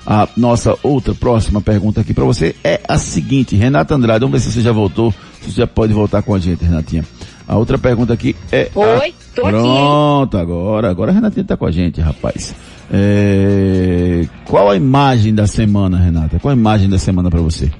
A 0.07 0.29
nossa 0.37 0.77
outra 0.83 1.15
próxima 1.15 1.61
pergunta 1.63 2.01
aqui 2.03 2.13
pra 2.15 2.25
você 2.25 2.55
é 2.63 2.79
a 2.87 2.99
seguinte, 2.99 3.57
Renata 3.57 3.95
Andrade, 3.95 4.21
vamos 4.21 4.39
ver 4.39 4.45
se 4.47 4.53
você 4.53 4.61
já 4.61 4.71
voltou, 4.71 5.13
se 5.41 5.51
você 5.51 5.63
já 5.63 5.67
pode 5.67 5.93
voltar 5.93 6.23
com 6.23 6.35
a 6.35 6.39
gente, 6.39 6.63
Renatinha. 6.65 7.05
A 7.49 7.57
outra 7.57 7.77
pergunta 7.79 8.13
aqui 8.13 8.37
é... 8.53 8.71
a- 8.75 8.79
Oi, 8.79 9.15
tô 9.35 9.43
aqui? 9.47 9.51
Pronto, 9.57 10.39
agora, 10.39 10.91
agora 10.91 11.11
a 11.11 11.15
Renatinha 11.15 11.45
tá 11.45 11.57
com 11.57 11.67
a 11.67 11.71
gente, 11.71 12.01
rapaz. 12.01 12.55
É, 12.93 14.27
qual 14.47 14.71
a 14.71 14.77
imagem 14.77 15.35
da 15.35 15.47
semana, 15.47 15.99
Renata? 15.99 16.39
Qual 16.39 16.53
a 16.53 16.57
imagem 16.57 16.89
da 16.89 16.99
semana 16.99 17.31
pra 17.31 17.41
você? 17.41 17.71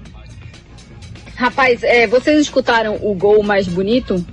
Rapaz, 1.37 1.83
é, 1.83 2.07
vocês 2.07 2.41
escutaram 2.41 2.99
o 3.03 3.15
gol 3.15 3.43
mais 3.43 3.67
bonito? 3.67 4.25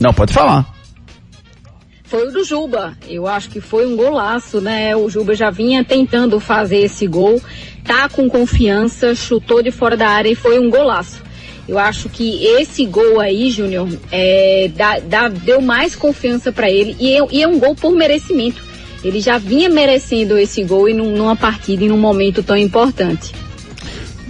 Não, 0.00 0.12
pode 0.14 0.32
falar. 0.32 0.66
Foi 2.04 2.28
o 2.28 2.32
do 2.32 2.42
Juba. 2.44 2.96
Eu 3.06 3.26
acho 3.26 3.50
que 3.50 3.60
foi 3.60 3.86
um 3.86 3.94
golaço, 3.96 4.60
né? 4.60 4.96
O 4.96 5.10
Juba 5.10 5.34
já 5.34 5.50
vinha 5.50 5.84
tentando 5.84 6.40
fazer 6.40 6.78
esse 6.78 7.06
gol, 7.06 7.40
tá 7.84 8.08
com 8.08 8.28
confiança, 8.30 9.14
chutou 9.14 9.62
de 9.62 9.70
fora 9.70 9.96
da 9.96 10.08
área 10.08 10.30
e 10.30 10.34
foi 10.34 10.58
um 10.58 10.70
golaço. 10.70 11.22
Eu 11.68 11.78
acho 11.78 12.08
que 12.08 12.46
esse 12.46 12.86
gol 12.86 13.20
aí, 13.20 13.50
Júnior, 13.50 13.86
é, 14.10 14.70
dá- 14.74 15.00
dá- 15.00 15.28
deu 15.28 15.60
mais 15.60 15.94
confiança 15.94 16.50
pra 16.50 16.70
ele 16.70 16.96
e 16.98 17.14
é, 17.14 17.20
e 17.30 17.42
é 17.42 17.46
um 17.46 17.58
gol 17.58 17.74
por 17.74 17.92
merecimento. 17.94 18.64
Ele 19.04 19.20
já 19.20 19.36
vinha 19.36 19.68
merecendo 19.68 20.38
esse 20.38 20.64
gol 20.64 20.88
e 20.88 20.94
num- 20.94 21.14
numa 21.14 21.36
partida 21.36 21.84
e 21.84 21.88
num 21.88 21.98
momento 21.98 22.42
tão 22.42 22.56
importante. 22.56 23.32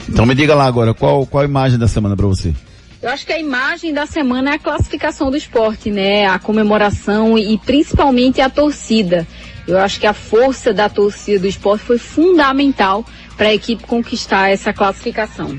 Então 0.09 0.25
me 0.27 0.35
diga 0.35 0.55
lá 0.55 0.65
agora, 0.67 0.95
qual, 0.95 1.27
qual 1.27 1.43
a 1.43 1.45
imagem 1.47 1.79
da 1.79 1.87
semana 1.89 2.17
pra 2.17 2.27
você? 2.27 2.55
Eu 3.01 3.11
acho 3.11 3.25
que 3.25 3.33
a 3.33 3.39
imagem 3.39 3.93
da 3.93 4.07
semana 4.07 4.51
é 4.51 4.55
a 4.55 4.59
classificação 4.59 5.31
do 5.31 5.37
esporte, 5.37 5.91
né? 5.91 6.27
A 6.27 6.39
comemoração 6.39 7.39
e 7.39 7.57
principalmente 7.59 8.41
a 8.41 8.51
torcida. 8.51 9.27
Eu 9.67 9.79
acho 9.79 10.01
que 10.01 10.07
a 10.07 10.15
força 10.15 10.73
da 10.73 10.89
torcida 10.89 11.41
do 11.41 11.47
esporte 11.47 11.85
foi 11.85 11.99
fundamental 11.99 13.05
para 13.37 13.49
a 13.49 13.55
equipe 13.55 13.85
conquistar 13.85 14.49
essa 14.51 14.73
classificação. 14.73 15.57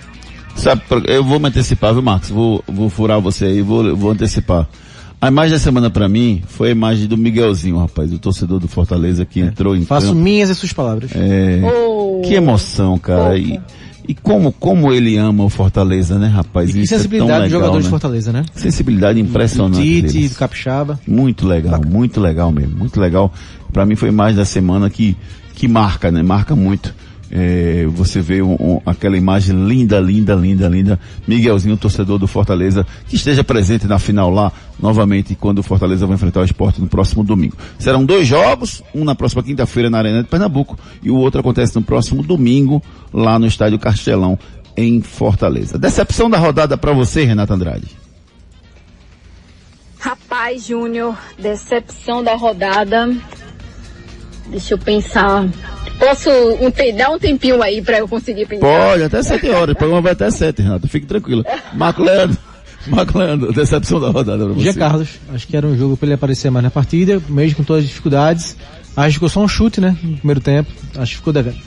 Sabe, 0.55 0.81
eu 1.05 1.23
vou 1.23 1.39
me 1.39 1.47
antecipar, 1.47 1.93
viu, 1.93 2.01
Marcos? 2.01 2.29
Vou, 2.29 2.61
vou 2.67 2.89
furar 2.89 3.21
você 3.21 3.45
aí, 3.45 3.61
vou, 3.61 3.95
vou 3.95 4.11
antecipar. 4.11 4.67
A 5.21 5.27
imagem 5.27 5.53
da 5.53 5.59
semana 5.59 5.89
pra 5.89 6.09
mim 6.09 6.41
foi 6.47 6.69
a 6.69 6.71
imagem 6.71 7.07
do 7.07 7.15
Miguelzinho, 7.17 7.77
rapaz, 7.77 8.11
o 8.11 8.19
torcedor 8.19 8.59
do 8.59 8.67
Fortaleza 8.67 9.25
que 9.25 9.39
entrou 9.39 9.75
em 9.75 9.85
Faço 9.85 10.07
campo. 10.07 10.19
minhas 10.19 10.49
as 10.49 10.57
suas 10.57 10.73
palavras. 10.73 11.11
É, 11.13 11.61
Oh, 11.63 12.21
que 12.25 12.33
emoção, 12.33 12.97
cara. 12.97 13.37
E, 13.37 13.59
e 14.09 14.15
como, 14.15 14.51
como 14.51 14.91
ele 14.91 15.17
ama 15.17 15.43
o 15.43 15.49
Fortaleza, 15.49 16.17
né, 16.17 16.25
rapaz? 16.25 16.71
E 16.71 16.73
que 16.73 16.79
Isso 16.79 16.95
é 16.95 16.97
tão 16.97 17.03
sensibilidade 17.03 17.39
do 17.41 17.43
legal, 17.43 17.59
jogador 17.59 17.77
né? 17.77 17.83
de 17.83 17.89
Fortaleza, 17.89 18.33
né? 18.33 18.45
Sensibilidade 18.55 19.21
Do 19.21 19.29
impressionante. 19.29 19.83
Tite, 19.83 20.13
deles. 20.13 20.31
do 20.31 20.35
Capixaba. 20.39 20.99
Muito 21.07 21.47
legal, 21.47 21.79
muito 21.85 22.19
legal 22.19 22.51
mesmo, 22.51 22.75
muito 22.75 22.99
legal. 22.99 23.31
Pra 23.71 23.85
mim 23.85 23.95
foi 23.95 24.09
imagem 24.09 24.35
da 24.35 24.45
semana 24.45 24.89
que, 24.89 25.15
que 25.53 25.67
marca, 25.67 26.09
né? 26.09 26.23
Marca 26.23 26.55
muito. 26.55 26.91
É, 27.31 27.85
você 27.91 28.21
vê 28.21 28.41
um- 28.41 28.53
um- 28.59 28.81
aquela 28.85 29.15
imagem 29.15 29.55
linda, 29.67 29.99
linda, 29.99 30.33
linda, 30.33 30.67
linda. 30.67 30.99
Miguelzinho, 31.27 31.77
torcedor 31.77 32.17
do 32.17 32.27
Fortaleza, 32.27 32.85
que 33.07 33.15
esteja 33.15 33.43
presente 33.43 33.85
na 33.85 33.99
final 33.99 34.31
lá, 34.31 34.51
novamente, 34.79 35.35
quando 35.35 35.59
o 35.59 35.63
Fortaleza 35.63 36.07
vai 36.07 36.15
enfrentar 36.15 36.39
o 36.41 36.43
esporte 36.43 36.81
no 36.81 36.87
próximo 36.87 37.23
domingo. 37.23 37.55
Serão 37.77 38.03
dois 38.03 38.27
jogos, 38.27 38.81
um 38.95 39.03
na 39.03 39.13
próxima 39.13 39.43
quinta-feira 39.43 39.89
na 39.89 39.99
Arena 39.99 40.23
de 40.23 40.29
Pernambuco, 40.29 40.77
e 41.03 41.11
o 41.11 41.15
outro 41.17 41.39
acontece 41.41 41.75
no 41.75 41.83
próximo 41.83 42.23
domingo, 42.23 42.81
lá 43.13 43.37
no 43.37 43.45
Estádio 43.45 43.77
Castelão, 43.77 44.37
em 44.75 45.01
Fortaleza. 45.01 45.77
Decepção 45.77 46.29
da 46.29 46.37
rodada 46.39 46.77
pra 46.77 46.93
você, 46.93 47.25
Renata 47.25 47.53
Andrade. 47.53 47.87
Rapaz, 49.99 50.65
Júnior, 50.65 51.17
decepção 51.37 52.23
da 52.23 52.33
rodada. 52.35 53.09
Deixa 54.49 54.73
eu 54.73 54.77
pensar. 54.77 55.47
Posso 55.99 56.29
um 56.61 56.71
te- 56.71 56.91
dar 56.93 57.09
um 57.11 57.19
tempinho 57.19 57.61
aí 57.61 57.81
para 57.81 57.99
eu 57.99 58.07
conseguir 58.07 58.45
pensar? 58.47 58.65
Pode, 58.65 59.03
até 59.03 59.21
sete 59.21 59.49
horas. 59.49 59.73
O 59.75 59.77
programa 59.77 60.01
vai 60.01 60.11
até 60.13 60.31
sete, 60.31 60.61
Renato. 60.61 60.87
Fique 60.87 61.05
tranquilo. 61.05 61.43
Marco 61.73 62.01
Leandro. 62.03 62.37
Marco 62.87 63.17
Leandro, 63.19 63.51
decepção 63.53 63.99
da 63.99 64.09
rodada 64.09 64.45
pra 64.45 64.53
você. 64.53 64.63
Gia 64.63 64.73
Carlos, 64.73 65.09
acho 65.33 65.45
que 65.47 65.55
era 65.57 65.67
um 65.67 65.77
jogo 65.77 65.97
para 65.97 66.07
ele 66.07 66.13
aparecer 66.15 66.49
mais 66.49 66.63
na 66.63 66.71
partida, 66.71 67.21
mesmo 67.27 67.57
com 67.57 67.63
todas 67.63 67.83
as 67.83 67.89
dificuldades. 67.89 68.55
Acho 68.95 69.07
que 69.09 69.13
ficou 69.15 69.29
só 69.29 69.41
um 69.41 69.47
chute, 69.47 69.81
né? 69.81 69.95
No 70.01 70.17
primeiro 70.17 70.39
tempo. 70.39 70.71
Acho 70.95 71.11
que 71.11 71.17
ficou 71.17 71.33
devendo. 71.33 71.57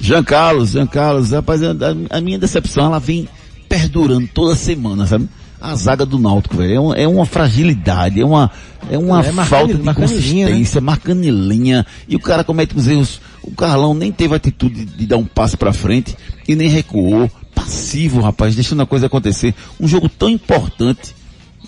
Jean 0.00 0.22
Carlos, 0.22 0.70
Jean 0.72 0.86
Carlos, 0.86 1.30
rapaz, 1.30 1.62
a, 1.62 1.70
a 2.10 2.20
minha 2.20 2.38
decepção, 2.38 2.86
ela 2.86 3.00
vem 3.00 3.26
perdurando 3.68 4.28
toda 4.32 4.54
semana, 4.54 5.06
sabe? 5.06 5.28
A 5.64 5.74
zaga 5.76 6.04
do 6.04 6.18
Náutico, 6.18 6.56
velho, 6.58 6.74
é, 6.74 6.78
uma- 6.80 6.94
é 6.96 7.08
uma 7.08 7.24
fragilidade, 7.26 8.20
é 8.20 8.24
uma, 8.24 8.50
é 8.90 8.98
uma 8.98 9.20
É, 9.24 9.32
falta 9.46 9.74
de 9.74 9.82
né? 9.82 9.94
consistência, 9.94 10.80
marcando 10.80 11.24
em 11.24 11.30
linha, 11.30 11.86
e 12.08 12.16
o 12.16 12.20
cara 12.20 12.44
comete 12.44 12.76
os 12.76 12.86
erros. 12.86 13.20
O 13.42 13.50
Carlão 13.52 13.94
nem 13.94 14.12
teve 14.12 14.34
a 14.34 14.36
atitude 14.36 14.84
de, 14.84 14.96
de 14.96 15.06
dar 15.06 15.16
um 15.16 15.24
passo 15.24 15.56
pra 15.56 15.72
frente 15.72 16.16
e 16.46 16.54
nem 16.54 16.68
recuou. 16.68 17.30
Passivo, 17.54 18.20
rapaz, 18.20 18.54
deixando 18.54 18.82
a 18.82 18.86
coisa 18.86 19.06
acontecer. 19.06 19.54
Um 19.80 19.86
jogo 19.88 20.08
tão 20.08 20.28
importante 20.28 21.14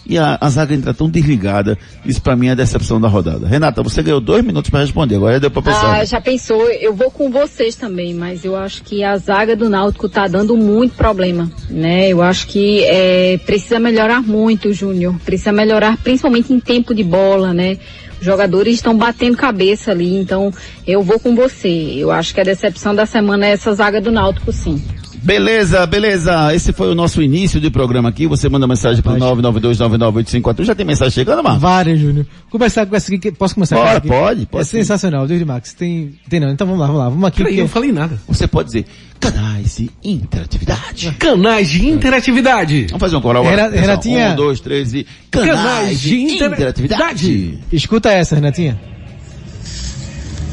e 0.09 0.19
a, 0.19 0.39
a 0.41 0.49
zaga 0.49 0.75
entra 0.75 0.95
tão 0.95 1.11
desligada. 1.11 1.77
Isso 2.05 2.23
pra 2.23 2.37
mim 2.37 2.49
é 2.49 2.53
a 2.53 2.55
decepção 2.55 3.01
da 3.01 3.09
rodada. 3.09 3.47
Renata, 3.47 3.83
você 3.83 4.03
ganhou 4.03 4.21
dois 4.21 4.45
minutos 4.45 4.71
pra 4.71 4.81
responder, 4.81 5.17
agora 5.17 5.35
já 5.35 5.39
deu 5.41 5.51
pra 5.51 5.63
pensar. 5.63 5.99
Ah, 5.99 6.05
já 6.05 6.21
pensou? 6.21 6.69
Eu 6.71 6.95
vou 6.95 7.11
com 7.11 7.31
vocês 7.31 7.75
também, 7.75 8.15
mas 8.15 8.45
eu 8.45 8.57
acho 8.57 8.83
que 8.83 9.03
a 9.03 9.17
zaga 9.17 9.57
do 9.57 9.69
Náutico 9.69 10.09
tá 10.09 10.27
dando 10.27 10.57
muito 10.57 10.95
problema, 10.95 11.51
né? 11.69 12.09
Eu 12.09 12.23
acho 12.23 12.47
que 12.47 12.85
é, 12.85 13.39
precisa 13.45 13.79
melhorar 13.79 14.23
muito, 14.23 14.73
Júnior. 14.73 15.17
Precisa 15.25 15.53
melhorar 15.53 15.97
principalmente 15.99 16.53
em 16.53 16.61
tempo 16.61 16.95
de 16.95 17.03
bola, 17.03 17.53
né? 17.53 17.79
Os 18.19 18.25
jogadores 18.25 18.75
estão 18.75 18.97
batendo 18.97 19.37
cabeça 19.37 19.91
ali, 19.91 20.17
então 20.17 20.53
eu 20.87 21.03
vou 21.03 21.21
com 21.21 21.35
você. 21.35 21.69
Eu 21.69 22.11
acho 22.11 22.33
que 22.33 22.41
a 22.41 22.45
decepção 22.45 22.95
da 22.95 23.05
semana 23.05 23.47
é 23.47 23.51
essa 23.51 23.73
zaga 23.75 24.01
do 24.01 24.11
Náutico, 24.11 24.53
sim. 24.53 24.83
Beleza, 25.27 25.85
beleza. 25.87 26.55
Esse 26.55 26.73
foi 26.73 26.89
o 26.89 26.95
nosso 26.95 27.21
início 27.21 27.61
de 27.61 27.69
programa 27.69 28.11
aqui. 28.11 28.29
Você 28.29 28.49
manda 28.49 28.65
mensagem 28.65 29.03
pro 29.03 29.13
992998541. 29.15 30.63
Já 30.65 30.73
tem 30.75 30.87
mensagem 30.87 31.13
chegando, 31.13 31.43
Marcos? 31.43 31.61
Várias, 31.63 31.99
Júnior. 31.99 32.25
Começar 32.49 32.87
com 32.87 32.95
essa 32.95 33.13
aqui, 33.13 33.33
posso 33.33 33.55
começar 33.55 33.75
com 33.75 33.83
Bora, 33.83 33.91
essa 33.91 33.99
aqui? 33.99 34.09
pode, 34.09 34.47
pode 34.47 34.63
É 34.63 34.65
sim. 34.65 34.77
sensacional, 34.79 35.27
David 35.27 35.45
Max. 35.45 35.75
Tem, 35.75 36.15
tem 36.31 36.39
não, 36.39 36.49
então 36.51 36.65
vamos 36.65 36.81
lá, 36.81 36.87
vamos 36.87 37.01
lá. 37.03 37.09
Vamos 37.09 37.25
aqui. 37.25 37.39
Peraí, 37.39 37.53
porque- 37.55 37.61
eu 37.61 37.65
não 37.65 37.69
falei 37.71 37.91
nada. 37.91 38.21
Você 38.29 38.47
pode 38.47 38.67
dizer 38.69 38.87
canais 39.19 39.77
de 39.77 39.91
interatividade. 40.05 41.11
Canais 41.19 41.69
de 41.71 41.89
interatividade. 41.89 42.87
Vamos 42.91 43.01
fazer 43.01 43.17
um 43.17 43.21
coral 43.21 43.45
agora. 43.45 43.69
Renatinha. 43.69 44.31
Um, 44.31 44.37
dois, 44.37 44.61
três 44.61 44.95
e 44.95 45.05
canais, 45.29 45.51
Canais 45.57 46.01
de 46.01 46.09
de 46.09 46.35
intera- 46.35 46.55
interatividade. 46.55 47.59
Escuta 47.73 48.11
essa, 48.13 48.37
Renatinha. 48.37 48.79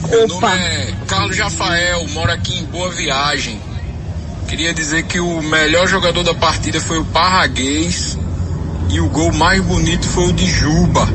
Meu 0.10 0.28
nome 0.28 0.48
é 0.48 0.94
Carlos 1.08 1.38
Rafael, 1.38 2.08
moro 2.10 2.32
aqui 2.32 2.58
em 2.60 2.66
Boa 2.66 2.90
Viagem. 2.90 3.60
Queria 4.48 4.74
dizer 4.74 5.04
que 5.04 5.20
o 5.20 5.42
melhor 5.42 5.88
jogador 5.88 6.24
da 6.24 6.34
partida 6.34 6.80
foi 6.80 7.00
o 7.00 7.06
Parraguês 7.06 8.18
e 8.90 9.00
o 9.00 9.10
gol 9.10 9.32
mais 9.34 9.62
bonito 9.62 10.08
foi 10.08 10.28
o 10.28 10.34
de 10.34 10.46
Juba. 10.46 11.08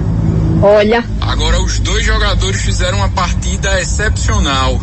Olha, 0.60 1.04
Agora 1.28 1.60
os 1.60 1.78
dois 1.78 2.06
jogadores 2.06 2.62
fizeram 2.62 2.98
uma 2.98 3.10
partida 3.10 3.78
excepcional. 3.80 4.80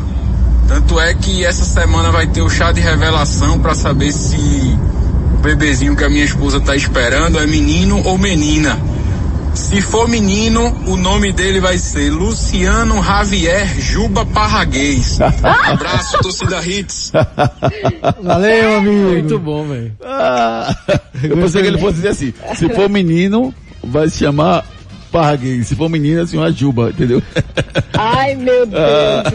Tanto 0.68 1.00
é 1.00 1.12
que 1.16 1.44
essa 1.44 1.66
semana 1.66 2.12
vai 2.12 2.28
ter 2.28 2.44
o 2.44 2.50
chá 2.50 2.72
de 2.72 2.80
revelação 2.80 3.60
para 3.60 3.74
saber 3.74 4.12
se 4.12 4.38
o 5.34 5.38
bebezinho 5.42 5.96
que 5.96 6.04
a 6.04 6.10
minha 6.10 6.24
esposa 6.24 6.62
tá 6.62 6.76
esperando 6.76 7.40
é 7.40 7.48
menino 7.48 8.00
ou 8.06 8.16
menina. 8.16 8.80
Se 9.56 9.82
for 9.82 10.08
menino, 10.08 10.68
o 10.86 10.98
nome 10.98 11.32
dele 11.32 11.62
vai 11.62 11.78
ser 11.78 12.12
Luciano 12.12 13.02
Javier 13.02 13.66
Juba 13.80 14.26
Parraguês. 14.26 15.20
Abraço, 15.42 16.18
torcida 16.20 16.62
Hits. 16.66 17.12
Valeu, 18.22 18.78
amigo. 18.78 19.12
Muito 19.12 19.40
bom, 19.40 19.66
velho. 19.66 19.94
Ah, 20.04 20.76
eu 21.24 21.38
pensei 21.38 21.62
que 21.62 21.68
ele 21.70 21.78
fosse 21.78 21.96
dizer 21.96 22.10
assim, 22.10 22.34
se 22.54 22.68
for 22.70 22.90
menino, 22.90 23.54
vai 23.82 24.10
se 24.10 24.20
chamar 24.20 24.66
Parraguês. 25.10 25.68
Se 25.68 25.76
for 25.76 25.90
menina, 25.90 26.26
se 26.26 26.34
chama 26.34 26.52
Juba, 26.52 26.90
entendeu? 26.90 27.24
ai 27.98 28.36
meu 28.36 28.66
Deus 28.66 28.82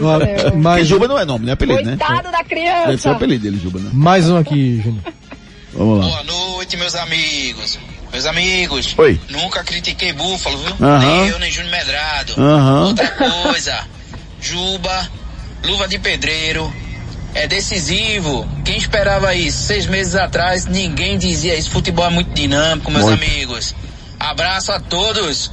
Ó, 0.03 0.19
céu. 0.19 0.37
Porque 0.43 0.57
mais, 0.57 0.87
Juba 0.87 1.07
não 1.07 1.17
é 1.17 1.25
nome, 1.25 1.45
né? 1.45 1.51
É 1.51 1.53
apelido, 1.53 1.81
né? 1.83 1.97
Coitado 1.97 2.31
da 2.31 2.43
Deve 2.43 2.47
ser 2.47 2.53
o 2.53 2.85
criança. 2.85 3.11
apelido 3.11 3.43
dele, 3.43 3.59
Juba, 3.61 3.79
né? 3.79 3.89
mais 3.91 4.29
um 4.29 4.37
aqui, 4.37 4.81
Júnior. 4.83 5.01
Vamos 5.73 5.99
lá. 5.99 6.05
Boa 6.05 6.23
noite, 6.23 6.77
meus 6.77 6.95
amigos. 6.95 7.79
Meus 8.11 8.25
amigos, 8.25 8.93
Oi. 8.97 9.19
nunca 9.29 9.63
critiquei 9.63 10.11
Búfalo, 10.11 10.57
viu? 10.57 10.75
Nem 10.99 11.27
eu, 11.29 11.39
nem 11.39 11.49
Júnior 11.49 11.71
Medrado. 11.71 12.33
Outra 12.87 13.07
coisa, 13.07 13.87
Juba, 14.41 15.09
luva 15.65 15.87
de 15.87 15.97
pedreiro, 15.97 16.71
é 17.33 17.47
decisivo. 17.47 18.45
Quem 18.65 18.77
esperava 18.77 19.33
isso 19.33 19.59
seis 19.63 19.85
meses 19.85 20.15
atrás, 20.15 20.65
ninguém 20.65 21.17
dizia 21.17 21.55
isso. 21.55 21.69
Futebol 21.71 22.05
é 22.05 22.09
muito 22.09 22.33
dinâmico, 22.33 22.91
meus 22.91 23.05
Muito. 23.05 23.23
amigos. 23.23 23.73
Abraço 24.19 24.71
a 24.71 24.79
todos. 24.79 25.51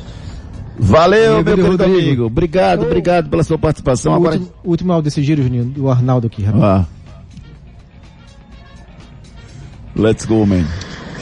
Valeu, 0.81 1.42
Valeu, 1.42 1.44
meu 1.44 1.44
querido 1.44 1.68
Rodrigo. 1.68 1.99
amigo. 1.99 2.25
Obrigado, 2.27 2.83
obrigado 2.83 3.29
pela 3.29 3.42
sua 3.42 3.59
participação. 3.59 4.12
O 4.12 4.16
Agora. 4.16 4.37
último, 4.37 4.55
o 4.64 4.71
último 4.71 4.92
áudio 4.92 5.05
desse 5.11 5.23
giro, 5.23 5.42
Juninho, 5.42 5.64
do 5.64 5.90
Arnaldo 5.90 6.27
aqui, 6.27 6.42
rapaz. 6.42 6.62
Ah. 6.62 6.87
Let's 9.97 10.25
go, 10.25 10.47
man. 10.47 10.64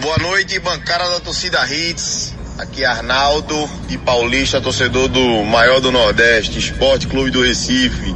Boa 0.06 0.18
noite, 0.18 0.56
bancada 0.60 1.10
da 1.10 1.18
torcida 1.18 1.66
Hits. 1.66 2.32
Aqui 2.58 2.84
é 2.84 2.86
Arnaldo 2.86 3.68
de 3.88 3.98
Paulista, 3.98 4.60
torcedor 4.60 5.08
do 5.08 5.42
maior 5.42 5.80
do 5.80 5.90
Nordeste, 5.90 6.60
Esporte 6.60 7.08
Clube 7.08 7.32
do 7.32 7.42
Recife. 7.42 8.14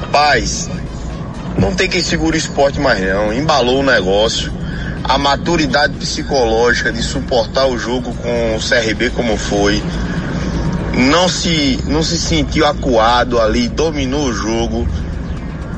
Rapaz, 0.00 0.70
não 1.58 1.74
tem 1.74 1.86
quem 1.86 2.02
segure 2.02 2.34
o 2.34 2.38
esporte 2.38 2.80
mais 2.80 2.98
não. 2.98 3.30
Embalou 3.30 3.80
o 3.80 3.82
negócio. 3.82 4.50
A 5.04 5.18
maturidade 5.18 5.92
psicológica 5.98 6.90
de 6.90 7.02
suportar 7.02 7.66
o 7.66 7.76
jogo 7.76 8.14
com 8.14 8.56
o 8.56 8.58
CRB 8.58 9.10
como 9.10 9.36
foi. 9.36 9.82
Não 10.94 11.28
se, 11.28 11.78
não 11.88 12.02
se 12.02 12.16
sentiu 12.16 12.64
acuado 12.64 13.38
ali, 13.38 13.68
dominou 13.68 14.28
o 14.28 14.32
jogo. 14.32 14.88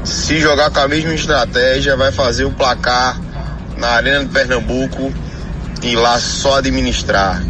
Se 0.05 0.39
jogar 0.39 0.71
com 0.71 0.79
a 0.79 0.87
mesma 0.87 1.13
estratégia, 1.13 1.97
vai 1.97 2.13
fazer 2.13 2.45
o 2.45 2.53
placar 2.53 3.21
na 3.77 3.89
Arena 3.89 4.25
de 4.25 4.31
Pernambuco 4.31 5.13
e 5.83 5.97
lá 5.97 6.19
só 6.19 6.59
administrar. 6.59 7.43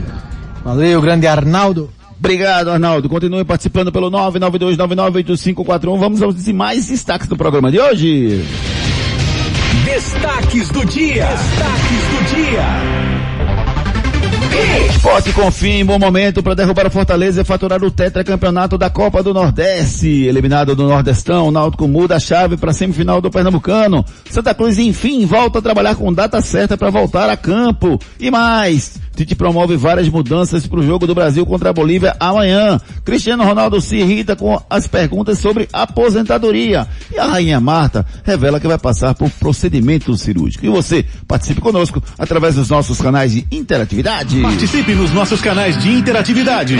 Valeu, 0.64 1.00
grande 1.00 1.26
Arnaldo. 1.26 1.90
Obrigado, 2.18 2.70
Arnaldo. 2.70 3.08
Continue 3.08 3.44
participando 3.44 3.90
pelo 3.90 4.08
992998541. 4.10 5.98
Vamos 5.98 6.22
aos 6.22 6.42
demais 6.42 6.86
destaques 6.86 7.26
do 7.26 7.36
programa 7.36 7.70
de 7.70 7.80
hoje. 7.80 8.44
Destaques 9.84 10.68
do 10.68 10.84
dia. 10.86 11.26
Destaques 11.26 12.02
do 12.10 12.24
dia. 12.36 12.62
Esporte 15.02 15.32
Confim, 15.32 15.84
bom 15.84 15.98
momento 15.98 16.44
para 16.44 16.54
derrubar 16.54 16.86
o 16.86 16.90
Fortaleza 16.90 17.40
e 17.40 17.44
faturar 17.44 17.82
o 17.82 17.90
tetracampeonato 17.90 18.78
da 18.78 18.88
Copa 18.88 19.20
do 19.20 19.34
Nordeste. 19.34 20.06
Eliminado 20.06 20.76
do 20.76 20.84
Nordestão, 20.84 21.48
o 21.48 21.50
Náutico 21.50 21.88
muda 21.88 22.14
a 22.14 22.20
chave 22.20 22.56
para 22.56 22.70
a 22.70 22.72
semifinal 22.72 23.20
do 23.20 23.28
Pernambucano. 23.28 24.04
Santa 24.30 24.54
Cruz, 24.54 24.78
enfim, 24.78 25.26
volta 25.26 25.58
a 25.58 25.62
trabalhar 25.62 25.96
com 25.96 26.12
data 26.12 26.40
certa 26.40 26.78
para 26.78 26.88
voltar 26.88 27.28
a 27.28 27.36
campo. 27.36 27.98
E 28.20 28.30
mais, 28.30 29.00
Tite 29.14 29.34
promove 29.34 29.76
várias 29.76 30.08
mudanças 30.08 30.66
para 30.66 30.80
o 30.80 30.82
jogo 30.82 31.06
do 31.06 31.14
Brasil 31.14 31.44
contra 31.44 31.70
a 31.70 31.72
Bolívia 31.72 32.16
amanhã. 32.18 32.80
Cristiano 33.04 33.44
Ronaldo 33.44 33.80
se 33.80 33.96
irrita 33.96 34.34
com 34.34 34.60
as 34.70 34.86
perguntas 34.86 35.38
sobre 35.38 35.68
aposentadoria. 35.72 36.86
E 37.12 37.18
a 37.18 37.26
Rainha 37.26 37.60
Marta 37.60 38.06
revela 38.24 38.58
que 38.58 38.66
vai 38.66 38.78
passar 38.78 39.14
por 39.14 39.30
procedimento 39.30 40.16
cirúrgico. 40.16 40.64
E 40.64 40.68
você, 40.68 41.04
participe 41.28 41.60
conosco 41.60 42.02
através 42.18 42.54
dos 42.54 42.70
nossos 42.70 43.00
canais 43.00 43.32
de 43.32 43.46
interatividade. 43.50 44.40
Participe 44.40 44.91
nos 44.94 45.12
nossos 45.12 45.40
canais 45.40 45.76
de 45.78 45.90
interatividade. 45.90 46.76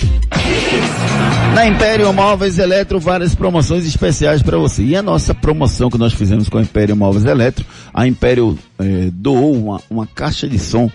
Na 1.55 1.66
Império 1.66 2.12
Móveis 2.12 2.59
Eletro, 2.59 3.01
várias 3.01 3.35
promoções 3.35 3.87
especiais 3.87 4.42
para 4.42 4.57
você. 4.59 4.83
E 4.83 4.96
a 4.96 5.03
nossa 5.03 5.35
promoção 5.35 5.90
que 5.90 5.98
nós 5.98 6.12
fizemos 6.12 6.48
com 6.48 6.59
a 6.59 6.62
Império 6.62 6.96
Móveis 6.96 7.24
Eletro, 7.24 7.64
a 7.92 8.07
Império 8.07 8.59
eh, 8.79 9.11
doou 9.12 9.55
uma, 9.55 9.81
uma 9.90 10.07
caixa 10.07 10.48
de 10.48 10.59
som 10.59 10.90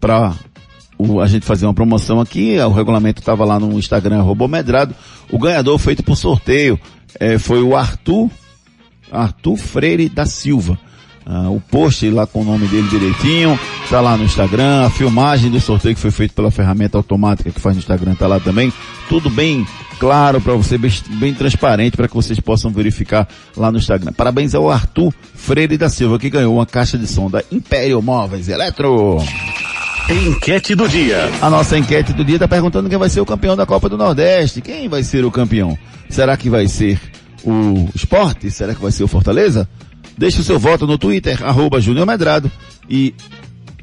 para 0.00 0.34
a 1.22 1.26
gente 1.26 1.46
fazer 1.46 1.66
uma 1.66 1.74
promoção 1.74 2.20
aqui. 2.20 2.58
O 2.58 2.72
regulamento 2.72 3.20
estava 3.20 3.44
lá 3.44 3.58
no 3.58 3.78
Instagram, 3.78 4.18
arroba 4.18 4.48
Medrado. 4.48 4.94
O 5.30 5.38
ganhador 5.38 5.78
feito 5.78 6.02
por 6.02 6.16
sorteio 6.16 6.78
eh, 7.20 7.38
foi 7.38 7.62
o 7.62 7.76
Arthur, 7.76 8.30
Arthur 9.10 9.56
Freire 9.56 10.08
da 10.08 10.26
Silva. 10.26 10.78
Ah, 11.30 11.50
o 11.50 11.60
post 11.60 12.08
lá 12.08 12.26
com 12.26 12.40
o 12.40 12.44
nome 12.44 12.66
dele 12.68 12.88
direitinho, 12.88 13.60
tá 13.90 14.00
lá 14.00 14.16
no 14.16 14.24
Instagram, 14.24 14.86
a 14.86 14.90
filmagem 14.90 15.50
do 15.50 15.60
sorteio 15.60 15.94
que 15.94 16.00
foi 16.00 16.10
feito 16.10 16.32
pela 16.32 16.50
ferramenta 16.50 16.96
automática 16.96 17.50
que 17.50 17.60
faz 17.60 17.76
no 17.76 17.80
Instagram 17.80 18.14
tá 18.14 18.26
lá 18.26 18.40
também. 18.40 18.72
Tudo 19.10 19.28
bem 19.28 19.66
claro 19.98 20.40
para 20.40 20.54
você, 20.54 20.78
bem, 20.78 20.90
bem 21.20 21.34
transparente 21.34 21.98
para 21.98 22.08
que 22.08 22.14
vocês 22.14 22.40
possam 22.40 22.70
verificar 22.70 23.28
lá 23.54 23.70
no 23.70 23.76
Instagram. 23.76 24.10
Parabéns 24.14 24.54
ao 24.54 24.70
Arthur 24.70 25.12
Freire 25.34 25.76
da 25.76 25.90
Silva 25.90 26.18
que 26.18 26.30
ganhou 26.30 26.54
uma 26.54 26.64
caixa 26.64 26.96
de 26.96 27.06
som 27.06 27.28
da 27.28 27.44
Império 27.52 28.00
Móveis 28.00 28.48
Eletro. 28.48 29.18
Enquete 30.10 30.74
do 30.74 30.88
dia. 30.88 31.30
A 31.42 31.50
nossa 31.50 31.76
enquete 31.76 32.14
do 32.14 32.24
dia 32.24 32.36
está 32.36 32.48
perguntando 32.48 32.88
quem 32.88 32.96
vai 32.96 33.10
ser 33.10 33.20
o 33.20 33.26
campeão 33.26 33.54
da 33.54 33.66
Copa 33.66 33.90
do 33.90 33.98
Nordeste. 33.98 34.62
Quem 34.62 34.88
vai 34.88 35.02
ser 35.02 35.22
o 35.22 35.30
campeão? 35.30 35.78
Será 36.08 36.34
que 36.34 36.48
vai 36.48 36.66
ser 36.66 36.98
o 37.44 37.86
Esporte? 37.94 38.50
Será 38.50 38.74
que 38.74 38.80
vai 38.80 38.90
ser 38.90 39.04
o 39.04 39.08
Fortaleza? 39.08 39.68
Deixe 40.16 40.40
o 40.40 40.44
seu 40.44 40.58
voto 40.58 40.86
no 40.86 40.96
Twitter, 40.96 41.44
arroba 41.44 41.78
Júnior 41.78 42.06
Medrado 42.06 42.50
e 42.88 43.14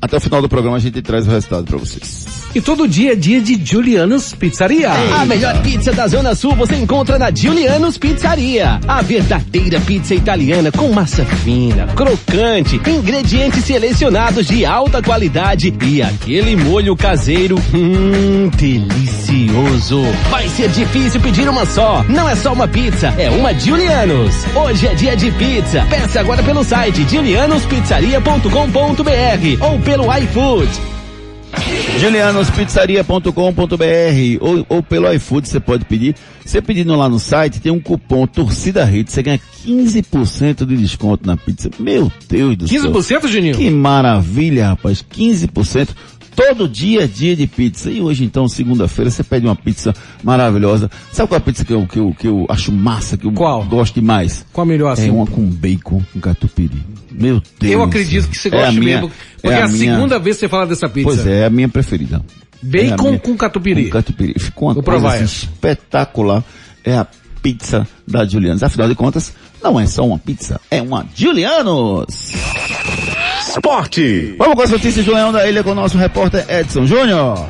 até 0.06 0.18
o 0.18 0.22
final 0.22 0.42
do 0.42 0.48
programa 0.48 0.78
a 0.78 0.80
gente 0.80 1.02
traz 1.02 1.28
o 1.28 1.32
resultado 1.32 1.66
para 1.66 1.78
vocês. 1.78 2.26
E 2.54 2.62
todo 2.62 2.88
dia 2.88 3.12
é 3.12 3.16
dia 3.16 3.42
de 3.42 3.60
Julianos 3.62 4.34
Pizzaria. 4.34 4.90
A 4.90 5.26
melhor 5.26 5.62
pizza 5.62 5.92
da 5.92 6.08
Zona 6.08 6.34
Sul 6.34 6.56
você 6.56 6.76
encontra 6.76 7.20
na 7.20 7.30
Julianos 7.30 7.98
Pizzaria. 7.98 8.80
A 8.88 9.02
verdadeira 9.02 9.78
pizza 9.82 10.16
italiana 10.16 10.72
com 10.72 10.90
massa 10.94 11.26
fina, 11.26 11.88
crocante, 11.88 12.80
ingredientes 12.88 13.66
selecionados 13.66 14.48
de 14.48 14.64
alta 14.64 15.02
qualidade 15.02 15.74
e 15.84 16.02
aquele 16.02 16.56
molho 16.56 16.96
caseiro, 16.96 17.62
hum, 17.74 18.50
delicioso. 18.56 20.02
Vai 20.30 20.48
ser 20.48 20.70
difícil 20.70 21.20
pedir 21.20 21.50
uma 21.50 21.66
só. 21.66 22.06
Não 22.08 22.30
é 22.30 22.36
só 22.36 22.54
uma 22.54 22.68
pizza, 22.68 23.08
é 23.18 23.30
uma 23.32 23.54
Julianos. 23.54 24.34
Hoje 24.56 24.88
é 24.88 24.94
dia 24.94 25.18
de 25.18 25.30
pizza. 25.32 25.86
Peça 25.90 26.22
agora 26.22 26.42
pelo 26.44 26.64
site 26.64 27.06
julianospizzaria.com.br 27.10 29.66
ou 29.66 29.80
pelo 29.96 30.14
iFood. 30.18 30.70
julianospizzaria.com.br 32.02 33.32
ou, 34.42 34.66
ou 34.68 34.84
pelo 34.84 35.10
iFood 35.14 35.48
você 35.48 35.60
pode 35.60 35.86
pedir. 35.86 36.16
Você 36.44 36.62
pedindo 36.62 36.94
lá 36.96 37.08
no 37.08 37.18
site, 37.18 37.62
tem 37.62 37.72
um 37.72 37.80
cupom 37.80 38.28
Torcida 38.28 38.84
Hits, 38.84 39.14
você 39.14 39.24
ganha 39.24 39.40
15% 39.66 40.66
de 40.66 40.76
desconto 40.76 41.26
na 41.26 41.38
pizza. 41.38 41.70
Meu 41.80 42.12
Deus 42.28 42.58
do 42.58 42.68
céu. 42.68 42.92
15%, 42.92 43.28
Juninho? 43.28 43.56
Que 43.56 43.70
maravilha, 43.70 44.68
rapaz. 44.68 45.02
15%. 45.02 45.88
Todo 46.36 46.68
dia 46.68 47.04
é 47.04 47.08
dia 47.08 47.36
de 47.36 47.48
pizza. 47.48 47.90
E 47.90 48.02
hoje, 48.02 48.24
então, 48.26 48.48
segunda-feira, 48.48 49.10
você 49.10 49.24
pede 49.24 49.46
uma 49.46 49.56
pizza 49.56 49.94
maravilhosa. 50.24 50.92
Sabe 51.12 51.30
qual 51.30 51.38
é 51.38 51.42
a 51.42 51.46
pizza 51.46 51.64
que 51.64 51.72
eu, 51.74 51.88
que 51.88 51.98
eu, 52.00 52.14
que 52.18 52.28
eu 52.28 52.46
acho 52.50 52.72
massa, 52.72 53.16
que 53.18 53.26
eu 53.26 53.32
Qual? 53.32 53.64
gosto 53.64 53.96
demais? 53.96 54.46
Qual 54.52 54.64
a 54.64 54.68
melhor 54.68 54.92
assim? 54.92 55.08
É 55.08 55.12
uma 55.12 55.26
com 55.26 55.46
bacon, 55.46 56.02
com 56.14 56.20
catupiry. 56.20 56.84
Meu 57.12 57.42
Deus. 57.60 57.74
Eu 57.74 57.82
acredito 57.84 58.28
que 58.28 58.38
você 58.38 58.50
É 58.50 58.52
gosta 58.52 58.68
a 58.68 58.72
minha- 58.74 58.96
mesmo. 59.02 59.12
Porque 59.42 59.56
é 59.56 59.62
a, 59.62 59.68
minha- 59.68 59.96
segunda 59.96 60.20
vez 60.20 60.36
que 60.36 60.40
você 60.42 60.50
fala 60.50 60.68
dessa 60.68 60.90
pizza. 60.90 61.08
Pois 61.08 61.26
é, 61.26 61.42
é 61.42 61.46
a 61.46 61.50
minha 61.50 61.70
preferida. 61.70 62.18
É 62.18 62.18
a 62.18 62.92
Bacon 62.92 63.04
minha- 63.10 63.20
com 63.20 63.38
catupiry. 63.38 63.86
Com 63.86 63.92
catupiry. 63.92 64.34
Ficou 64.40 64.68
uma 64.68 64.74
Vou 64.74 64.84
coisa 64.84 65.08
assim, 65.08 65.24
espetacular. 65.24 66.44
É 66.84 66.96
a 66.98 67.08
pizza 67.42 67.88
da 68.08 68.26
Julianos. 68.26 68.62
Afinal 68.64 68.90
de 68.90 68.96
contas, 68.96 69.34
não 69.64 69.80
é 69.80 69.86
só 69.88 70.06
uma 70.06 70.18
pizza, 70.20 70.60
é 70.70 70.82
uma 70.82 71.06
Julianos. 71.16 72.32
Esporte. 73.56 74.36
Vamos 74.38 74.56
com 74.56 74.62
as 74.64 74.70
notícias 74.72 75.06
do 75.06 75.14
Leão 75.14 75.32
da 75.32 75.48
Ilha 75.48 75.64
com 75.64 75.72
o 75.72 75.76
nosso 75.76 75.98
repórter 75.98 76.46
Edson 76.50 76.86
Júnior. 76.86 77.48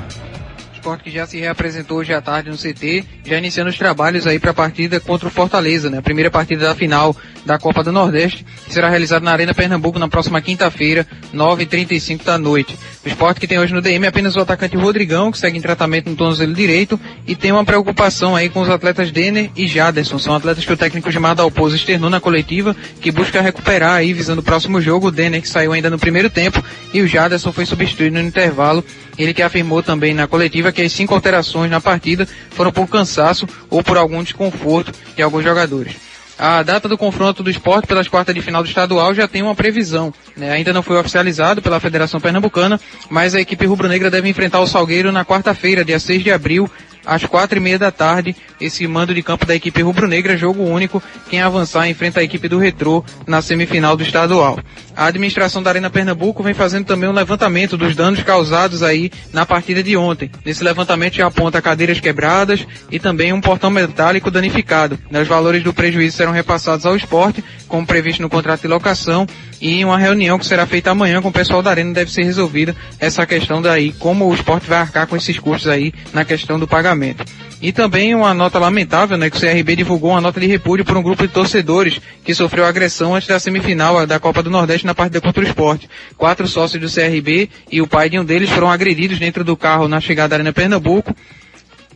Esporte 0.86 1.04
que 1.06 1.10
já 1.10 1.26
se 1.26 1.40
reapresentou 1.40 1.98
hoje 1.98 2.14
à 2.14 2.22
tarde 2.22 2.48
no 2.48 2.56
CT, 2.56 3.04
já 3.26 3.40
iniciando 3.40 3.72
os 3.72 3.76
trabalhos 3.76 4.28
aí 4.28 4.38
para 4.38 4.52
a 4.52 4.54
partida 4.54 5.00
contra 5.00 5.28
o 5.28 5.32
Fortaleza, 5.32 5.90
né? 5.90 5.98
A 5.98 6.02
primeira 6.04 6.30
partida 6.30 6.68
da 6.68 6.76
final 6.76 7.18
da 7.44 7.58
Copa 7.58 7.84
do 7.84 7.92
Nordeste, 7.92 8.46
que 8.68 8.72
será 8.72 8.88
realizada 8.88 9.26
na 9.26 9.32
Arena 9.32 9.52
Pernambuco 9.52 9.98
na 9.98 10.08
próxima 10.08 10.40
quinta-feira, 10.42 11.08
9h35 11.34 12.24
da 12.24 12.38
noite. 12.38 12.78
O 13.04 13.08
esporte 13.08 13.40
que 13.40 13.48
tem 13.48 13.58
hoje 13.58 13.74
no 13.74 13.82
DM 13.82 14.06
é 14.06 14.10
apenas 14.10 14.36
o 14.36 14.40
atacante 14.40 14.78
Rodrigão, 14.78 15.32
que 15.32 15.40
segue 15.40 15.58
em 15.58 15.62
tratamento 15.62 16.08
no 16.08 16.16
tornozelo 16.16 16.54
direito, 16.54 17.00
e 17.26 17.36
tem 17.36 17.52
uma 17.52 17.66
preocupação 17.66 18.36
aí 18.36 18.48
com 18.48 18.62
os 18.62 18.70
atletas 18.70 19.12
Denner 19.12 19.50
e 19.56 19.66
Jaderson. 19.66 20.20
São 20.20 20.36
atletas 20.36 20.66
que 20.66 20.74
o 20.74 20.78
técnico 20.78 21.10
Gilmar 21.10 21.34
Dalpozo 21.34 21.76
externou 21.76 22.12
na 22.12 22.20
coletiva, 22.20 22.76
que 23.02 23.12
busca 23.12 23.42
recuperar 23.42 23.96
aí, 23.96 24.14
visando 24.14 24.42
o 24.42 24.44
próximo 24.44 24.80
jogo. 24.80 25.08
O 25.08 25.12
Denner 25.12 25.42
que 25.42 25.50
saiu 25.50 25.74
ainda 25.74 25.90
no 25.90 25.98
primeiro 25.98 26.30
tempo, 26.30 26.64
e 26.94 27.02
o 27.02 27.08
Jaderson 27.08 27.52
foi 27.52 27.66
substituído 27.66 28.20
no 28.20 28.28
intervalo. 28.28 28.86
Ele 29.18 29.34
que 29.34 29.42
afirmou 29.42 29.82
também 29.82 30.14
na 30.14 30.28
coletiva 30.28 30.72
que 30.72 30.82
as 30.82 30.92
cinco 30.92 31.14
alterações 31.14 31.72
na 31.72 31.80
partida 31.80 32.28
foram 32.52 32.72
por 32.72 32.88
cansaço 32.88 33.48
ou 33.70 33.84
por 33.84 33.98
algum 33.98 34.22
desconforto 34.24 34.92
de 35.16 35.22
alguns 35.22 35.44
jogadores. 35.44 35.96
A 36.38 36.62
data 36.64 36.90
do 36.90 36.98
confronto 36.98 37.42
do 37.42 37.50
esporte 37.50 37.88
pelas 37.88 38.10
quartas 38.10 38.36
de 38.36 38.42
final 38.42 38.62
do 38.62 38.68
estadual 38.68 39.14
já 39.14 39.26
tem 39.26 39.42
uma 39.42 39.56
previsão. 39.56 40.14
né? 40.36 40.52
Ainda 40.52 40.74
não 40.74 40.84
foi 40.84 40.98
oficializado 40.98 41.62
pela 41.62 41.80
Federação 41.80 42.20
Pernambucana, 42.20 42.80
mas 43.10 43.34
a 43.34 43.40
equipe 43.40 43.66
rubro-negra 43.66 44.12
deve 44.12 44.28
enfrentar 44.28 44.60
o 44.60 44.68
Salgueiro 44.68 45.14
na 45.14 45.24
quarta-feira, 45.24 45.86
dia 45.86 45.98
6 45.98 46.24
de 46.24 46.32
abril, 46.32 46.70
às 47.06 47.24
quatro 47.26 47.58
e 47.58 47.62
meia 47.62 47.80
da 47.80 47.92
tarde. 47.92 48.36
Esse 48.60 48.88
mando 48.88 49.14
de 49.14 49.22
campo 49.22 49.46
da 49.46 49.56
equipe 49.56 49.82
rubro-negra, 49.82 50.38
jogo 50.38 50.64
único. 50.64 51.02
Quem 51.30 51.42
avançar 51.42 51.88
enfrenta 51.90 52.20
a 52.20 52.24
equipe 52.24 52.48
do 52.48 52.58
Retrô 52.58 53.04
na 53.28 53.42
semifinal 53.42 53.96
do 53.96 54.04
estadual. 54.04 54.60
A 54.96 55.06
administração 55.08 55.62
da 55.62 55.70
Arena 55.70 55.90
Pernambuco 55.90 56.42
vem 56.42 56.54
fazendo 56.54 56.86
também 56.86 57.10
um 57.10 57.14
levantamento 57.14 57.78
dos 57.78 57.96
danos 57.96 58.24
causados 58.24 58.82
aí 58.82 59.12
na 59.34 59.46
partida 59.46 59.84
de 59.84 59.98
ontem. 59.98 60.32
Nesse 60.46 60.64
levantamento 60.64 61.22
aponta 61.22 61.62
cadeiras 61.62 62.00
quebradas 62.00 62.66
e 62.90 63.00
também 63.00 63.34
um 63.34 63.42
portão 63.42 63.70
metálico 63.70 64.32
danificado. 64.32 64.98
Né, 65.12 65.22
Os 65.22 65.28
valores 65.28 65.64
do 65.64 65.74
prejuízo 65.74 66.18
serão 66.18 66.32
repassados 66.32 66.86
ao 66.86 66.96
esporte, 66.96 67.44
como 67.68 67.86
previsto 67.86 68.22
no 68.22 68.30
contrato 68.30 68.62
de 68.62 68.68
locação, 68.68 69.28
e 69.62 69.84
uma 69.86 69.98
reunião 69.98 70.38
que 70.38 70.46
será 70.46 70.66
feita 70.66 70.92
amanhã 70.92 71.22
com 71.22 71.30
o 71.30 71.34
pessoal 71.34 71.62
da 71.62 71.70
Arena 71.70 71.94
deve 71.94 72.12
ser 72.12 72.24
resolvida 72.24 72.76
essa 73.00 73.26
questão 73.26 73.62
daí, 73.62 73.92
como 73.94 74.28
o 74.28 74.34
esporte 74.34 74.68
vai 74.68 74.80
arcar 74.80 75.08
com 75.08 75.16
esses 75.16 75.40
custos 75.40 75.68
aí 75.68 75.94
na 76.14 76.26
questão 76.26 76.60
do 76.60 76.68
pagamento. 76.68 77.24
E 77.62 77.72
também 77.72 78.14
uma 78.14 78.34
nota 78.34 78.60
lamentável, 78.60 79.18
né, 79.18 79.30
que 79.30 79.38
o 79.38 79.40
CRB 79.40 79.78
divulgou 79.78 80.12
uma 80.12 80.22
nota 80.22 80.40
de 80.40 80.46
repúdio 80.46 80.84
por 80.84 80.98
um 80.98 81.02
grupo 81.02 81.26
de 81.26 81.34
torcedores 81.34 82.00
que 82.24 82.36
sofreu 82.36 82.66
agressão 82.66 83.16
antes 83.16 83.28
da 83.28 83.40
semifinal 83.40 84.06
da 84.06 84.20
Copa 84.20 84.44
do 84.44 84.50
Nordeste 84.50 84.86
na 84.86 84.94
partida 84.94 85.22
contra 85.22 85.44
o 85.44 85.48
esporte. 85.48 85.90
Quatro 86.18 86.48
sócios 86.48 86.82
do 86.82 86.94
CRB 86.94 87.50
e 87.72 87.82
o 87.82 87.88
pai 87.88 88.10
de 88.10 88.20
um 88.20 88.26
deles 88.26 88.50
foram 88.50 88.70
agredidos 88.70 89.18
dentro 89.18 89.44
do 89.44 89.56
carro 89.56 89.88
na 89.88 90.02
chegada 90.02 90.30
da 90.30 90.36
Arena 90.36 90.54
Pernambuco. 90.54 91.16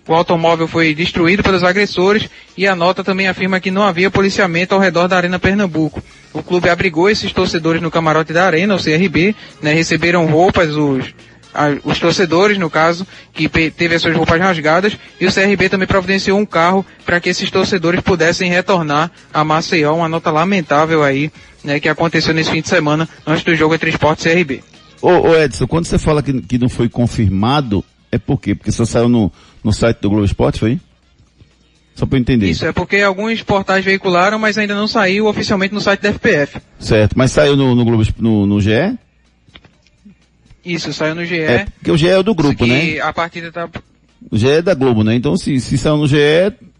O 0.07 0.13
automóvel 0.13 0.67
foi 0.67 0.95
destruído 0.95 1.43
pelos 1.43 1.63
agressores 1.63 2.27
e 2.57 2.65
a 2.65 2.75
nota 2.75 3.03
também 3.03 3.27
afirma 3.27 3.59
que 3.59 3.69
não 3.69 3.83
havia 3.83 4.09
policiamento 4.09 4.73
ao 4.73 4.81
redor 4.81 5.07
da 5.07 5.17
Arena 5.17 5.37
Pernambuco. 5.37 6.01
O 6.33 6.43
clube 6.43 6.69
abrigou 6.69 7.09
esses 7.09 7.31
torcedores 7.31 7.81
no 7.81 7.89
camarote 7.89 8.31
da 8.33 8.45
Arena, 8.45 8.75
o 8.75 8.83
CRB, 8.83 9.35
né, 9.61 9.73
receberam 9.73 10.27
roupas, 10.27 10.69
os, 10.75 11.05
a- 11.53 11.75
os 11.83 11.97
torcedores, 11.99 12.57
no 12.59 12.69
caso, 12.69 13.05
que 13.33 13.49
pe- 13.49 13.71
teve 13.71 13.95
as 13.95 14.01
suas 14.01 14.15
roupas 14.15 14.39
rasgadas, 14.39 14.95
e 15.19 15.25
o 15.25 15.31
CRB 15.33 15.69
também 15.69 15.87
providenciou 15.87 16.37
um 16.39 16.45
carro 16.45 16.85
para 17.05 17.19
que 17.19 17.29
esses 17.29 17.49
torcedores 17.49 18.01
pudessem 18.01 18.49
retornar 18.49 19.09
a 19.33 19.43
Maceió, 19.43 19.95
uma 19.95 20.07
nota 20.07 20.29
lamentável 20.29 21.03
aí, 21.03 21.31
né, 21.63 21.79
que 21.79 21.89
aconteceu 21.89 22.33
nesse 22.33 22.51
fim 22.51 22.61
de 22.61 22.69
semana, 22.69 23.09
antes 23.25 23.43
do 23.43 23.55
jogo 23.55 23.73
entre 23.73 23.89
Esporte 23.89 24.27
e 24.27 24.31
CRB. 24.31 24.63
Ô, 25.01 25.09
ô 25.29 25.35
Edson, 25.35 25.65
quando 25.65 25.85
você 25.85 25.97
fala 25.97 26.21
que, 26.21 26.41
que 26.41 26.57
não 26.59 26.69
foi 26.69 26.87
confirmado, 26.89 27.83
é 28.11 28.17
por 28.19 28.39
quê? 28.39 28.53
Porque 28.53 28.71
só 28.71 28.85
saiu 28.85 29.09
no, 29.09 29.31
no 29.63 29.73
site 29.73 29.97
do 30.01 30.09
Globo 30.09 30.25
Esporte, 30.25 30.59
foi? 30.59 30.79
Só 31.99 32.05
pra 32.05 32.17
eu 32.17 32.21
entender. 32.21 32.49
Isso, 32.49 32.65
é 32.65 32.71
porque 32.71 32.95
alguns 33.01 33.43
portais 33.43 33.83
veicularam, 33.83 34.39
mas 34.39 34.57
ainda 34.57 34.73
não 34.73 34.87
saiu 34.87 35.25
oficialmente 35.27 35.73
no 35.73 35.81
site 35.81 35.99
da 35.99 36.13
FPF. 36.13 36.61
Certo, 36.79 37.11
mas 37.17 37.29
saiu 37.33 37.57
no, 37.57 37.75
no 37.75 37.83
Globo, 37.83 38.05
no, 38.19 38.45
no 38.45 38.61
GE? 38.61 38.97
Isso, 40.63 40.93
saiu 40.93 41.13
no 41.13 41.25
GE. 41.25 41.39
É, 41.41 41.65
porque 41.77 41.91
o 41.91 41.97
GE 41.97 42.07
é 42.07 42.23
do 42.23 42.33
grupo, 42.33 42.65
né? 42.65 42.99
a 43.01 43.11
partida 43.11 43.51
tá... 43.51 43.69
O 44.31 44.37
GE 44.37 44.47
é 44.47 44.61
da 44.61 44.73
Globo, 44.73 45.03
né? 45.03 45.13
Então 45.13 45.35
se, 45.35 45.59
se 45.59 45.77
saiu 45.77 45.97
no 45.97 46.07
GE, 46.07 46.15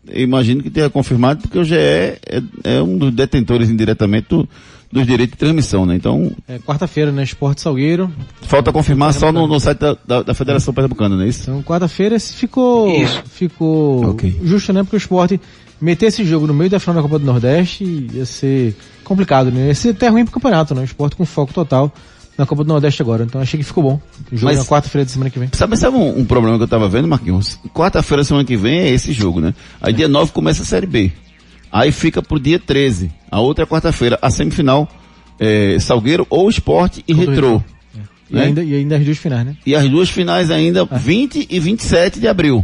eu 0.07 0.21
imagino 0.23 0.63
que 0.63 0.69
tenha 0.69 0.89
confirmado, 0.89 1.41
porque 1.41 1.59
o 1.59 1.65
GE 1.65 1.75
é, 1.75 2.17
é 2.63 2.81
um 2.81 2.97
dos 2.97 3.13
detentores 3.13 3.69
indiretamente 3.69 4.27
do- 4.29 4.47
dos 4.91 5.05
direitos 5.05 5.33
de 5.33 5.37
transmissão, 5.37 5.85
né? 5.85 5.95
Então, 5.95 6.31
É 6.47 6.57
quarta-feira, 6.59 7.11
né? 7.11 7.23
Esporte 7.23 7.61
Salgueiro. 7.61 8.11
falta 8.41 8.71
confirmar 8.71 9.13
só 9.13 9.31
no, 9.31 9.45
no 9.47 9.59
site 9.59 9.77
da, 9.79 9.97
da, 10.05 10.23
da 10.23 10.33
Federação 10.33 10.73
Pernambucana, 10.73 11.15
não 11.15 11.23
é 11.23 11.27
isso? 11.27 11.43
Então, 11.43 11.61
quarta-feira 11.61 12.19
ficou, 12.19 12.89
Isso. 12.91 13.23
ficou 13.25 14.17
justo, 14.43 14.73
né? 14.73 14.81
Porque 14.83 14.95
o 14.95 14.97
esporte 14.97 15.39
meter 15.79 16.07
esse 16.07 16.25
jogo 16.25 16.47
no 16.47 16.53
meio 16.53 16.69
da 16.69 16.79
final 16.79 16.95
da 16.95 17.01
Copa 17.01 17.19
do 17.19 17.25
Nordeste 17.25 17.83
ia 18.13 18.25
ser 18.25 18.75
complicado, 19.03 19.51
né? 19.51 19.67
Ia 19.67 19.75
ser 19.75 19.89
até 19.89 20.07
ruim 20.07 20.23
pro 20.25 20.33
campeonato, 20.33 20.73
né? 20.73 20.81
O 20.81 20.85
esporte 20.85 21.15
com 21.15 21.25
foco 21.25 21.53
total 21.53 21.93
na 22.37 22.45
Copa 22.45 22.63
do 22.63 22.67
Nordeste 22.69 23.01
agora. 23.01 23.23
Então 23.23 23.39
achei 23.39 23.59
que 23.59 23.65
ficou 23.65 23.83
bom. 23.83 24.01
O 24.31 24.35
jogo 24.35 24.45
Mas- 24.45 24.57
na 24.57 24.65
quarta-feira 24.65 25.05
da 25.05 25.11
semana 25.11 25.29
que 25.29 25.37
vem. 25.37 25.49
Sabe, 25.53 25.77
sabe 25.77 25.95
um, 25.97 26.19
um 26.19 26.25
problema 26.25 26.57
que 26.57 26.63
eu 26.63 26.67
tava 26.67 26.87
vendo, 26.89 27.07
Marquinhos? 27.07 27.59
Quarta-feira, 27.73 28.23
semana 28.23 28.43
que 28.45 28.57
vem, 28.57 28.79
é 28.79 28.89
esse 28.89 29.13
jogo, 29.13 29.39
né? 29.39 29.53
Aí 29.81 29.93
dia 29.93 30.07
9 30.07 30.31
começa 30.31 30.63
a 30.63 30.65
Série 30.65 30.87
B. 30.87 31.11
Aí 31.71 31.91
fica 31.91 32.21
pro 32.21 32.39
dia 32.39 32.59
13. 32.59 33.11
A 33.29 33.39
outra 33.39 33.63
é 33.63 33.67
quarta-feira. 33.67 34.17
A 34.21 34.29
semifinal, 34.29 34.87
é, 35.39 35.77
Salgueiro 35.79 36.25
ou 36.29 36.49
Esporte 36.49 37.03
e 37.07 37.13
Contra 37.13 37.31
Retrô. 37.31 37.63
E, 38.29 38.35
né? 38.35 38.43
ainda, 38.45 38.63
e 38.63 38.75
ainda 38.75 38.97
as 38.97 39.03
duas 39.05 39.17
finais, 39.17 39.45
né? 39.45 39.55
E 39.65 39.75
as 39.75 39.89
duas 39.89 40.09
finais 40.09 40.51
ainda, 40.51 40.87
É. 40.91 40.97
20 40.97 41.47
e 41.49 41.59
27 41.59 42.19
de 42.19 42.27
abril. 42.27 42.63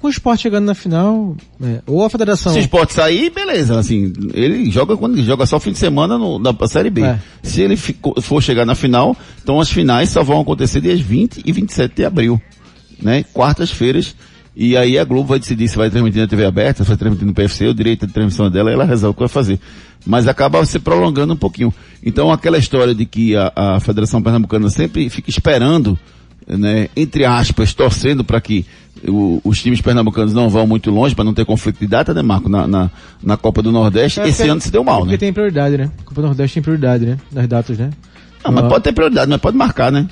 Com 0.00 0.06
o 0.06 0.10
esporte 0.10 0.42
chegando 0.42 0.64
na 0.66 0.74
final, 0.74 1.36
é, 1.60 1.82
ou 1.84 2.04
a 2.04 2.10
federação. 2.10 2.52
Se 2.52 2.58
o 2.58 2.60
esporte 2.60 2.94
sair, 2.94 3.30
beleza. 3.30 3.76
Assim, 3.78 4.12
ele 4.32 4.70
joga 4.70 4.96
quando 4.96 5.14
ele 5.16 5.24
joga 5.26 5.44
só 5.44 5.58
fim 5.58 5.72
de 5.72 5.78
semana 5.78 6.16
no, 6.16 6.38
na 6.38 6.54
Série 6.68 6.88
B. 6.90 7.02
É. 7.02 7.18
Se 7.42 7.60
ele 7.62 7.76
ficou- 7.76 8.20
for 8.22 8.40
chegar 8.40 8.64
na 8.64 8.76
final, 8.76 9.16
então 9.42 9.58
as 9.60 9.68
finais 9.70 10.10
só 10.10 10.22
vão 10.22 10.40
acontecer 10.40 10.80
dias 10.80 11.00
20 11.00 11.42
e 11.44 11.50
27 11.52 11.96
de 11.96 12.04
abril. 12.04 12.40
Né? 13.02 13.24
Quartas-feiras. 13.32 14.14
E 14.60 14.76
aí 14.76 14.98
a 14.98 15.04
Globo 15.04 15.28
vai 15.28 15.38
decidir 15.38 15.68
se 15.68 15.76
vai 15.76 15.88
transmitir 15.88 16.20
na 16.20 16.26
TV 16.26 16.44
aberta, 16.44 16.82
se 16.82 16.88
vai 16.88 16.96
transmitir 16.96 17.24
no 17.26 17.32
PFC, 17.32 17.68
o 17.68 17.74
direito 17.74 18.08
de 18.08 18.12
transmissão 18.12 18.46
é 18.46 18.50
dela, 18.50 18.72
ela 18.72 18.84
resolve 18.84 19.12
o 19.12 19.14
que 19.14 19.20
vai 19.20 19.28
fazer. 19.28 19.60
Mas 20.04 20.26
acaba 20.26 20.64
se 20.66 20.80
prolongando 20.80 21.32
um 21.32 21.36
pouquinho. 21.36 21.72
Então 22.04 22.32
aquela 22.32 22.58
história 22.58 22.92
de 22.92 23.06
que 23.06 23.36
a, 23.36 23.52
a 23.54 23.80
Federação 23.80 24.20
Pernambucana 24.20 24.68
sempre 24.68 25.08
fica 25.10 25.30
esperando 25.30 25.96
né, 26.46 26.88
entre 26.96 27.24
aspas, 27.26 27.74
torcendo 27.74 28.24
para 28.24 28.40
que 28.40 28.64
o- 29.06 29.38
os 29.44 29.60
times 29.62 29.82
pernambucanos 29.82 30.32
não 30.32 30.48
vão 30.48 30.66
muito 30.66 30.90
longe 30.90 31.14
para 31.14 31.22
não 31.24 31.34
ter 31.34 31.44
conflito 31.44 31.78
de 31.78 31.86
data, 31.86 32.14
né, 32.14 32.22
Marco, 32.22 32.48
na, 32.48 32.66
na, 32.66 32.90
na 33.22 33.36
Copa 33.36 33.60
do 33.62 33.70
Nordeste. 33.70 34.18
É, 34.20 34.26
Esse 34.28 34.38
porque- 34.38 34.50
ano 34.50 34.60
se 34.62 34.70
deu 34.72 34.82
mal, 34.82 35.00
Porque 35.00 35.12
né? 35.12 35.18
tem 35.18 35.32
prioridade, 35.32 35.76
né? 35.76 35.90
Copa 36.06 36.22
do 36.22 36.26
Nordeste 36.28 36.54
tem 36.54 36.62
prioridade, 36.62 37.04
né? 37.04 37.18
Das 37.30 37.46
datas, 37.46 37.76
né? 37.78 37.90
Ah, 38.42 38.50
mas 38.50 38.66
pode 38.66 38.82
ter 38.82 38.92
prioridade, 38.94 39.30
mas 39.30 39.40
pode 39.40 39.56
marcar, 39.58 39.92
né? 39.92 40.08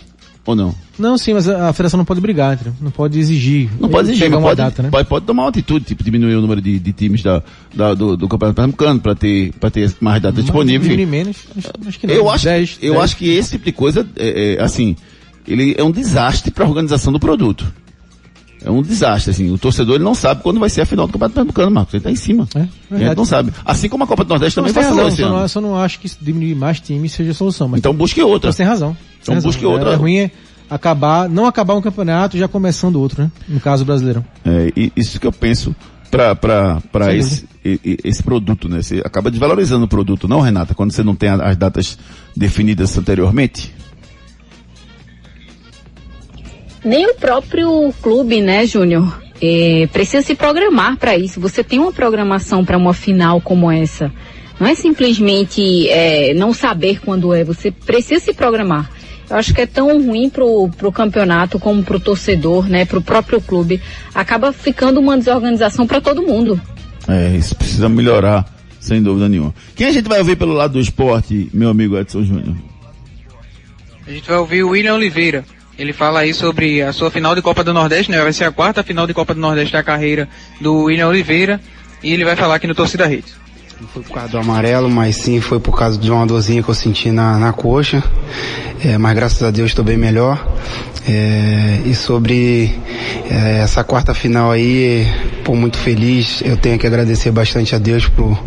Ou 0.46 0.54
não? 0.54 0.72
Não, 0.96 1.18
sim, 1.18 1.34
mas 1.34 1.48
a, 1.48 1.68
a 1.68 1.72
federação 1.72 1.98
não 1.98 2.04
pode 2.04 2.20
brigar, 2.20 2.54
entendeu? 2.54 2.72
Não 2.80 2.90
pode 2.92 3.18
exigir. 3.18 3.68
Não 3.80 3.88
pode 3.88 4.10
exigir, 4.10 4.30
mas 4.30 4.38
uma 4.38 4.48
pode, 4.48 4.56
data, 4.58 4.82
né? 4.84 4.90
pode, 4.90 5.08
pode 5.08 5.26
tomar 5.26 5.42
uma 5.42 5.48
atitude, 5.48 5.84
tipo, 5.84 6.04
diminuir 6.04 6.36
o 6.36 6.40
número 6.40 6.60
de, 6.60 6.78
de 6.78 6.92
times 6.92 7.20
da, 7.22 7.42
da- 7.74 7.94
do, 7.94 8.16
do 8.16 8.28
Campeonato 8.28 8.54
Pernambucano 8.54 9.00
para 9.00 9.14
ter, 9.16 9.52
pra 9.58 9.70
ter 9.70 9.92
mais 10.00 10.22
datas 10.22 10.44
disponíveis. 10.44 10.88
Diminuir 10.88 11.06
menos, 11.10 11.36
acho, 11.56 11.70
acho 11.88 11.98
que 11.98 12.06
não. 12.06 12.14
Eu 12.14 12.30
acho, 12.30 12.44
10, 12.44 12.78
eu 12.80 12.92
10. 12.92 13.04
acho 13.04 13.16
que 13.16 13.28
esse 13.28 13.50
tipo 13.50 13.64
de 13.64 13.72
coisa, 13.72 14.06
é, 14.16 14.54
é, 14.54 14.62
assim, 14.62 14.94
ele 15.48 15.74
é 15.76 15.82
um 15.82 15.90
desastre 15.90 16.52
para 16.52 16.64
a 16.64 16.68
organização 16.68 17.12
do 17.12 17.18
produto. 17.18 17.66
É 18.64 18.70
um 18.70 18.82
desastre, 18.82 19.30
assim. 19.30 19.50
O 19.52 19.58
torcedor 19.58 19.94
ele 19.96 20.04
não 20.04 20.14
sabe 20.14 20.42
quando 20.42 20.58
vai 20.58 20.68
ser 20.68 20.80
a 20.80 20.86
final 20.86 21.06
do 21.06 21.12
Campeonato 21.12 21.34
Pernambucano, 21.34 21.70
Marcos. 21.70 21.94
Ele 21.94 22.02
tá 22.02 22.10
em 22.10 22.16
cima. 22.16 22.48
É, 22.54 22.66
a 22.90 22.98
gente 22.98 23.16
não 23.16 23.24
sabe. 23.24 23.52
Assim 23.64 23.88
como 23.88 24.04
a 24.04 24.06
Copa 24.06 24.24
do 24.24 24.28
Nordeste 24.30 24.56
também 24.56 24.72
vacilou 24.72 24.96
razão, 25.04 25.08
esse 25.08 25.22
só 25.22 25.28
ano. 25.28 25.38
não, 25.40 25.48
só 25.48 25.60
não 25.60 25.76
acho 25.76 26.00
que 26.00 26.10
diminuir 26.20 26.54
mais 26.56 26.80
times 26.80 27.12
seja 27.12 27.30
a 27.30 27.34
solução. 27.34 27.68
Mas 27.68 27.78
Então 27.78 27.94
busque 27.94 28.20
outra. 28.22 28.48
Mas 28.48 28.56
tem 28.56 28.66
razão. 28.66 28.90
Tem 28.94 28.98
Então 29.22 29.34
razão. 29.34 29.48
busque 29.50 29.64
outra. 29.64 29.90
É, 29.90 29.92
é 29.92 29.96
ruim 29.96 30.16
é 30.18 30.30
acabar, 30.68 31.28
não 31.28 31.46
acabar 31.46 31.74
um 31.74 31.80
campeonato 31.80 32.36
já 32.36 32.48
começando 32.48 32.96
outro, 32.96 33.22
né? 33.22 33.30
No 33.46 33.60
caso 33.60 33.84
brasileiro. 33.84 34.24
É, 34.44 34.72
e 34.76 34.92
isso 34.96 35.20
que 35.20 35.26
eu 35.26 35.32
penso 35.32 35.74
para 36.10 37.14
esse 37.14 37.46
e- 37.64 37.98
esse 38.04 38.22
produto, 38.22 38.68
né? 38.68 38.82
Você 38.82 39.00
acaba 39.04 39.30
desvalorizando 39.30 39.84
o 39.84 39.88
produto, 39.88 40.26
não, 40.28 40.40
Renata? 40.40 40.74
Quando 40.74 40.92
você 40.92 41.02
não 41.02 41.14
tem 41.14 41.28
as 41.28 41.56
datas 41.56 41.98
definidas 42.36 42.96
anteriormente. 42.96 43.72
Nem 46.86 47.10
o 47.10 47.14
próprio 47.16 47.92
clube, 48.00 48.40
né, 48.40 48.64
Júnior? 48.64 49.20
É, 49.42 49.88
precisa 49.92 50.24
se 50.24 50.36
programar 50.36 50.96
para 50.96 51.18
isso. 51.18 51.40
Você 51.40 51.64
tem 51.64 51.80
uma 51.80 51.92
programação 51.92 52.64
para 52.64 52.78
uma 52.78 52.94
final 52.94 53.40
como 53.40 53.68
essa. 53.68 54.12
Não 54.60 54.68
é 54.68 54.74
simplesmente 54.76 55.88
é, 55.88 56.32
não 56.32 56.54
saber 56.54 57.00
quando 57.00 57.34
é. 57.34 57.42
Você 57.42 57.72
precisa 57.72 58.20
se 58.20 58.32
programar. 58.32 58.88
Eu 59.28 59.34
acho 59.34 59.52
que 59.52 59.62
é 59.62 59.66
tão 59.66 60.00
ruim 60.00 60.30
pro, 60.30 60.68
pro 60.78 60.92
campeonato 60.92 61.58
como 61.58 61.82
pro 61.82 61.98
torcedor, 61.98 62.68
né, 62.68 62.84
pro 62.84 63.02
próprio 63.02 63.40
clube. 63.40 63.82
Acaba 64.14 64.52
ficando 64.52 65.00
uma 65.00 65.18
desorganização 65.18 65.88
para 65.88 66.00
todo 66.00 66.22
mundo. 66.22 66.60
É, 67.08 67.36
isso 67.36 67.56
precisa 67.56 67.88
melhorar, 67.88 68.46
sem 68.78 69.02
dúvida 69.02 69.28
nenhuma. 69.28 69.52
Quem 69.74 69.88
a 69.88 69.92
gente 69.92 70.08
vai 70.08 70.20
ouvir 70.20 70.36
pelo 70.36 70.52
lado 70.52 70.74
do 70.74 70.80
esporte, 70.80 71.50
meu 71.52 71.68
amigo 71.68 71.98
Edson 71.98 72.22
Júnior? 72.22 72.56
A 74.06 74.10
gente 74.12 74.28
vai 74.28 74.38
ouvir 74.38 74.62
o 74.62 74.68
William 74.68 74.94
Oliveira. 74.94 75.44
Ele 75.78 75.92
fala 75.92 76.20
aí 76.20 76.32
sobre 76.32 76.82
a 76.82 76.92
sua 76.92 77.10
final 77.10 77.34
de 77.34 77.42
Copa 77.42 77.62
do 77.62 77.74
Nordeste, 77.74 78.10
né? 78.10 78.22
Vai 78.22 78.32
ser 78.32 78.44
a 78.44 78.52
quarta 78.52 78.82
final 78.82 79.06
de 79.06 79.12
Copa 79.12 79.34
do 79.34 79.40
Nordeste 79.40 79.72
da 79.72 79.82
carreira 79.82 80.28
do 80.60 80.84
William 80.84 81.08
Oliveira. 81.08 81.60
E 82.02 82.12
ele 82.12 82.24
vai 82.24 82.34
falar 82.34 82.54
aqui 82.54 82.66
no 82.66 82.74
Torcida 82.74 83.06
Rede. 83.06 83.26
Não 83.78 83.88
foi 83.88 84.02
por 84.02 84.14
causa 84.14 84.28
do 84.30 84.38
amarelo, 84.38 84.88
mas 84.88 85.16
sim 85.16 85.38
foi 85.38 85.60
por 85.60 85.78
causa 85.78 85.98
de 85.98 86.10
uma 86.10 86.26
dorzinha 86.26 86.62
que 86.62 86.68
eu 86.68 86.74
senti 86.74 87.10
na, 87.10 87.38
na 87.38 87.52
coxa. 87.52 88.02
É, 88.82 88.96
mas 88.96 89.14
graças 89.14 89.42
a 89.42 89.50
Deus 89.50 89.70
estou 89.70 89.84
bem 89.84 89.98
melhor. 89.98 90.46
É, 91.06 91.82
e 91.84 91.94
sobre 91.94 92.74
é, 93.30 93.58
essa 93.58 93.84
quarta 93.84 94.14
final 94.14 94.50
aí, 94.50 95.06
pô, 95.44 95.54
muito 95.54 95.76
feliz. 95.76 96.42
Eu 96.42 96.56
tenho 96.56 96.78
que 96.78 96.86
agradecer 96.86 97.30
bastante 97.30 97.74
a 97.74 97.78
Deus 97.78 98.08
por 98.08 98.42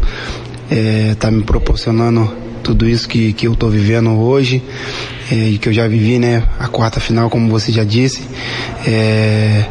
estar 0.72 1.28
tá 1.28 1.32
me 1.32 1.44
proporcionando 1.44 2.49
tudo 2.64 2.88
isso 2.88 3.08
que, 3.08 3.34
que 3.34 3.48
eu 3.48 3.54
estou 3.54 3.70
vivendo 3.70 4.12
hoje 4.20 4.64
é, 5.32 5.36
e 5.36 5.58
que 5.58 5.70
eu 5.70 5.74
já 5.74 5.88
vivi, 5.88 6.20
né? 6.20 6.44
A 6.60 6.68
quarta 6.68 7.00
final, 7.00 7.30
como 7.30 7.50
você 7.50 7.72
já 7.72 7.84
disse. 7.84 8.22
É, 8.88 9.66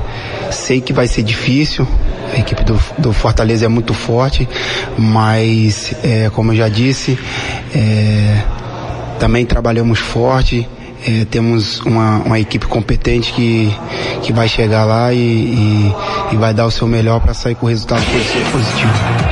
sei 0.51 0.80
que 0.80 0.93
vai 0.93 1.07
ser 1.07 1.22
difícil. 1.22 1.86
A 2.34 2.39
equipe 2.39 2.62
do, 2.64 2.78
do 2.99 3.12
Fortaleza 3.12 3.64
é 3.64 3.68
muito 3.68 3.95
forte, 3.95 4.47
mas 4.99 5.95
é, 6.05 6.30
como 6.34 6.53
eu 6.53 6.57
já 6.57 6.68
disse, 6.68 7.18
é, 7.74 8.43
também 9.18 9.47
trabalhamos 9.47 9.99
forte. 9.99 10.68
É, 11.07 11.24
temos 11.30 11.80
uma, 11.82 12.18
uma 12.18 12.41
equipe 12.41 12.66
competente 12.66 13.32
que, 13.32 13.72
que 14.22 14.32
vai 14.32 14.49
chegar 14.49 14.84
lá 14.84 15.12
e, 15.12 15.16
e, 15.16 15.95
e 16.32 16.36
vai 16.36 16.53
dar 16.53 16.66
o 16.66 16.70
seu 16.72 16.89
melhor 16.89 17.20
para 17.20 17.32
sair 17.32 17.55
com 17.55 17.66
o 17.66 17.68
resultado 17.68 18.03
posi- 18.05 18.51
positivo. 18.51 19.28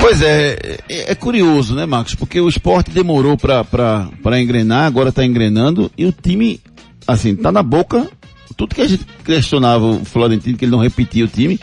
Pois 0.00 0.20
é, 0.20 0.78
é, 0.88 1.12
é 1.12 1.14
curioso, 1.14 1.74
né, 1.74 1.86
Marcos? 1.86 2.14
Porque 2.14 2.40
o 2.40 2.48
esporte 2.48 2.90
demorou 2.90 3.36
pra 3.36 4.40
engrenar, 4.40 4.86
agora 4.86 5.12
tá 5.12 5.24
engrenando, 5.24 5.90
e 5.96 6.04
o 6.04 6.12
time, 6.12 6.60
assim, 7.06 7.34
tá 7.36 7.52
na 7.52 7.62
boca. 7.62 8.08
Tudo 8.56 8.74
que 8.74 8.82
a 8.82 8.88
gente 8.88 9.06
questionava 9.24 9.84
o 9.84 10.04
Florentino, 10.04 10.58
que 10.58 10.64
ele 10.64 10.72
não 10.72 10.78
repetia 10.78 11.24
o 11.24 11.28
time, 11.28 11.58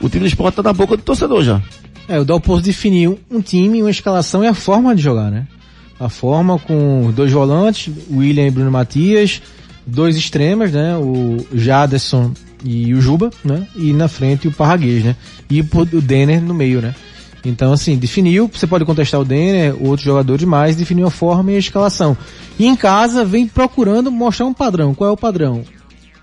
o 0.00 0.08
time 0.08 0.20
do 0.20 0.28
esporte 0.28 0.56
tá 0.56 0.62
na 0.62 0.72
boca 0.72 0.96
do 0.96 1.02
torcedor 1.02 1.42
já. 1.42 1.62
É, 2.06 2.18
o 2.18 2.24
Dalpozo 2.24 2.62
definiu 2.62 3.18
um 3.30 3.40
time, 3.40 3.80
uma 3.80 3.90
escalação 3.90 4.44
e 4.44 4.46
a 4.46 4.52
forma 4.52 4.94
de 4.94 5.00
jogar, 5.00 5.30
né? 5.30 5.46
A 5.98 6.10
forma 6.10 6.58
com 6.58 7.10
dois 7.14 7.32
volantes, 7.32 7.90
William 8.10 8.46
e 8.46 8.50
Bruno 8.50 8.70
Matias, 8.70 9.40
dois 9.86 10.16
extremas, 10.16 10.72
né? 10.72 10.96
O 10.98 11.46
Jaderson 11.54 12.34
e 12.62 12.92
o 12.92 13.00
Juba, 13.00 13.30
né? 13.42 13.66
E 13.74 13.92
na 13.92 14.08
frente 14.08 14.48
o 14.48 14.52
Parraguês, 14.52 15.02
né? 15.02 15.16
E 15.48 15.60
o 15.60 16.00
Denner 16.02 16.42
no 16.42 16.52
meio, 16.52 16.82
né? 16.82 16.94
Então, 17.44 17.72
assim, 17.72 17.96
definiu, 17.96 18.50
você 18.52 18.66
pode 18.66 18.84
contestar 18.84 19.20
o 19.20 19.24
Denner, 19.24 19.76
outros 19.80 20.04
jogadores 20.04 20.44
mais, 20.44 20.76
definiu 20.76 21.06
a 21.06 21.10
forma 21.10 21.52
e 21.52 21.56
a 21.56 21.58
escalação. 21.58 22.16
E 22.58 22.66
em 22.66 22.74
casa 22.74 23.24
vem 23.24 23.46
procurando 23.46 24.10
mostrar 24.10 24.46
um 24.46 24.54
padrão. 24.54 24.94
Qual 24.94 25.10
é 25.10 25.12
o 25.12 25.16
padrão? 25.16 25.62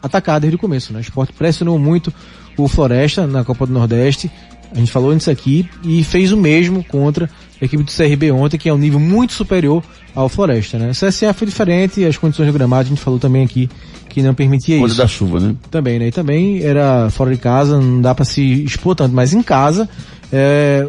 Atacar 0.01 0.39
desde 0.39 0.55
o 0.55 0.59
começo, 0.59 0.91
né? 0.91 0.99
O 0.99 1.01
esporte 1.01 1.33
pressionou 1.33 1.77
muito 1.77 2.11
o 2.57 2.67
Floresta 2.67 3.27
na 3.27 3.43
Copa 3.43 3.67
do 3.67 3.73
Nordeste. 3.73 4.31
A 4.73 4.79
gente 4.79 4.91
falou 4.91 5.13
nisso 5.13 5.29
aqui 5.29 5.69
e 5.83 6.03
fez 6.03 6.31
o 6.31 6.37
mesmo 6.37 6.83
contra 6.83 7.29
a 7.61 7.65
equipe 7.65 7.83
do 7.83 7.91
CRB 7.91 8.31
ontem, 8.31 8.57
que 8.57 8.69
é 8.69 8.73
um 8.73 8.77
nível 8.77 8.99
muito 8.99 9.33
superior 9.33 9.83
ao 10.15 10.27
Floresta, 10.27 10.79
né? 10.79 10.89
O 10.89 10.91
CSA 10.91 11.33
foi 11.33 11.45
diferente, 11.45 12.03
as 12.03 12.17
condições 12.17 12.47
do 12.47 12.53
gramado 12.53 12.87
a 12.87 12.89
gente 12.89 13.01
falou 13.01 13.19
também 13.19 13.43
aqui 13.43 13.69
que 14.09 14.21
não 14.21 14.33
permitia 14.33 14.77
Coisa 14.79 14.93
isso. 14.93 15.01
da 15.01 15.07
chuva, 15.07 15.39
né? 15.39 15.55
Também, 15.69 15.99
né? 15.99 16.07
E 16.07 16.11
também 16.11 16.61
era 16.63 17.09
fora 17.09 17.31
de 17.31 17.37
casa, 17.37 17.79
não 17.79 18.01
dá 18.01 18.13
pra 18.13 18.25
se 18.25 18.63
expor 18.63 18.95
tanto, 18.95 19.15
mas 19.15 19.33
em 19.33 19.41
casa, 19.41 19.87
é, 20.31 20.87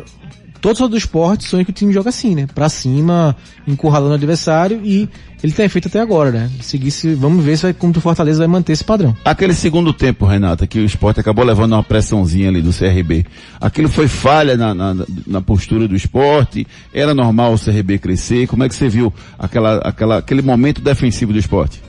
todo 0.63 0.79
só 0.79 0.89
do 0.89 0.97
esporte 0.97 1.45
sonha 1.45 1.65
que 1.65 1.71
o 1.71 1.75
time 1.75 1.93
joga 1.93 2.09
assim, 2.09 2.37
né? 2.37 2.47
Pra 2.55 2.69
cima, 2.69 3.37
encurralando 3.67 4.13
o 4.13 4.15
adversário 4.15 4.81
e 4.85 5.09
ele 5.43 5.53
tem 5.53 5.69
feito 5.69 5.89
até 5.89 6.01
agora, 6.01 6.31
né? 6.31 6.51
Seguir 6.61 6.93
se, 6.93 7.15
vamos 7.15 7.45
ver 7.45 7.57
se 7.57 7.65
vai, 7.65 7.75
como 7.75 7.93
o 7.95 8.01
Fortaleza 8.01 8.39
vai 8.39 8.47
manter 8.47 8.73
esse 8.73 8.85
padrão. 8.85 9.15
Aquele 9.25 9.55
segundo 9.55 9.93
tempo, 9.93 10.25
Renata, 10.25 10.65
que 10.65 10.79
o 10.79 10.85
esporte 10.85 11.19
acabou 11.19 11.45
levando 11.45 11.73
uma 11.73 11.83
pressãozinha 11.83 12.49
ali 12.49 12.63
do 12.63 12.73
CRB. 12.73 13.27
Aquilo 13.61 13.89
foi 13.89 14.07
falha 14.07 14.57
na, 14.57 14.73
na, 14.73 15.05
na 15.27 15.41
postura 15.41 15.89
do 15.89 15.97
esporte? 15.97 16.65
Era 16.95 17.13
normal 17.13 17.55
o 17.55 17.59
CRB 17.59 17.99
crescer? 17.99 18.47
Como 18.47 18.63
é 18.63 18.69
que 18.69 18.75
você 18.77 18.89
viu 18.89 19.13
aquela, 19.37 19.79
aquela, 19.79 20.19
aquele 20.19 20.43
momento 20.43 20.81
defensivo 20.81 21.33
do 21.33 21.41
esporte? 21.41 21.83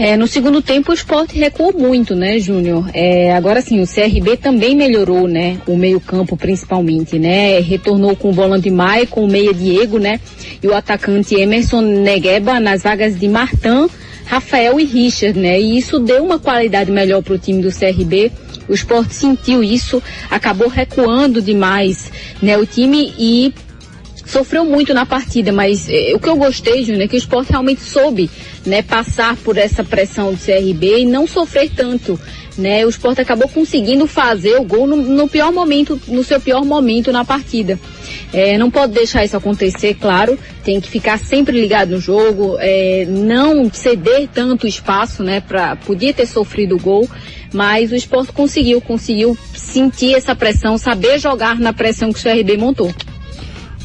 É, 0.00 0.16
no 0.16 0.28
segundo 0.28 0.62
tempo 0.62 0.92
o 0.92 0.94
esporte 0.94 1.36
recuou 1.36 1.72
muito, 1.72 2.14
né, 2.14 2.38
Júnior? 2.38 2.88
É, 2.94 3.34
agora 3.34 3.60
sim, 3.60 3.82
o 3.82 3.84
CRB 3.84 4.36
também 4.36 4.76
melhorou, 4.76 5.26
né? 5.26 5.60
O 5.66 5.76
meio-campo 5.76 6.36
principalmente, 6.36 7.18
né? 7.18 7.58
Retornou 7.58 8.14
com 8.14 8.28
o 8.28 8.32
volante 8.32 8.70
Maicon, 8.70 9.24
o 9.24 9.26
meia 9.26 9.52
Diego, 9.52 9.98
né? 9.98 10.20
E 10.62 10.68
o 10.68 10.72
atacante 10.72 11.34
Emerson 11.34 11.80
Negueba 11.80 12.60
nas 12.60 12.84
vagas 12.84 13.18
de 13.18 13.26
Martin, 13.26 13.88
Rafael 14.24 14.78
e 14.78 14.84
Richard, 14.84 15.36
né? 15.36 15.60
E 15.60 15.76
isso 15.76 15.98
deu 15.98 16.24
uma 16.24 16.38
qualidade 16.38 16.92
melhor 16.92 17.20
para 17.20 17.34
o 17.34 17.38
time 17.38 17.60
do 17.60 17.72
CRB. 17.72 18.30
O 18.68 18.74
esporte 18.74 19.14
sentiu 19.14 19.64
isso, 19.64 20.00
acabou 20.30 20.68
recuando 20.68 21.42
demais, 21.42 22.08
né? 22.40 22.56
O 22.56 22.64
time 22.64 23.12
e 23.18 23.52
sofreu 24.28 24.64
muito 24.64 24.92
na 24.92 25.06
partida, 25.06 25.50
mas 25.50 25.88
eh, 25.88 26.12
o 26.14 26.20
que 26.20 26.28
eu 26.28 26.36
gostei, 26.36 26.84
Júnior, 26.84 27.04
é 27.04 27.08
que 27.08 27.16
o 27.16 27.18
esporte 27.18 27.50
realmente 27.50 27.80
soube, 27.80 28.30
né, 28.68 28.82
passar 28.82 29.36
por 29.36 29.56
essa 29.56 29.82
pressão 29.82 30.32
do 30.32 30.38
CRB 30.38 31.00
e 31.00 31.06
não 31.06 31.26
sofrer 31.26 31.70
tanto, 31.74 32.20
né, 32.56 32.84
o 32.84 32.88
esporte 32.88 33.20
acabou 33.20 33.48
conseguindo 33.48 34.06
fazer 34.06 34.56
o 34.56 34.64
gol 34.64 34.86
no, 34.86 34.96
no 34.96 35.28
pior 35.28 35.52
momento, 35.52 36.00
no 36.06 36.22
seu 36.22 36.40
pior 36.40 36.64
momento 36.64 37.10
na 37.10 37.24
partida. 37.24 37.78
Eh, 38.32 38.58
não 38.58 38.70
pode 38.70 38.92
deixar 38.92 39.24
isso 39.24 39.36
acontecer, 39.36 39.94
claro, 39.94 40.38
tem 40.62 40.80
que 40.80 40.88
ficar 40.88 41.18
sempre 41.18 41.58
ligado 41.58 41.90
no 41.90 42.00
jogo, 42.00 42.56
eh, 42.60 43.06
não 43.08 43.72
ceder 43.72 44.28
tanto 44.32 44.66
espaço, 44.66 45.22
né, 45.22 45.40
pra, 45.40 45.76
podia 45.76 46.12
ter 46.12 46.26
sofrido 46.26 46.76
o 46.76 46.80
gol, 46.80 47.08
mas 47.52 47.90
o 47.90 47.94
esporte 47.96 48.32
conseguiu, 48.32 48.80
conseguiu 48.80 49.36
sentir 49.54 50.14
essa 50.14 50.34
pressão, 50.34 50.76
saber 50.76 51.18
jogar 51.18 51.58
na 51.58 51.72
pressão 51.72 52.12
que 52.12 52.18
o 52.18 52.22
CRB 52.22 52.56
montou. 52.58 52.92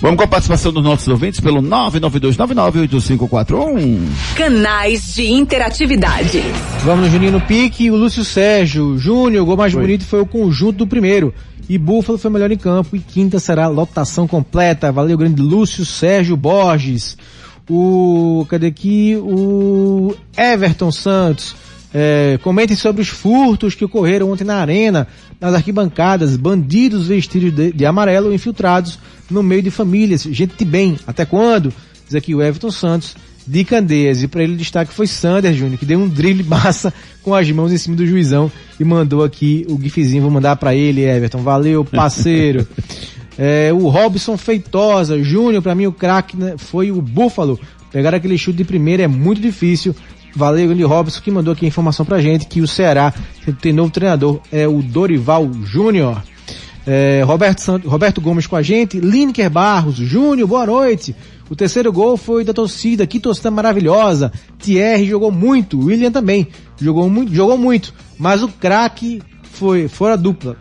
Vamos 0.03 0.17
com 0.17 0.23
a 0.25 0.27
participação 0.27 0.71
dos 0.73 0.83
nossos 0.83 1.07
ouvintes 1.07 1.39
pelo 1.39 1.61
992998541. 1.61 4.01
Canais 4.35 5.15
de 5.15 5.31
interatividade. 5.31 6.43
Vamos 6.83 7.05
no 7.05 7.09
Juninho 7.09 7.31
no 7.31 7.39
pique, 7.39 7.89
o 7.89 7.95
Lúcio 7.95 8.25
Sérgio, 8.25 8.97
Júnior, 8.97 9.43
o 9.43 9.45
gol 9.45 9.55
mais 9.55 9.73
bonito 9.73 10.03
foi 10.03 10.19
o 10.19 10.25
conjunto 10.25 10.79
do 10.79 10.87
primeiro. 10.87 11.33
E 11.69 11.77
Búfalo 11.77 12.17
foi 12.17 12.29
melhor 12.29 12.51
em 12.51 12.57
campo 12.57 12.97
e 12.97 12.99
quinta 12.99 13.39
será 13.39 13.69
lotação 13.69 14.27
completa. 14.27 14.91
Valeu 14.91 15.17
grande 15.17 15.41
Lúcio 15.41 15.85
Sérgio 15.85 16.35
Borges. 16.35 17.17
O, 17.69 18.45
cadê 18.49 18.67
aqui? 18.67 19.15
O 19.15 20.13
Everton 20.37 20.91
Santos. 20.91 21.55
É, 21.93 22.39
comentem 22.41 22.75
sobre 22.75 23.03
os 23.03 23.07
furtos 23.07 23.75
que 23.75 23.85
ocorreram 23.85 24.31
ontem 24.31 24.43
na 24.43 24.55
arena, 24.55 25.07
nas 25.39 25.53
arquibancadas, 25.53 26.35
bandidos 26.35 27.07
vestidos 27.07 27.53
de, 27.53 27.71
de 27.71 27.85
amarelo 27.85 28.33
infiltrados 28.33 28.97
no 29.29 29.43
meio 29.43 29.61
de 29.61 29.69
famílias. 29.69 30.23
Gente 30.23 30.55
de 30.57 30.65
bem, 30.65 30.97
até 31.05 31.23
quando? 31.25 31.71
Diz 32.05 32.15
aqui 32.15 32.33
o 32.33 32.41
Everton 32.41 32.71
Santos 32.71 33.15
de 33.45 33.63
Candeias. 33.63 34.23
E 34.23 34.27
para 34.27 34.43
ele 34.43 34.53
o 34.53 34.57
destaque 34.57 34.93
foi 34.93 35.05
Sander 35.05 35.53
Júnior, 35.53 35.77
que 35.77 35.85
deu 35.85 35.99
um 35.99 36.07
drible 36.07 36.43
massa 36.47 36.93
com 37.21 37.33
as 37.33 37.49
mãos 37.51 37.71
em 37.71 37.77
cima 37.77 37.95
do 37.95 38.07
juizão 38.07 38.51
e 38.79 38.83
mandou 38.83 39.23
aqui 39.23 39.65
o 39.69 39.79
gifzinho. 39.79 40.23
Vou 40.23 40.31
mandar 40.31 40.55
para 40.55 40.73
ele, 40.73 41.03
Everton. 41.03 41.39
Valeu, 41.39 41.85
parceiro. 41.85 42.67
é, 43.37 43.71
o 43.71 43.87
Robson 43.87 44.37
Feitosa 44.37 45.21
Júnior, 45.21 45.61
para 45.61 45.75
mim 45.75 45.85
o 45.85 45.91
craque 45.91 46.35
né, 46.35 46.55
foi 46.57 46.91
o 46.91 47.01
Búfalo. 47.01 47.59
Pegar 47.91 48.15
aquele 48.15 48.37
chute 48.37 48.57
de 48.57 48.63
primeira 48.63 49.03
é 49.03 49.07
muito 49.07 49.39
difícil. 49.39 49.95
Valeu, 50.35 50.87
Robson, 50.87 51.21
que 51.21 51.31
mandou 51.31 51.53
aqui 51.53 51.65
a 51.65 51.67
informação 51.67 52.05
pra 52.05 52.21
gente 52.21 52.47
que 52.47 52.61
o 52.61 52.67
Ceará 52.67 53.13
tem 53.61 53.71
novo 53.71 53.91
treinador, 53.91 54.39
é 54.51 54.67
o 54.67 54.81
Dorival 54.81 55.49
Júnior. 55.63 56.23
É, 56.85 57.21
Roberto, 57.25 57.77
Roberto 57.85 58.19
Gomes 58.19 58.45
com 58.45 58.55
a 58.55 58.61
gente, 58.61 58.99
Lineker 58.99 59.49
Barros, 59.49 59.95
Júnior, 59.95 60.47
boa 60.47 60.65
noite. 60.65 61.15
O 61.49 61.55
terceiro 61.55 61.93
gol 61.93 62.17
foi 62.17 62.43
da 62.43 62.53
torcida, 62.53 63.05
que 63.05 63.19
torcida 63.19 63.51
maravilhosa. 63.51 64.31
Thierry 64.59 65.05
jogou 65.05 65.31
muito, 65.31 65.79
William 65.79 66.11
também 66.11 66.47
jogou 66.79 67.09
muito, 67.09 67.33
jogou 67.33 67.57
muito. 67.57 67.93
Mas 68.17 68.43
o 68.43 68.47
craque 68.47 69.21
foi, 69.43 69.87
foi 69.87 70.11
a 70.11 70.15
dupla, 70.15 70.57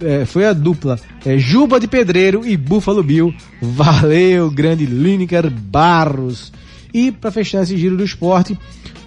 é, 0.00 0.24
foi 0.24 0.46
a 0.46 0.52
dupla, 0.52 0.98
é, 1.24 1.38
Juba 1.38 1.78
de 1.78 1.86
Pedreiro 1.86 2.46
e 2.46 2.56
Buffalo 2.56 3.02
Bill. 3.02 3.32
Valeu, 3.60 4.50
grande 4.50 4.86
Lineker 4.86 5.50
Barros. 5.50 6.52
E 6.92 7.12
para 7.12 7.30
fechar 7.30 7.62
esse 7.62 7.76
giro 7.76 7.96
do 7.96 8.04
esporte, 8.04 8.58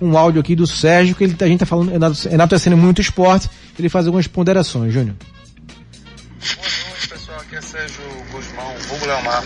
um 0.03 0.17
áudio 0.17 0.41
aqui 0.41 0.55
do 0.55 0.67
Sérgio, 0.67 1.15
que 1.15 1.23
ele, 1.23 1.35
a 1.39 1.45
gente 1.45 1.59
tá 1.59 1.65
falando, 1.65 1.91
enaltecendo 2.31 2.75
muito 2.75 3.01
esporte, 3.01 3.49
ele 3.77 3.89
faz 3.89 4.05
algumas 4.05 4.27
ponderações, 4.27 4.93
Júnior. 4.93 5.15
Boa 5.17 6.89
noite, 6.89 7.07
pessoal, 7.07 7.39
aqui 7.39 7.55
é 7.55 7.61
Sérgio 7.61 8.03
Guzmão, 8.31 8.73
Hugo 8.91 9.05
Leomar. 9.05 9.43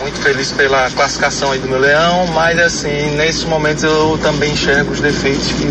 Muito 0.00 0.18
feliz 0.20 0.52
pela 0.52 0.90
classificação 0.90 1.52
aí 1.52 1.58
do 1.60 1.68
meu 1.68 1.78
leão, 1.78 2.26
mas 2.28 2.58
assim, 2.58 3.16
nesses 3.16 3.44
momentos 3.44 3.82
eu 3.84 4.18
também 4.22 4.52
enxergo 4.52 4.92
os 4.92 5.00
defeitos 5.00 5.52
que 5.52 5.66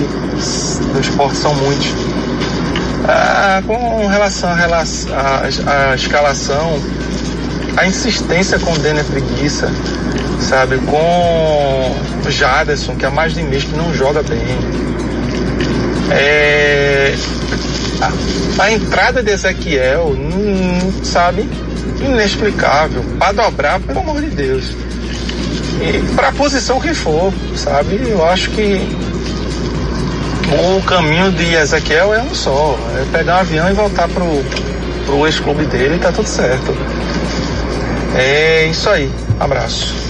no 0.94 1.00
esporte 1.00 1.38
são 1.38 1.54
muitos. 1.56 1.88
Ah, 3.06 3.62
com 3.68 4.08
relação 4.08 4.50
à 4.50 5.94
escalação, 5.94 6.80
a 7.76 7.86
insistência 7.86 8.60
com 8.60 8.74
o 8.74 8.78
Denner 8.78 9.04
Preguiça, 9.06 9.70
sabe? 10.40 10.78
Com 10.78 11.96
o 12.26 12.32
Jaderson, 12.32 12.96
que 12.96 13.06
há 13.06 13.12
mais 13.12 13.34
de 13.34 13.44
mês 13.44 13.64
que 13.64 13.76
não 13.76 13.94
joga 13.94 14.22
bem. 14.24 14.40
É... 16.12 17.16
A, 18.02 18.64
a, 18.64 18.72
entrada 18.72 19.24
de 19.24 19.32
Ezequiel, 19.32 20.16
hum, 20.16 21.04
sabe? 21.04 21.50
Inexplicável. 22.00 23.04
Para 23.18 23.32
dobrar, 23.32 23.80
pelo 23.80 24.00
amor 24.00 24.22
de 24.22 24.30
Deus. 24.30 24.72
E 25.82 26.16
para 26.16 26.30
a 26.30 26.32
posição 26.32 26.80
que 26.80 26.94
for, 26.94 27.34
sabe? 27.56 28.00
Eu 28.08 28.26
acho 28.26 28.50
que 28.52 28.80
o 30.52 30.82
caminho 30.84 31.32
de 31.32 31.56
Ezequiel 31.56 32.14
é 32.14 32.22
um 32.22 32.36
só. 32.36 32.78
É 33.00 33.18
pegar 33.18 33.38
um 33.38 33.40
avião 33.40 33.70
e 33.70 33.74
voltar 33.74 34.08
pro, 34.10 34.26
pro 35.06 35.26
ex-clube 35.26 35.66
dele 35.66 35.96
e 35.96 36.00
tá 36.00 36.12
tudo 36.12 36.28
certo. 36.28 36.76
É 38.16 38.68
isso 38.68 38.90
aí. 38.90 39.10
Abraço. 39.40 40.04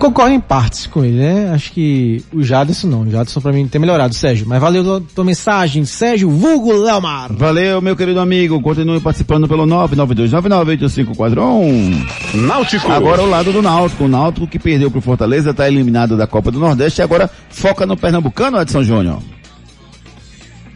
Concordo 0.00 0.34
em 0.34 0.40
partes 0.40 0.86
com 0.86 1.04
ele, 1.04 1.18
né? 1.18 1.50
Acho 1.52 1.72
que 1.72 2.24
o 2.32 2.42
Jadson 2.42 2.86
não. 2.86 3.02
O 3.02 3.10
Jadson 3.10 3.38
pra 3.38 3.52
mim 3.52 3.68
tem 3.68 3.78
melhorado, 3.78 4.14
Sérgio. 4.14 4.46
Mas 4.48 4.58
valeu 4.58 4.96
a 4.96 5.00
tua 5.14 5.24
mensagem, 5.24 5.84
Sérgio 5.84 6.30
Vulgo 6.30 6.72
Leomar. 6.72 7.30
Valeu, 7.34 7.82
meu 7.82 7.94
querido 7.94 8.18
amigo. 8.18 8.62
Continue 8.62 8.98
participando 9.00 9.46
pelo 9.46 9.66
992998541. 9.66 12.06
Náutico. 12.32 12.90
Agora 12.90 13.20
o 13.20 13.28
lado 13.28 13.52
do 13.52 13.60
Náutico. 13.60 14.04
O 14.04 14.08
Náutico 14.08 14.46
que 14.46 14.58
perdeu 14.58 14.90
pro 14.90 15.02
Fortaleza, 15.02 15.52
tá 15.52 15.68
eliminado 15.68 16.16
da 16.16 16.26
Copa 16.26 16.50
do 16.50 16.58
Nordeste 16.58 17.02
e 17.02 17.04
agora 17.04 17.28
foca 17.50 17.84
no 17.84 17.94
Pernambucano, 17.94 18.58
Edson 18.58 18.82
Júnior. 18.82 19.18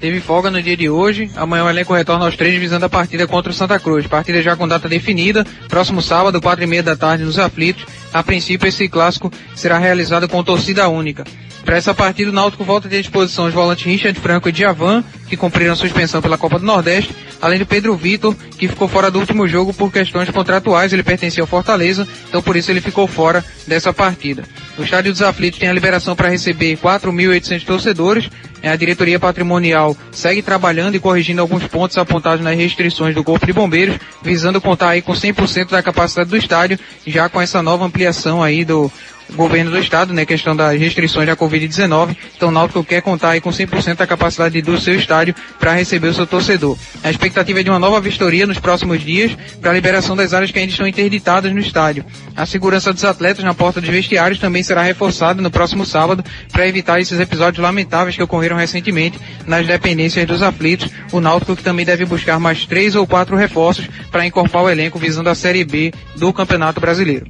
Teve 0.04 0.20
folga 0.20 0.50
no 0.50 0.60
dia 0.60 0.76
de 0.76 0.90
hoje. 0.90 1.30
Amanhã 1.34 1.64
o 1.64 1.70
elenco 1.70 1.94
retorna 1.94 2.26
aos 2.26 2.36
três 2.36 2.60
visando 2.60 2.84
a 2.84 2.90
partida 2.90 3.26
contra 3.26 3.50
o 3.50 3.54
Santa 3.54 3.78
Cruz. 3.78 4.06
Partida 4.06 4.42
já 4.42 4.54
com 4.54 4.68
data 4.68 4.86
definida. 4.86 5.46
Próximo 5.66 6.02
sábado, 6.02 6.42
quatro 6.42 6.62
e 6.62 6.66
meia 6.66 6.82
da 6.82 6.94
tarde, 6.94 7.24
nos 7.24 7.38
aflitos. 7.38 7.86
A 8.12 8.22
princípio, 8.22 8.68
esse 8.68 8.86
clássico 8.86 9.32
será 9.54 9.78
realizado 9.78 10.28
com 10.28 10.44
torcida 10.44 10.90
única. 10.90 11.24
Para 11.64 11.78
essa 11.78 11.94
partida, 11.94 12.30
o 12.30 12.34
Náutico 12.34 12.62
volta 12.62 12.86
a 12.86 12.90
ter 12.90 12.98
à 12.98 13.00
disposição 13.00 13.46
os 13.46 13.54
volantes 13.54 13.84
Richard 13.86 14.18
Franco 14.20 14.48
e 14.48 14.52
Diavan, 14.52 15.02
que 15.28 15.36
cumpriram 15.36 15.74
suspensão 15.74 16.20
pela 16.20 16.36
Copa 16.36 16.58
do 16.58 16.66
Nordeste, 16.66 17.14
além 17.40 17.58
de 17.58 17.64
Pedro 17.64 17.96
Vitor, 17.96 18.34
que 18.58 18.68
ficou 18.68 18.86
fora 18.86 19.10
do 19.10 19.18
último 19.18 19.48
jogo 19.48 19.72
por 19.72 19.90
questões 19.90 20.28
contratuais, 20.28 20.92
ele 20.92 21.02
pertencia 21.02 21.42
ao 21.42 21.46
Fortaleza, 21.46 22.06
então 22.28 22.42
por 22.42 22.54
isso 22.54 22.70
ele 22.70 22.82
ficou 22.82 23.06
fora 23.06 23.42
dessa 23.66 23.92
partida. 23.92 24.44
O 24.76 24.82
Estádio 24.82 25.12
dos 25.12 25.22
Aflitos 25.22 25.58
tem 25.58 25.68
a 25.68 25.72
liberação 25.72 26.14
para 26.14 26.28
receber 26.28 26.76
4.800 26.76 27.64
torcedores, 27.64 28.30
a 28.62 28.76
diretoria 28.76 29.20
patrimonial 29.20 29.96
segue 30.10 30.42
trabalhando 30.42 30.94
e 30.94 31.00
corrigindo 31.00 31.40
alguns 31.40 31.66
pontos 31.66 31.98
apontados 31.98 32.42
nas 32.42 32.56
restrições 32.56 33.14
do 33.14 33.22
Corpo 33.22 33.44
de 33.44 33.52
Bombeiros, 33.52 33.98
visando 34.22 34.60
contar 34.60 34.90
aí 34.90 35.02
com 35.02 35.12
100% 35.12 35.70
da 35.70 35.82
capacidade 35.82 36.30
do 36.30 36.36
estádio, 36.36 36.78
já 37.06 37.28
com 37.28 37.40
essa 37.40 37.62
nova 37.62 37.84
ampliação 37.84 38.42
aí 38.42 38.64
do 38.64 38.90
governo 39.32 39.70
do 39.70 39.78
estado, 39.78 40.12
né, 40.12 40.24
questão 40.24 40.54
das 40.54 40.78
restrições 40.78 41.26
da 41.26 41.36
Covid-19. 41.36 42.16
Então 42.36 42.48
o 42.48 42.52
Náutico 42.52 42.84
quer 42.84 43.02
contar 43.02 43.30
aí 43.30 43.40
com 43.40 43.50
100% 43.50 43.96
da 43.96 44.06
capacidade 44.06 44.60
do 44.62 44.78
seu 44.80 44.94
estádio 44.94 45.34
para 45.58 45.72
receber 45.72 46.08
o 46.08 46.14
seu 46.14 46.26
torcedor. 46.26 46.76
A 47.02 47.10
expectativa 47.10 47.60
é 47.60 47.62
de 47.62 47.70
uma 47.70 47.78
nova 47.78 48.00
vistoria 48.00 48.46
nos 48.46 48.58
próximos 48.58 49.02
dias 49.02 49.36
para 49.60 49.70
a 49.70 49.74
liberação 49.74 50.16
das 50.16 50.32
áreas 50.32 50.50
que 50.50 50.58
ainda 50.58 50.70
estão 50.70 50.86
interditadas 50.86 51.52
no 51.52 51.60
estádio. 51.60 52.04
A 52.36 52.46
segurança 52.46 52.92
dos 52.92 53.04
atletas 53.04 53.44
na 53.44 53.54
porta 53.54 53.80
dos 53.80 53.90
vestiários 53.90 54.38
também 54.38 54.62
será 54.62 54.82
reforçada 54.82 55.40
no 55.40 55.50
próximo 55.50 55.84
sábado 55.84 56.24
para 56.52 56.66
evitar 56.66 57.00
esses 57.00 57.18
episódios 57.18 57.62
lamentáveis 57.62 58.16
que 58.16 58.22
ocorreram 58.22 58.56
recentemente 58.56 59.18
nas 59.46 59.66
dependências 59.66 60.26
dos 60.26 60.42
aflitos. 60.42 60.90
O 61.12 61.20
Náutico 61.20 61.56
que 61.56 61.62
também 61.62 61.86
deve 61.86 62.04
buscar 62.04 62.38
mais 62.38 62.66
três 62.66 62.94
ou 62.94 63.06
quatro 63.06 63.36
reforços 63.36 63.88
para 64.10 64.26
incorporar 64.26 64.66
o 64.66 64.70
elenco 64.70 64.98
visando 64.98 65.30
a 65.30 65.34
Série 65.34 65.64
B 65.64 65.92
do 66.16 66.32
Campeonato 66.32 66.80
Brasileiro. 66.80 67.26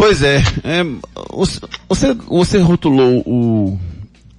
Pois 0.00 0.22
é, 0.22 0.42
é 0.64 0.82
você, 1.86 2.14
você 2.26 2.58
rotulou 2.58 3.18
o, 3.26 3.78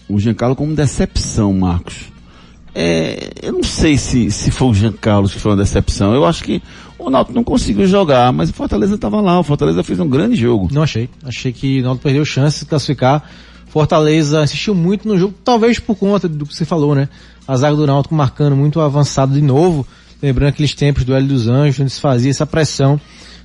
o 0.10 0.20
Giancarlo 0.20 0.56
como 0.56 0.74
decepção, 0.74 1.54
Marcos. 1.54 1.98
É, 2.74 3.30
eu 3.44 3.54
não 3.54 3.64
sei 3.64 3.96
se, 3.96 4.32
se 4.32 4.50
foi 4.50 4.70
o 4.70 4.74
Giancarlo 4.74 5.30
que 5.30 5.38
foi 5.38 5.52
uma 5.52 5.58
decepção. 5.58 6.16
Eu 6.16 6.26
acho 6.26 6.44
que 6.44 6.64
o 6.98 7.12
Náutico 7.12 7.36
não 7.36 7.44
conseguiu 7.44 7.86
jogar, 7.86 8.34
mas 8.34 8.50
o 8.50 8.54
Fortaleza 8.54 8.96
estava 8.96 9.22
lá. 9.22 9.40
O 9.40 9.44
Fortaleza 9.44 9.84
fez 9.84 10.00
um 10.00 10.10
grande 10.10 10.36
jogo. 10.36 10.68
Não 10.72 10.82
achei. 10.82 11.08
Achei 11.24 11.54
que 11.54 11.80
o 11.82 11.84
Náutico 11.84 12.06
perdeu 12.06 12.26
chance 12.26 12.62
de 12.62 12.66
classificar. 12.66 13.24
Fortaleza 13.68 14.42
assistiu 14.42 14.74
muito 14.74 15.08
no 15.08 15.16
jogo, 15.16 15.36
talvez 15.46 15.78
por 15.78 15.96
conta 15.96 16.28
do 16.28 16.48
que 16.48 16.56
você 16.56 16.66
falou, 16.66 16.96
né? 16.96 17.08
A 17.48 17.56
zaga 17.56 17.76
do 17.76 17.86
Náutico 17.86 18.16
marcando 18.16 18.56
muito 18.56 18.82
avançado 18.82 19.32
de 19.32 19.42
novo. 19.44 19.86
Lembrando 20.24 20.50
aqueles 20.50 20.74
tempos 20.74 21.04
do 21.04 21.14
Hélio 21.14 21.28
dos 21.28 21.48
Anjos, 21.48 21.82
onde 21.82 21.92
se 21.92 22.02
fazia 22.02 22.32
essa 22.32 22.48
pressão. 22.48 23.00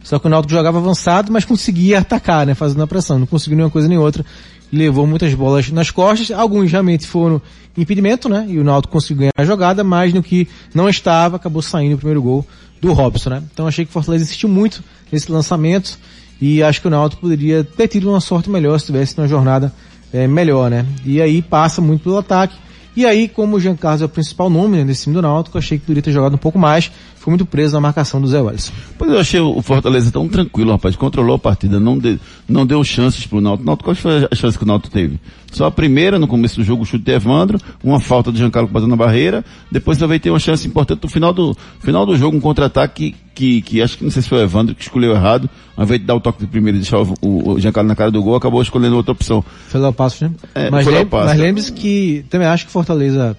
Só 0.07 0.21
que 0.21 0.27
o 0.29 0.31
Náutico 0.31 0.53
jogava 0.53 0.79
avançado, 0.79 1.33
mas 1.33 1.45
conseguia 1.45 1.99
atacar, 1.99 2.47
né? 2.47 2.55
Fazendo 2.55 2.81
a 2.81 2.87
pressão. 2.87 3.19
Não 3.19 3.27
conseguiu 3.27 3.57
nenhuma 3.57 3.73
coisa 3.73 3.89
nem 3.89 3.99
outra. 3.99 4.25
Levou 4.73 5.05
muitas 5.05 5.35
bolas 5.35 5.69
nas 5.73 5.91
costas. 5.91 6.31
Alguns 6.31 6.71
realmente 6.71 7.09
foram 7.09 7.43
impedimento, 7.77 8.29
né? 8.29 8.47
E 8.49 8.57
o 8.57 8.63
Náutico 8.63 8.93
conseguiu 8.93 9.17
ganhar 9.23 9.33
a 9.37 9.45
jogada, 9.45 9.83
mas 9.83 10.15
no 10.15 10.23
que 10.23 10.47
não 10.73 10.89
estava, 10.89 11.35
acabou 11.35 11.61
saindo 11.61 11.97
o 11.97 11.99
primeiro 11.99 12.23
gol 12.23 12.47
do 12.81 12.93
Robson, 12.93 13.31
né? 13.31 13.43
Então 13.53 13.67
achei 13.67 13.85
que 13.85 13.89
o 13.89 13.93
Fortaleza 13.93 14.23
insistiu 14.23 14.49
muito 14.49 14.81
nesse 15.11 15.31
lançamento. 15.33 15.99
E 16.41 16.63
acho 16.63 16.81
que 16.81 16.87
o 16.87 16.91
Náutico 16.91 17.23
poderia 17.23 17.65
ter 17.65 17.89
tido 17.89 18.09
uma 18.09 18.21
sorte 18.21 18.49
melhor 18.49 18.79
se 18.79 18.87
tivesse 18.87 19.19
uma 19.19 19.27
jornada 19.27 19.73
é, 20.13 20.29
melhor, 20.29 20.71
né? 20.71 20.87
E 21.05 21.21
aí 21.21 21.43
passa 21.43 21.81
muito 21.81 22.05
pelo 22.05 22.19
ataque. 22.19 22.55
E 22.97 23.05
aí, 23.05 23.29
como 23.29 23.57
o 23.57 23.61
Jean 23.61 23.77
Carlos 23.77 24.03
é 24.03 24.05
o 24.07 24.09
principal 24.09 24.49
nome 24.49 24.79
né, 24.79 24.85
nesse 24.85 25.03
time 25.03 25.15
do 25.15 25.21
Náutico, 25.21 25.59
achei 25.59 25.79
que 25.79 25.85
poderia 25.85 26.03
ter 26.03 26.13
jogado 26.13 26.35
um 26.35 26.39
pouco 26.39 26.59
mais. 26.59 26.91
Foi 27.27 27.33
muito 27.33 27.45
preso 27.45 27.75
na 27.75 27.81
marcação 27.81 28.21
do 28.21 28.29
Zé 28.29 28.41
Welles. 28.41 28.73
Pois 28.97 29.11
eu 29.11 29.19
achei 29.19 29.41
o 29.41 29.61
Fortaleza 29.61 30.13
tão 30.13 30.29
tranquilo, 30.29 30.71
rapaz. 30.71 30.95
Controlou 30.95 31.35
a 31.35 31.39
partida, 31.41 31.81
não, 31.81 31.99
de, 31.99 32.21
não 32.49 32.65
deu 32.65 32.85
chances 32.85 33.27
pro 33.27 33.41
Náutico. 33.41 33.67
Náutico, 33.67 33.85
qual 33.85 33.97
foi 33.97 34.29
a 34.31 34.35
chance 34.37 34.57
que 34.57 34.63
o 34.63 34.67
Náutico 34.67 34.95
teve? 34.95 35.19
Só 35.51 35.67
a 35.67 35.71
primeira, 35.73 36.21
no 36.21 36.29
começo 36.29 36.55
do 36.55 36.63
jogo, 36.63 36.85
o 36.85 36.87
chute 36.87 37.03
de 37.03 37.11
Evandro, 37.11 37.59
uma 37.83 37.99
falta 37.99 38.31
de 38.31 38.39
Giancarlo 38.39 38.69
batendo 38.69 38.91
na 38.91 38.97
barreira. 38.97 39.45
Depois 39.73 39.99
também 39.99 40.21
tem 40.21 40.31
uma 40.31 40.39
chance 40.39 40.69
importante 40.69 41.01
no 41.03 41.09
final 41.09 41.33
do, 41.33 41.57
final 41.81 42.07
do 42.07 42.17
jogo, 42.17 42.37
um 42.37 42.41
contra-ataque 42.41 43.17
que, 43.35 43.61
que, 43.61 43.83
acho 43.83 43.99
que 43.99 44.05
não 44.05 44.11
sei 44.13 44.23
se 44.23 44.29
foi 44.29 44.39
o 44.39 44.43
Evandro 44.43 44.73
que 44.73 44.83
escolheu 44.83 45.11
errado. 45.11 45.51
Ao 45.77 45.83
invés 45.83 45.99
de 45.99 46.07
dar 46.07 46.15
o 46.15 46.21
toque 46.21 46.39
de 46.39 46.47
primeiro 46.47 46.79
e 46.79 46.81
deixar 46.81 47.01
o, 47.01 47.13
o, 47.23 47.59
Giancarlo 47.59 47.89
na 47.89 47.97
cara 47.97 48.13
do 48.13 48.23
gol, 48.23 48.37
acabou 48.37 48.63
escolhendo 48.63 48.95
outra 48.95 49.11
opção. 49.11 49.45
Foi 49.67 49.81
lá 49.81 49.89
o 49.89 49.93
passo, 49.93 50.23
né? 50.23 50.31
É, 50.55 50.71
mas 50.71 50.85
foi 50.85 50.93
lá 50.93 51.01
o 51.01 51.03
lem 51.03 51.09
passo. 51.09 51.27
mas 51.27 51.41
lembre-se 51.41 51.73
que 51.73 52.25
também 52.31 52.47
acho 52.47 52.67
que 52.67 52.71
Fortaleza 52.71 53.37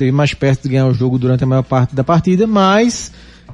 esteve 0.00 0.12
mais 0.12 0.32
perto 0.32 0.62
de 0.62 0.70
ganhar 0.70 0.86
o 0.86 0.94
jogo 0.94 1.18
durante 1.18 1.44
a 1.44 1.46
maior 1.46 1.62
parte 1.62 1.94
da 1.94 2.02
partida, 2.02 2.46
mas 2.46 3.12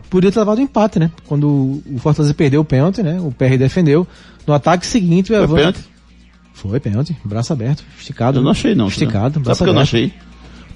podia 0.09 0.30
ter 0.30 0.38
levado 0.38 0.59
o 0.59 0.61
empate, 0.61 0.99
né? 0.99 1.11
Quando 1.26 1.49
o 1.49 1.99
Fortaleza 1.99 2.32
perdeu 2.32 2.61
o 2.61 2.64
pênalti, 2.64 3.03
né? 3.03 3.20
O 3.20 3.32
PR 3.32 3.57
defendeu. 3.59 4.07
No 4.47 4.55
ataque 4.55 4.86
seguinte, 4.86 5.32
o 5.32 5.34
Foi 5.34 5.42
Evandro... 5.44 5.57
pênalti? 5.57 5.80
Foi 6.55 6.80
pênalti, 6.80 7.16
braço 7.24 7.53
aberto, 7.53 7.84
esticado. 7.99 8.38
Eu 8.38 8.42
não 8.42 8.51
achei 8.53 8.74
não. 8.74 8.86
Esticado, 8.86 9.34
Sabe 9.34 9.44
braço 9.44 9.59
por 9.59 9.64
que 9.64 9.70
eu 9.70 9.74
não 9.74 9.80
aberto. 9.82 9.94
achei? 9.94 10.12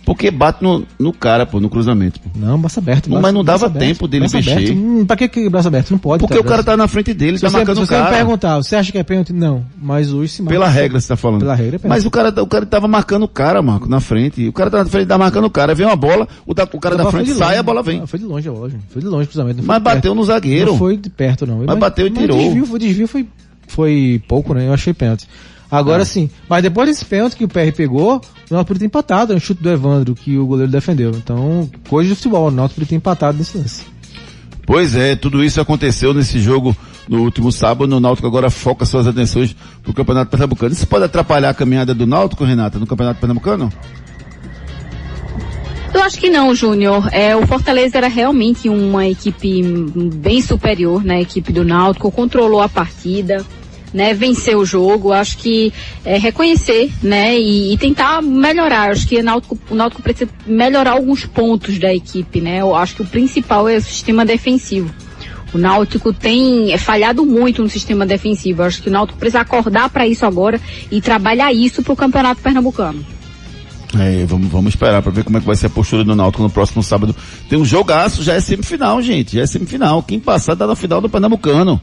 Porque 0.05 0.31
bate 0.31 0.63
no, 0.65 0.85
no 0.99 1.13
cara, 1.13 1.45
pô, 1.47 1.61
no 1.61 1.69
cruzamento. 1.69 2.19
Pô. 2.21 2.31
Não, 2.35 2.59
braço 2.59 2.81
aberto. 2.81 3.09
Mas 3.11 3.21
braço- 3.21 3.35
não 3.35 3.45
braço 3.45 3.61
dava 3.61 3.67
aberto, 3.77 3.87
tempo 3.87 4.09
dele 4.09 4.21
braço 4.23 4.37
mexer. 4.37 4.53
aberto. 4.53 4.73
Hum, 4.73 5.05
pra 5.07 5.17
que, 5.17 5.29
que 5.29 5.49
braço 5.49 5.69
aberto? 5.69 5.91
Não 5.91 5.99
pode. 5.99 6.21
Porque 6.21 6.35
tá, 6.35 6.41
o 6.41 6.45
cara 6.45 6.65
tá 6.65 6.77
na 6.77 6.89
frente 6.89 7.13
dele, 7.15 7.37
Se 7.37 7.43
tá 7.43 7.51
você, 7.51 7.57
marcando 7.59 7.77
se 7.77 7.83
o 7.83 7.87
você 7.87 7.95
me 7.97 8.03
cara. 8.03 8.17
perguntar, 8.17 8.57
você 8.57 8.77
acha 8.77 8.91
que 8.91 8.99
é 8.99 9.03
pênalti? 9.05 9.33
Não. 9.33 9.65
Mas 9.81 10.13
hoje 10.13 10.33
se 10.33 10.43
marca. 10.43 10.55
Pela 10.55 10.69
regra 10.69 10.99
você 11.01 11.07
tá 11.09 11.17
falando. 11.17 11.41
Pela 11.41 11.55
regra 11.55 11.77
é 11.77 11.79
pênalti. 11.79 11.97
Mas 11.99 12.07
o 12.07 12.11
cara, 12.11 12.43
o 12.43 12.47
cara 12.47 12.67
tava 12.67 12.89
marcando 12.89 13.23
o 13.25 13.29
cara, 13.29 13.63
Marco, 13.63 13.89
na 13.89 14.01
frente. 14.01 14.49
O 14.49 14.53
cara 14.53 14.71
tá 14.71 14.79
na 14.79 14.87
frente, 14.87 15.07
tá 15.07 15.19
marcando 15.19 15.45
o 15.45 15.51
cara. 15.51 15.75
Vem 15.75 15.87
uma 15.87 15.97
bola, 15.97 16.27
o, 16.47 16.55
da- 16.55 16.65
o 16.73 16.81
cara 16.81 16.97
da 16.97 17.11
frente 17.11 17.33
sai, 17.35 17.59
a 17.59 17.63
bola 17.63 17.83
vem. 17.83 18.05
Foi 18.07 18.19
de 18.19 18.25
longe 18.25 18.49
bola, 18.51 18.71
gente. 18.71 18.83
Foi 18.89 19.03
de 19.03 19.07
longe 19.09 19.25
o 19.25 19.29
cruzamento. 19.29 19.59
não 19.59 19.65
Mas 19.67 19.77
de 19.79 19.85
perto. 19.85 19.95
bateu 19.97 20.15
no 20.15 20.25
zagueiro. 20.25 20.71
Não 20.73 20.79
foi 20.79 20.97
de 20.97 21.11
perto, 21.11 21.47
não. 21.47 21.63
Mas 21.65 21.79
bateu 21.79 22.07
e 22.07 22.11
tirou. 22.11 22.39
Desvio, 22.39 22.67
foi 22.67 22.79
desvio, 22.79 23.07
foi, 23.07 23.27
foi 23.69 24.23
pouco, 24.27 24.55
né? 24.55 24.67
Eu 24.67 24.73
achei 24.73 24.93
pênalti. 24.95 25.29
Agora 25.71 26.05
sim. 26.05 26.29
Mas 26.49 26.63
depois 26.63 26.89
desse 26.89 27.05
pênalti 27.05 27.37
que 27.37 27.45
o 27.45 27.49
PR 27.49 27.73
pegou, 27.75 28.17
o 28.17 28.55
Náutico 28.55 28.67
podia 28.69 28.81
ter 28.81 28.87
empatado. 28.87 29.33
É 29.33 29.37
um 29.37 29.41
chute 29.41 29.63
do 29.63 29.71
Evandro 29.71 30.15
que 30.15 30.37
o 30.37 30.47
goleiro 30.47 30.73
defendeu. 30.73 31.11
Então, 31.11 31.71
coisa 31.89 32.09
de 32.09 32.17
futebol. 32.17 32.49
O 32.49 32.51
Náutico 32.51 32.81
podia 32.81 32.89
ter 32.89 32.97
empatado 32.97 33.39
nesse 33.39 33.57
lance. 33.57 33.85
Pois 34.67 34.95
é, 34.95 35.17
tudo 35.17 35.43
isso 35.43 35.61
aconteceu 35.61 36.13
nesse 36.13 36.41
jogo 36.41 36.77
no 37.09 37.23
último 37.23 37.53
sábado. 37.53 37.95
O 37.95 38.01
Náutico 38.01 38.27
agora 38.27 38.51
foca 38.51 38.85
suas 38.85 39.07
atenções 39.07 39.55
pro 39.83 39.95
Campeonato 39.95 40.31
Pernambucano. 40.31 40.73
Isso 40.73 40.87
pode 40.87 41.05
atrapalhar 41.05 41.51
a 41.51 41.55
caminhada 41.55 41.95
do 41.95 42.07
Náutico, 42.07 42.45
Renata, 42.45 42.79
no 42.79 42.87
Campeonato 42.87 43.21
Pernambucano? 43.21 43.73
Eu 45.93 46.03
acho 46.03 46.19
que 46.19 46.31
não, 46.31 46.55
Júnior. 46.55 47.09
É, 47.13 47.35
o 47.35 47.47
Fortaleza 47.47 47.99
era 47.99 48.09
realmente 48.09 48.69
uma 48.69 49.07
equipe 49.07 49.63
bem 50.15 50.41
superior 50.41 51.05
na 51.05 51.21
equipe 51.21 51.53
do 51.53 51.65
Náutico, 51.65 52.11
controlou 52.13 52.61
a 52.61 52.69
partida, 52.69 53.45
né, 53.93 54.15
venceu 54.15 54.59
o 54.61 54.65
jogo. 54.65 55.13
Acho 55.13 55.39
que 55.39 55.73
é, 56.05 56.19
reconhecer, 56.19 56.91
né, 57.03 57.39
e, 57.39 57.73
e 57.73 57.79
tentar 57.79 58.23
melhorar. 58.23 58.91
Acho 58.91 59.07
que 59.07 59.19
o 59.19 59.23
Náutico, 59.23 59.59
o 59.71 59.75
Náutico 59.75 60.03
precisa 60.03 60.31
melhorar 60.47 60.93
alguns 60.93 61.25
pontos 61.25 61.79
da 61.79 61.95
equipe, 61.95 62.41
né. 62.41 62.61
Eu 62.61 62.75
acho 62.75 62.97
que 62.97 63.03
o 63.03 63.07
principal 63.07 63.69
é 63.69 63.77
o 63.77 63.83
sistema 63.83 64.25
defensivo. 64.25 64.93
O 65.53 65.59
Náutico 65.59 66.13
tem 66.13 66.73
é, 66.73 66.79
falhado 66.79 67.25
muito 67.27 67.63
no 67.63 67.69
sistema 67.69 68.07
defensivo. 68.07 68.63
Acho 68.63 68.83
que 68.83 68.89
o 68.89 68.93
Náutico 68.93 69.19
precisa 69.19 69.41
acordar 69.41 69.91
para 69.91 70.07
isso 70.07 70.25
agora 70.25 70.61
e 70.91 71.01
trabalhar 71.01 71.53
isso 71.53 71.83
para 71.83 71.93
o 71.93 71.97
Campeonato 71.97 72.41
Pernambucano. 72.41 73.05
É, 73.99 74.25
vamos, 74.25 74.49
vamos 74.49 74.75
esperar 74.75 75.03
para 75.03 75.11
ver 75.11 75.25
como 75.25 75.37
é 75.37 75.41
que 75.41 75.47
vai 75.47 75.57
ser 75.57 75.67
a 75.67 75.71
postura 75.71 76.05
do 76.05 76.15
Náutico 76.15 76.45
no 76.45 76.51
próximo 76.51 76.83
sábado. 76.83 77.15
Tem 77.49 77.59
um 77.59 77.65
jogaço, 77.65 78.23
já 78.23 78.35
é 78.35 78.41
semifinal, 78.41 79.03
gente. 79.03 79.35
Já 79.35 79.43
é 79.43 79.47
semifinal. 79.47 80.03
Quem 80.03 80.21
passar 80.21 80.55
tá 80.55 80.67
na 80.67 80.77
final 80.77 81.01
do 81.01 81.09
Pernambucano. 81.09 81.81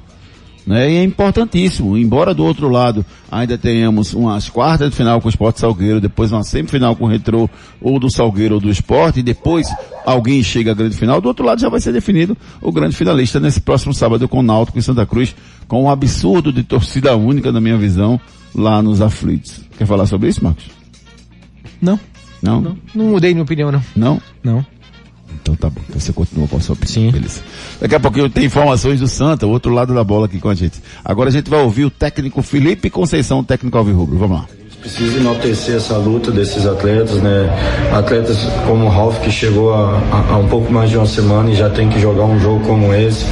Né? 0.67 0.91
E 0.91 0.95
é 0.97 1.03
importantíssimo. 1.03 1.97
Embora 1.97 2.33
do 2.33 2.43
outro 2.43 2.67
lado 2.67 3.05
ainda 3.31 3.57
tenhamos 3.57 4.13
umas 4.13 4.49
quartas 4.49 4.89
de 4.89 4.95
final 4.97 5.21
com 5.21 5.27
o 5.27 5.29
Esporte 5.29 5.61
Salgueiro, 5.61 6.01
depois 6.01 6.33
uma 6.33 6.43
semifinal 6.43 6.93
com 6.93 7.05
o 7.05 7.07
Retrô, 7.07 7.49
ou 7.79 7.97
do 7.97 8.09
Salgueiro 8.09 8.55
ou 8.55 8.61
do 8.61 8.69
Esporte, 8.69 9.21
e 9.21 9.23
depois 9.23 9.67
alguém 10.05 10.43
chega 10.43 10.71
à 10.71 10.73
grande 10.73 10.97
final, 10.97 11.21
do 11.21 11.29
outro 11.29 11.45
lado 11.45 11.61
já 11.61 11.69
vai 11.69 11.79
ser 11.79 11.93
definido 11.93 12.35
o 12.61 12.69
grande 12.69 12.97
finalista 12.97 13.39
nesse 13.39 13.61
próximo 13.61 13.93
sábado 13.93 14.27
com 14.27 14.39
o 14.39 14.43
Náutico 14.43 14.77
em 14.77 14.81
Santa 14.81 15.05
Cruz, 15.05 15.33
com 15.69 15.83
um 15.83 15.89
absurdo 15.89 16.51
de 16.51 16.63
torcida 16.63 17.15
única, 17.15 17.49
na 17.51 17.61
minha 17.61 17.77
visão, 17.77 18.19
lá 18.53 18.81
nos 18.81 19.01
aflitos. 19.01 19.61
Quer 19.77 19.85
falar 19.85 20.05
sobre 20.05 20.27
isso, 20.27 20.43
Marcos? 20.43 20.65
Não. 21.81 21.97
Não? 22.41 22.61
Não, 22.61 22.77
não 22.93 23.05
mudei 23.05 23.33
minha 23.33 23.43
opinião, 23.43 23.71
não. 23.71 23.81
Não? 23.95 24.21
Não. 24.43 24.65
Então 25.41 25.55
tá 25.55 25.69
bom. 25.69 25.81
Então 25.87 25.99
você 25.99 26.13
continua 26.13 26.47
com 26.47 26.57
a 26.57 26.59
sua 26.59 26.73
opinião. 26.73 26.93
Sim. 26.93 27.11
Beleza. 27.11 27.41
Daqui 27.79 27.95
a 27.95 27.99
pouquinho 27.99 28.29
tem 28.29 28.45
informações 28.45 28.99
do 28.99 29.07
Santa, 29.07 29.45
o 29.45 29.49
outro 29.49 29.73
lado 29.73 29.93
da 29.93 30.03
bola 30.03 30.25
aqui 30.25 30.39
com 30.39 30.49
a 30.49 30.55
gente. 30.55 30.81
Agora 31.03 31.29
a 31.29 31.31
gente 31.31 31.49
vai 31.49 31.61
ouvir 31.61 31.85
o 31.85 31.89
técnico 31.89 32.41
Felipe 32.41 32.89
Conceição, 32.89 33.43
técnico 33.43 33.77
Alvirrubro. 33.77 34.17
Vamos 34.17 34.37
lá. 34.37 34.56
Precisa 34.79 35.17
enaltecer 35.17 35.75
essa 35.75 35.97
luta 35.97 36.29
desses 36.29 36.67
atletas, 36.67 37.15
né? 37.15 37.49
Atletas 37.91 38.47
como 38.67 38.85
o 38.85 38.89
Ralf, 38.89 39.19
que 39.21 39.31
chegou 39.31 39.73
há, 39.73 40.37
um 40.37 40.47
pouco 40.47 40.71
mais 40.71 40.91
de 40.91 40.97
uma 40.97 41.07
semana 41.07 41.49
e 41.49 41.55
já 41.55 41.67
tem 41.67 41.89
que 41.89 41.99
jogar 41.99 42.25
um 42.25 42.39
jogo 42.39 42.59
como 42.65 42.93
esse, 42.93 43.25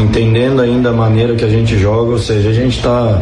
entendendo 0.00 0.62
ainda 0.62 0.90
a 0.90 0.92
maneira 0.92 1.34
que 1.34 1.44
a 1.44 1.48
gente 1.48 1.76
joga, 1.76 2.12
ou 2.12 2.18
seja, 2.18 2.50
a 2.50 2.52
gente 2.52 2.76
está 2.76 3.20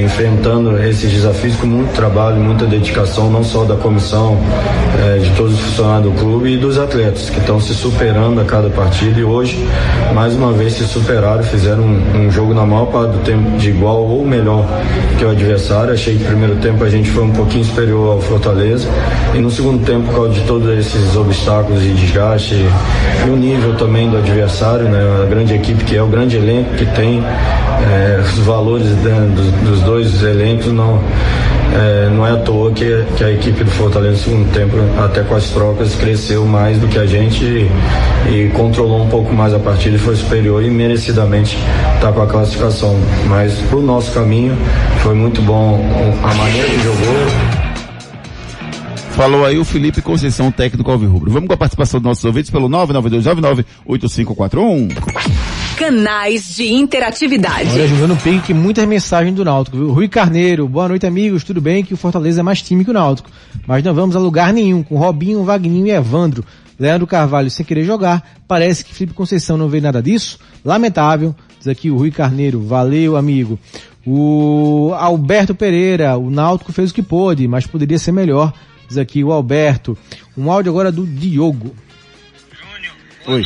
enfrentando 0.00 0.80
esses 0.82 1.10
desafios 1.10 1.56
com 1.56 1.66
muito 1.66 1.92
trabalho, 1.92 2.36
muita 2.36 2.66
dedicação, 2.66 3.30
não 3.30 3.42
só 3.42 3.64
da 3.64 3.74
comissão, 3.74 4.38
eh, 5.04 5.18
de 5.18 5.30
todos 5.30 5.54
os 5.54 5.60
funcionários 5.60 6.12
do 6.12 6.18
clube 6.20 6.52
e 6.52 6.56
dos 6.56 6.78
atletas, 6.78 7.28
que 7.28 7.40
estão 7.40 7.60
se 7.60 7.74
superando 7.74 8.40
a 8.40 8.44
cada 8.44 8.70
partida 8.70 9.18
e 9.18 9.24
hoje, 9.24 9.58
mais 10.14 10.34
uma 10.34 10.52
vez, 10.52 10.74
se 10.74 10.84
superaram, 10.84 11.42
fizeram 11.42 11.82
um, 11.82 12.26
um 12.26 12.30
jogo 12.30 12.54
na 12.54 12.64
maior 12.64 12.86
parte 12.86 13.12
do 13.12 13.18
tempo 13.24 13.58
de 13.58 13.70
igual 13.70 14.06
ou 14.06 14.24
melhor 14.24 14.64
que 15.18 15.24
o 15.24 15.30
adversário. 15.30 15.92
Achei 15.92 16.16
que 16.16 16.22
no 16.22 16.30
primeiro 16.30 16.56
tempo 16.56 16.84
a 16.84 16.88
gente 16.96 17.10
foi 17.10 17.24
um 17.24 17.30
pouquinho 17.30 17.64
superior 17.64 18.12
ao 18.12 18.20
Fortaleza 18.20 18.88
e 19.34 19.38
no 19.38 19.50
segundo 19.50 19.84
tempo, 19.84 20.06
por 20.06 20.14
causa 20.14 20.32
de 20.34 20.40
todos 20.42 20.68
esses 20.78 21.16
obstáculos 21.16 21.82
e 21.82 21.88
desgaste 21.88 22.54
e 22.54 23.30
o 23.30 23.36
nível 23.36 23.74
também 23.76 24.10
do 24.10 24.18
adversário, 24.18 24.84
né? 24.84 25.00
A 25.22 25.26
grande 25.26 25.54
equipe 25.54 25.84
que 25.84 25.96
é, 25.96 26.02
o 26.02 26.06
grande 26.06 26.36
elenco 26.36 26.74
que 26.74 26.86
tem, 26.86 27.22
eh, 27.22 28.20
os 28.22 28.38
valores 28.40 28.88
né, 28.88 29.32
dos, 29.34 29.70
dos 29.70 29.80
dois 29.80 30.22
elencos 30.22 30.72
não 30.72 31.00
é, 31.74 32.10
não 32.10 32.26
é 32.26 32.32
à 32.32 32.36
toa 32.36 32.70
que, 32.72 33.04
que 33.16 33.24
a 33.24 33.30
equipe 33.30 33.64
do 33.64 33.70
Fortaleza 33.70 34.12
no 34.12 34.18
segundo 34.18 34.52
tempo, 34.52 34.76
até 35.02 35.22
com 35.22 35.34
as 35.34 35.48
trocas, 35.50 35.94
cresceu 35.94 36.44
mais 36.44 36.78
do 36.78 36.86
que 36.86 36.98
a 36.98 37.06
gente 37.06 37.42
e, 37.44 37.70
e 38.30 38.50
controlou 38.50 39.02
um 39.02 39.08
pouco 39.08 39.32
mais 39.32 39.54
a 39.54 39.58
partida 39.58 39.96
e 39.96 39.98
foi 39.98 40.16
superior 40.16 40.62
e 40.62 40.70
merecidamente 40.70 41.56
está 41.94 42.12
com 42.12 42.22
a 42.22 42.26
classificação. 42.26 42.98
Mas 43.26 43.54
pro 43.68 43.80
nosso 43.80 44.12
caminho 44.12 44.56
foi 45.02 45.14
muito 45.14 45.40
bom 45.42 45.80
a 46.22 46.34
maneira 46.34 46.68
que 46.68 46.82
jogou. 46.82 47.62
Falou 49.12 49.44
aí 49.44 49.58
o 49.58 49.64
Felipe 49.64 50.00
Conceição, 50.00 50.50
técnico 50.50 50.90
Alvirrubro. 50.90 51.30
Vamos 51.30 51.46
com 51.46 51.54
a 51.54 51.56
participação 51.56 52.00
dos 52.00 52.08
nossos 52.08 52.24
ouvintes 52.24 52.50
pelo 52.50 52.68
992998541. 52.68 54.88
Canais 55.76 56.54
de 56.54 56.72
interatividade. 56.72 57.70
Olha, 57.72 57.88
jogando 57.88 58.16
pique 58.16 58.40
que 58.48 58.54
muitas 58.54 58.86
mensagens 58.86 59.34
do 59.34 59.44
Náutico, 59.44 59.76
viu? 59.76 59.92
Rui 59.92 60.08
Carneiro, 60.08 60.68
boa 60.68 60.88
noite 60.88 61.06
amigos, 61.06 61.44
tudo 61.44 61.60
bem 61.60 61.84
que 61.84 61.94
o 61.94 61.96
Fortaleza 61.96 62.40
é 62.40 62.42
mais 62.42 62.62
time 62.62 62.84
que 62.84 62.90
o 62.90 62.94
Náutico, 62.94 63.30
mas 63.66 63.82
não 63.82 63.94
vamos 63.94 64.14
a 64.14 64.18
lugar 64.18 64.52
nenhum 64.52 64.82
com 64.82 64.96
Robinho, 64.96 65.44
Vagninho 65.44 65.86
e 65.86 65.90
Evandro. 65.90 66.44
Leandro 66.78 67.06
Carvalho 67.06 67.50
sem 67.50 67.64
querer 67.64 67.84
jogar, 67.84 68.36
parece 68.48 68.84
que 68.84 68.94
Felipe 68.94 69.14
Conceição 69.14 69.56
não 69.56 69.68
vê 69.68 69.80
nada 69.80 70.02
disso, 70.02 70.38
lamentável, 70.64 71.34
diz 71.58 71.68
aqui 71.68 71.90
o 71.90 71.96
Rui 71.96 72.10
Carneiro, 72.10 72.60
valeu 72.60 73.16
amigo. 73.16 73.58
O 74.06 74.92
Alberto 74.96 75.54
Pereira, 75.54 76.16
o 76.16 76.30
Náutico 76.30 76.72
fez 76.72 76.90
o 76.90 76.94
que 76.94 77.02
pôde, 77.02 77.46
mas 77.46 77.66
poderia 77.66 77.98
ser 77.98 78.12
melhor, 78.12 78.52
diz 78.88 78.98
aqui 78.98 79.22
o 79.22 79.32
Alberto. 79.32 79.96
Um 80.36 80.50
áudio 80.50 80.70
agora 80.70 80.90
do 80.90 81.06
Diogo. 81.06 81.74
Oi. 83.26 83.42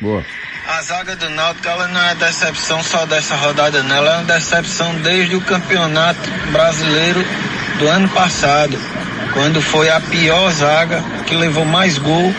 Boa. 0.00 0.24
A 0.66 0.82
zaga 0.82 1.16
do 1.16 1.28
Náutico 1.30 1.68
ela 1.68 1.88
não 1.88 2.00
é 2.00 2.14
decepção 2.14 2.82
só 2.82 3.04
dessa 3.06 3.34
rodada, 3.34 3.82
não. 3.82 3.96
Ela 3.96 4.12
é 4.12 4.16
uma 4.18 4.34
decepção 4.34 4.94
desde 4.96 5.36
o 5.36 5.40
campeonato 5.40 6.30
brasileiro 6.52 7.24
do 7.78 7.88
ano 7.88 8.08
passado, 8.10 8.78
quando 9.32 9.60
foi 9.60 9.88
a 9.88 10.00
pior 10.00 10.50
zaga, 10.52 11.02
que 11.26 11.34
levou 11.34 11.64
mais 11.64 11.98
gol 11.98 12.34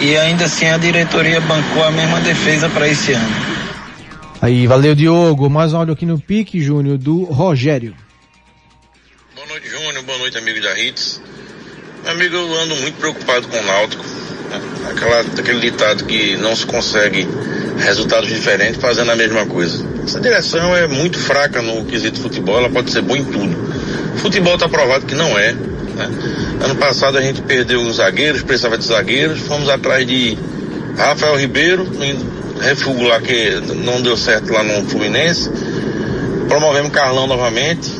e 0.00 0.16
ainda 0.16 0.44
assim 0.44 0.66
a 0.66 0.76
diretoria 0.76 1.40
bancou 1.40 1.84
a 1.84 1.90
mesma 1.90 2.20
defesa 2.20 2.68
para 2.68 2.88
esse 2.88 3.12
ano. 3.12 3.52
Aí, 4.40 4.66
valeu 4.66 4.94
Diogo, 4.94 5.48
mais 5.48 5.72
um 5.72 5.78
áudio 5.78 5.94
aqui 5.94 6.04
no 6.04 6.18
Pique 6.18 6.60
Júnior 6.60 6.98
do 6.98 7.24
Rogério. 7.24 7.94
Boa 9.34 9.46
noite, 9.46 9.68
Júnior. 9.68 10.02
Boa 10.02 10.18
noite, 10.18 10.36
amigo 10.36 10.60
da 10.60 10.78
Hits. 10.78 11.20
Meu 12.02 12.12
amigo, 12.12 12.34
eu 12.34 12.60
ando 12.60 12.76
muito 12.76 12.98
preocupado 12.98 13.46
com 13.46 13.56
o 13.56 13.62
Náutico. 13.62 14.04
Aquela, 14.90 15.20
aquele 15.20 15.60
ditado 15.60 16.04
que 16.04 16.36
não 16.36 16.54
se 16.54 16.66
consegue 16.66 17.28
resultados 17.78 18.28
diferentes 18.28 18.80
fazendo 18.80 19.10
a 19.10 19.16
mesma 19.16 19.46
coisa. 19.46 19.84
Essa 20.04 20.20
direção 20.20 20.76
é 20.76 20.86
muito 20.86 21.18
fraca 21.18 21.62
no 21.62 21.84
quesito 21.84 22.20
futebol, 22.20 22.58
ela 22.58 22.70
pode 22.70 22.90
ser 22.90 23.02
boa 23.02 23.18
em 23.18 23.24
tudo. 23.24 23.56
Futebol 24.16 24.54
está 24.54 24.68
provado 24.68 25.06
que 25.06 25.14
não 25.14 25.38
é. 25.38 25.52
né? 25.52 26.10
Ano 26.64 26.76
passado 26.76 27.18
a 27.18 27.22
gente 27.22 27.42
perdeu 27.42 27.80
os 27.80 27.96
zagueiros, 27.96 28.42
precisava 28.42 28.78
de 28.78 28.84
zagueiros, 28.84 29.40
fomos 29.40 29.68
atrás 29.68 30.06
de 30.06 30.38
Rafael 30.96 31.36
Ribeiro, 31.36 31.88
refúgio 32.60 33.08
lá 33.08 33.20
que 33.20 33.60
não 33.84 34.00
deu 34.00 34.16
certo 34.16 34.52
lá 34.52 34.62
no 34.62 34.88
Fluminense. 34.88 35.50
Promovemos 36.48 36.92
Carlão 36.92 37.26
novamente. 37.26 37.90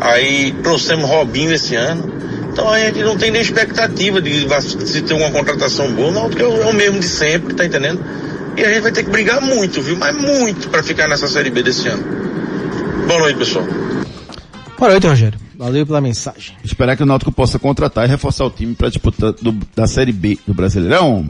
Aí 0.00 0.52
trouxemos 0.62 1.08
Robinho 1.08 1.52
esse 1.52 1.76
ano. 1.76 2.13
Então 2.54 2.70
a 2.70 2.78
gente 2.78 3.02
não 3.02 3.18
tem 3.18 3.32
nem 3.32 3.42
expectativa 3.42 4.22
de 4.22 4.46
se 4.86 5.02
ter 5.02 5.12
uma 5.12 5.28
contratação 5.32 5.92
boa, 5.92 6.12
não, 6.12 6.28
porque 6.30 6.40
é 6.40 6.46
o 6.46 6.72
mesmo 6.72 7.00
de 7.00 7.08
sempre, 7.08 7.52
tá 7.52 7.64
entendendo? 7.64 8.00
E 8.56 8.62
a 8.64 8.68
gente 8.72 8.80
vai 8.82 8.92
ter 8.92 9.02
que 9.02 9.10
brigar 9.10 9.40
muito, 9.42 9.82
viu? 9.82 9.96
Mas 9.96 10.16
muito 10.16 10.68
para 10.68 10.80
ficar 10.80 11.08
nessa 11.08 11.26
Série 11.26 11.50
B 11.50 11.64
desse 11.64 11.88
ano. 11.88 12.04
Boa 13.08 13.18
noite, 13.18 13.38
pessoal. 13.38 13.66
Boa 14.78 14.90
noite, 14.92 15.04
Rogério. 15.08 15.36
Valeu 15.58 15.84
pela 15.84 16.00
mensagem. 16.00 16.54
Esperar 16.64 16.96
que 16.96 17.02
o 17.02 17.06
Náutico 17.06 17.32
possa 17.32 17.58
contratar 17.58 18.06
e 18.06 18.08
reforçar 18.08 18.44
o 18.44 18.50
time 18.50 18.72
para 18.76 18.88
disputar 18.88 19.32
do- 19.32 19.58
da 19.74 19.88
Série 19.88 20.12
B 20.12 20.38
do 20.46 20.54
Brasileirão. 20.54 21.28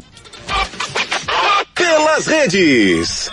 pelas 1.74 2.26
redes. 2.26 3.30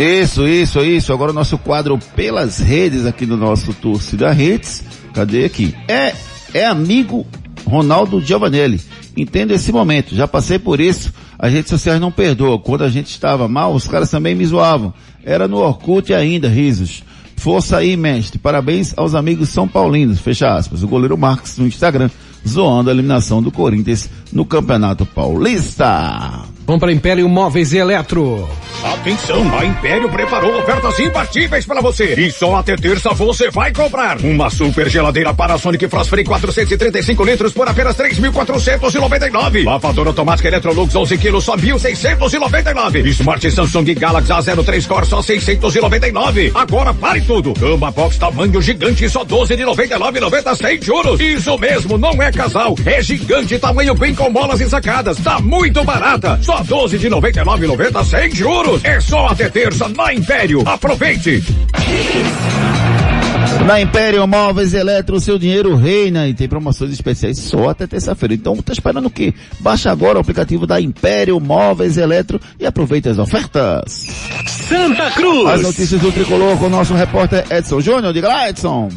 Isso, 0.00 0.48
isso, 0.48 0.80
isso. 0.80 1.12
Agora 1.12 1.30
o 1.30 1.34
nosso 1.34 1.58
quadro 1.58 1.98
pelas 2.16 2.58
redes 2.58 3.04
aqui 3.04 3.26
do 3.26 3.36
nosso 3.36 3.74
Torcida 3.74 4.32
Redes. 4.32 4.82
Cadê 5.12 5.44
aqui? 5.44 5.74
É, 5.86 6.14
é 6.54 6.64
amigo 6.64 7.26
Ronaldo 7.66 8.18
Giovanelli. 8.18 8.80
Entendo 9.14 9.52
esse 9.52 9.70
momento. 9.70 10.14
Já 10.14 10.26
passei 10.26 10.58
por 10.58 10.80
isso. 10.80 11.12
As 11.38 11.52
redes 11.52 11.68
sociais 11.68 12.00
não 12.00 12.10
perdoam. 12.10 12.58
Quando 12.58 12.82
a 12.82 12.88
gente 12.88 13.10
estava 13.10 13.46
mal, 13.46 13.74
os 13.74 13.86
caras 13.86 14.10
também 14.10 14.34
me 14.34 14.46
zoavam. 14.46 14.94
Era 15.22 15.46
no 15.46 15.58
Orkut 15.58 16.14
ainda, 16.14 16.48
risos. 16.48 17.02
Força 17.36 17.76
aí, 17.76 17.94
mestre. 17.94 18.38
Parabéns 18.38 18.94
aos 18.96 19.14
amigos 19.14 19.50
São 19.50 19.68
Paulinos. 19.68 20.18
Fecha 20.18 20.54
aspas. 20.54 20.82
O 20.82 20.88
goleiro 20.88 21.18
Marcos 21.18 21.58
no 21.58 21.66
Instagram, 21.66 22.08
zoando 22.48 22.88
a 22.88 22.92
eliminação 22.94 23.42
do 23.42 23.52
Corinthians 23.52 24.08
no 24.32 24.46
Campeonato 24.46 25.04
Paulista. 25.04 26.42
Vamos 26.70 26.82
para 26.82 26.92
Império 26.92 27.28
Móveis 27.28 27.72
e 27.72 27.78
Eletro. 27.78 28.48
Atenção, 28.84 29.58
a 29.58 29.64
Império 29.64 30.08
preparou 30.08 30.56
ofertas 30.56 30.98
imbatíveis 31.00 31.66
para 31.66 31.80
você. 31.80 32.14
E 32.14 32.30
só 32.30 32.54
até 32.54 32.76
terça 32.76 33.10
você 33.10 33.50
vai 33.50 33.72
comprar. 33.72 34.18
Uma 34.20 34.48
super 34.48 34.88
geladeira 34.88 35.34
Panasonic 35.34 35.88
Frostfree 35.88 36.24
435 36.24 37.24
litros 37.24 37.52
por 37.52 37.68
apenas 37.68 37.96
3.499. 37.96 39.64
Lavadora 39.64 40.10
automática 40.10 40.48
Electrolux 40.48 40.94
11 40.94 41.18
quilos 41.18 41.44
só 41.44 41.56
1.699. 41.56 43.04
Smart 43.06 43.50
Samsung 43.50 43.94
Galaxy 43.94 44.32
A03 44.32 44.86
Core 44.86 45.06
só 45.06 45.20
699. 45.20 46.52
Agora 46.54 46.94
pare 46.94 47.20
tudo. 47.22 47.52
Cama 47.54 47.90
box 47.90 48.16
tamanho 48.16 48.62
gigante 48.62 49.08
só 49.08 49.24
12 49.24 49.56
de 49.56 49.62
99,90 49.64 50.56
sem 50.56 50.80
juros. 50.80 51.20
Isso 51.20 51.58
mesmo, 51.58 51.98
não 51.98 52.22
é 52.22 52.30
casal. 52.30 52.76
É 52.86 53.02
gigante 53.02 53.58
tamanho 53.58 53.94
bem 53.94 54.14
com 54.14 54.30
molas 54.30 54.60
e 54.60 54.68
sacadas. 54.70 55.18
Tá 55.18 55.40
muito 55.40 55.82
barata. 55.84 56.38
Só 56.42 56.59
12 56.62 56.98
de 56.98 57.08
99,90 57.08 58.04
sem 58.04 58.34
juros. 58.34 58.84
É 58.84 59.00
só 59.00 59.26
até 59.28 59.48
terça 59.48 59.88
na 59.88 60.12
Império. 60.12 60.62
Aproveite. 60.66 61.42
Na 63.66 63.80
Império 63.80 64.26
Móveis 64.26 64.72
e 64.72 64.78
Eletro, 64.78 65.16
o 65.16 65.20
seu 65.20 65.38
dinheiro 65.38 65.76
reina 65.76 66.26
e 66.26 66.34
tem 66.34 66.48
promoções 66.48 66.92
especiais 66.92 67.38
só 67.38 67.68
até 67.68 67.86
terça-feira. 67.86 68.34
Então, 68.34 68.56
tá 68.56 68.72
esperando 68.72 69.06
o 69.06 69.10
quê? 69.10 69.34
Baixa 69.60 69.90
agora 69.90 70.18
o 70.18 70.20
aplicativo 70.20 70.66
da 70.66 70.80
Império 70.80 71.38
Móveis 71.38 71.96
e 71.96 72.00
Eletro 72.00 72.40
e 72.58 72.66
aproveite 72.66 73.08
as 73.08 73.18
ofertas. 73.18 74.06
Santa 74.46 75.10
Cruz. 75.10 75.50
As 75.50 75.62
notícias 75.62 76.00
do 76.00 76.10
Tricolor 76.10 76.56
com 76.58 76.66
o 76.66 76.70
nosso 76.70 76.94
repórter 76.94 77.44
Edson 77.50 77.80
Júnior. 77.80 78.12
Diga 78.12 78.28
lá, 78.28 78.48
Edson. 78.48 78.88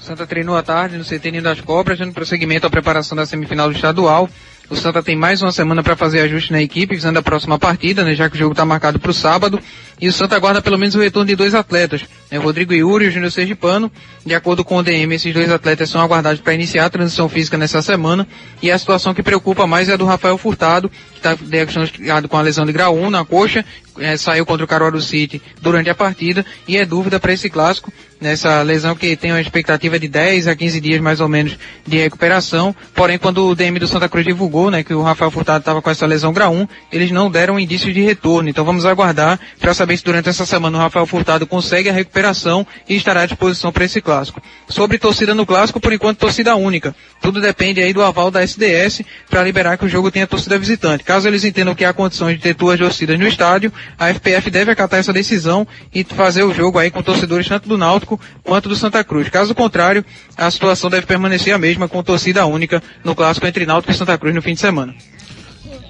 Santa 0.00 0.26
treinou 0.26 0.56
à 0.56 0.62
tarde 0.62 0.98
no 0.98 1.04
CT 1.04 1.40
das 1.40 1.60
Cobras, 1.62 1.98
dando 1.98 2.12
prosseguimento 2.12 2.66
à 2.66 2.70
preparação 2.70 3.16
da 3.16 3.24
semifinal 3.24 3.68
do 3.70 3.74
estadual. 3.74 4.28
O 4.70 4.76
Santa 4.76 5.02
tem 5.02 5.14
mais 5.14 5.42
uma 5.42 5.52
semana 5.52 5.82
para 5.82 5.94
fazer 5.94 6.20
ajuste 6.20 6.50
na 6.50 6.62
equipe, 6.62 6.94
visando 6.94 7.18
a 7.18 7.22
próxima 7.22 7.58
partida, 7.58 8.02
né, 8.02 8.14
já 8.14 8.30
que 8.30 8.36
o 8.36 8.38
jogo 8.38 8.52
está 8.52 8.64
marcado 8.64 8.98
para 8.98 9.10
o 9.10 9.14
sábado. 9.14 9.60
E 10.00 10.08
o 10.08 10.12
Santa 10.12 10.36
aguarda 10.36 10.62
pelo 10.62 10.78
menos 10.78 10.94
o 10.94 11.00
retorno 11.00 11.26
de 11.26 11.36
dois 11.36 11.54
atletas, 11.54 12.02
né, 12.30 12.38
Rodrigo 12.38 12.72
Yuri 12.72 13.04
e 13.04 13.08
o 13.08 13.10
Júnior 13.10 13.30
Sergipano. 13.30 13.92
De 14.24 14.34
acordo 14.34 14.64
com 14.64 14.78
o 14.78 14.82
DM, 14.82 15.14
esses 15.14 15.34
dois 15.34 15.50
atletas 15.50 15.90
são 15.90 16.00
aguardados 16.00 16.40
para 16.40 16.54
iniciar 16.54 16.86
a 16.86 16.90
transição 16.90 17.28
física 17.28 17.58
nessa 17.58 17.82
semana. 17.82 18.26
E 18.62 18.70
a 18.70 18.78
situação 18.78 19.12
que 19.12 19.22
preocupa 19.22 19.66
mais 19.66 19.90
é 19.90 19.92
a 19.92 19.96
do 19.96 20.06
Rafael 20.06 20.38
Furtado, 20.38 20.88
que 20.88 21.18
está 21.18 21.34
diagnosticado 21.34 22.26
com 22.26 22.38
a 22.38 22.42
lesão 22.42 22.64
de 22.64 22.72
grau 22.72 22.96
1 22.96 23.10
na 23.10 23.24
coxa, 23.24 23.64
é, 23.98 24.16
saiu 24.16 24.44
contra 24.44 24.64
o 24.64 24.68
Caruaru 24.68 25.00
City 25.00 25.40
durante 25.60 25.90
a 25.90 25.94
partida 25.94 26.44
e 26.66 26.76
é 26.76 26.84
dúvida 26.84 27.20
para 27.20 27.32
esse 27.32 27.48
clássico, 27.48 27.92
nessa 28.20 28.62
lesão 28.62 28.94
que 28.94 29.16
tem 29.16 29.32
uma 29.32 29.40
expectativa 29.40 29.98
de 29.98 30.08
10 30.08 30.48
a 30.48 30.56
15 30.56 30.80
dias 30.80 31.00
mais 31.00 31.20
ou 31.20 31.28
menos 31.28 31.58
de 31.86 31.98
recuperação. 31.98 32.74
Porém, 32.94 33.18
quando 33.18 33.46
o 33.46 33.54
DM 33.54 33.78
do 33.78 33.86
Santa 33.86 34.08
Cruz 34.08 34.24
divulgou, 34.24 34.70
né, 34.70 34.82
que 34.82 34.94
o 34.94 35.02
Rafael 35.02 35.30
Furtado 35.30 35.58
estava 35.58 35.82
com 35.82 35.90
essa 35.90 36.06
lesão 36.06 36.32
grau 36.32 36.52
1, 36.54 36.68
eles 36.90 37.10
não 37.10 37.30
deram 37.30 37.60
indício 37.60 37.92
de 37.92 38.00
retorno. 38.00 38.48
Então 38.48 38.64
vamos 38.64 38.86
aguardar 38.86 39.38
para 39.60 39.74
saber 39.74 39.96
se 39.96 40.04
durante 40.04 40.28
essa 40.28 40.46
semana 40.46 40.78
o 40.78 40.80
Rafael 40.80 41.06
Furtado 41.06 41.46
consegue 41.46 41.88
a 41.88 41.92
recuperação 41.92 42.66
e 42.88 42.96
estará 42.96 43.22
à 43.22 43.26
disposição 43.26 43.70
para 43.70 43.84
esse 43.84 44.00
clássico. 44.00 44.40
Sobre 44.68 44.98
torcida 44.98 45.34
no 45.34 45.44
clássico, 45.44 45.78
por 45.78 45.92
enquanto 45.92 46.18
torcida 46.18 46.56
única. 46.56 46.94
Tudo 47.20 47.40
depende 47.40 47.80
aí 47.80 47.92
do 47.92 48.02
aval 48.02 48.30
da 48.30 48.42
SDS 48.42 49.02
para 49.28 49.42
liberar 49.42 49.76
que 49.76 49.84
o 49.84 49.88
jogo 49.88 50.10
tenha 50.10 50.26
torcida 50.26 50.58
visitante. 50.58 51.04
Caso 51.04 51.28
eles 51.28 51.44
entendam 51.44 51.74
que 51.74 51.84
há 51.84 51.92
condições 51.92 52.36
de 52.36 52.42
ter 52.42 52.54
duas 52.54 52.78
torcidas 52.78 53.18
no 53.18 53.26
estádio, 53.26 53.72
a 53.98 54.08
FPF 54.12 54.50
deve 54.50 54.70
acatar 54.70 55.00
essa 55.00 55.12
decisão 55.12 55.66
e 55.94 56.04
fazer 56.04 56.42
o 56.44 56.52
jogo 56.54 56.78
aí 56.78 56.90
com 56.90 57.02
torcedores 57.02 57.48
tanto 57.48 57.68
do 57.68 57.76
Náutico 57.78 58.20
quanto 58.42 58.68
do 58.68 58.76
Santa 58.76 59.02
Cruz. 59.04 59.28
Caso 59.28 59.54
contrário, 59.54 60.04
a 60.36 60.50
situação 60.50 60.88
deve 60.90 61.06
permanecer 61.06 61.54
a 61.54 61.58
mesma 61.58 61.88
com 61.88 62.02
torcida 62.02 62.44
única 62.46 62.82
no 63.04 63.14
clássico 63.14 63.46
entre 63.46 63.66
Náutico 63.66 63.92
e 63.92 63.94
Santa 63.96 64.16
Cruz 64.18 64.34
no 64.34 64.42
fim 64.42 64.54
de 64.54 64.60
semana. 64.60 64.94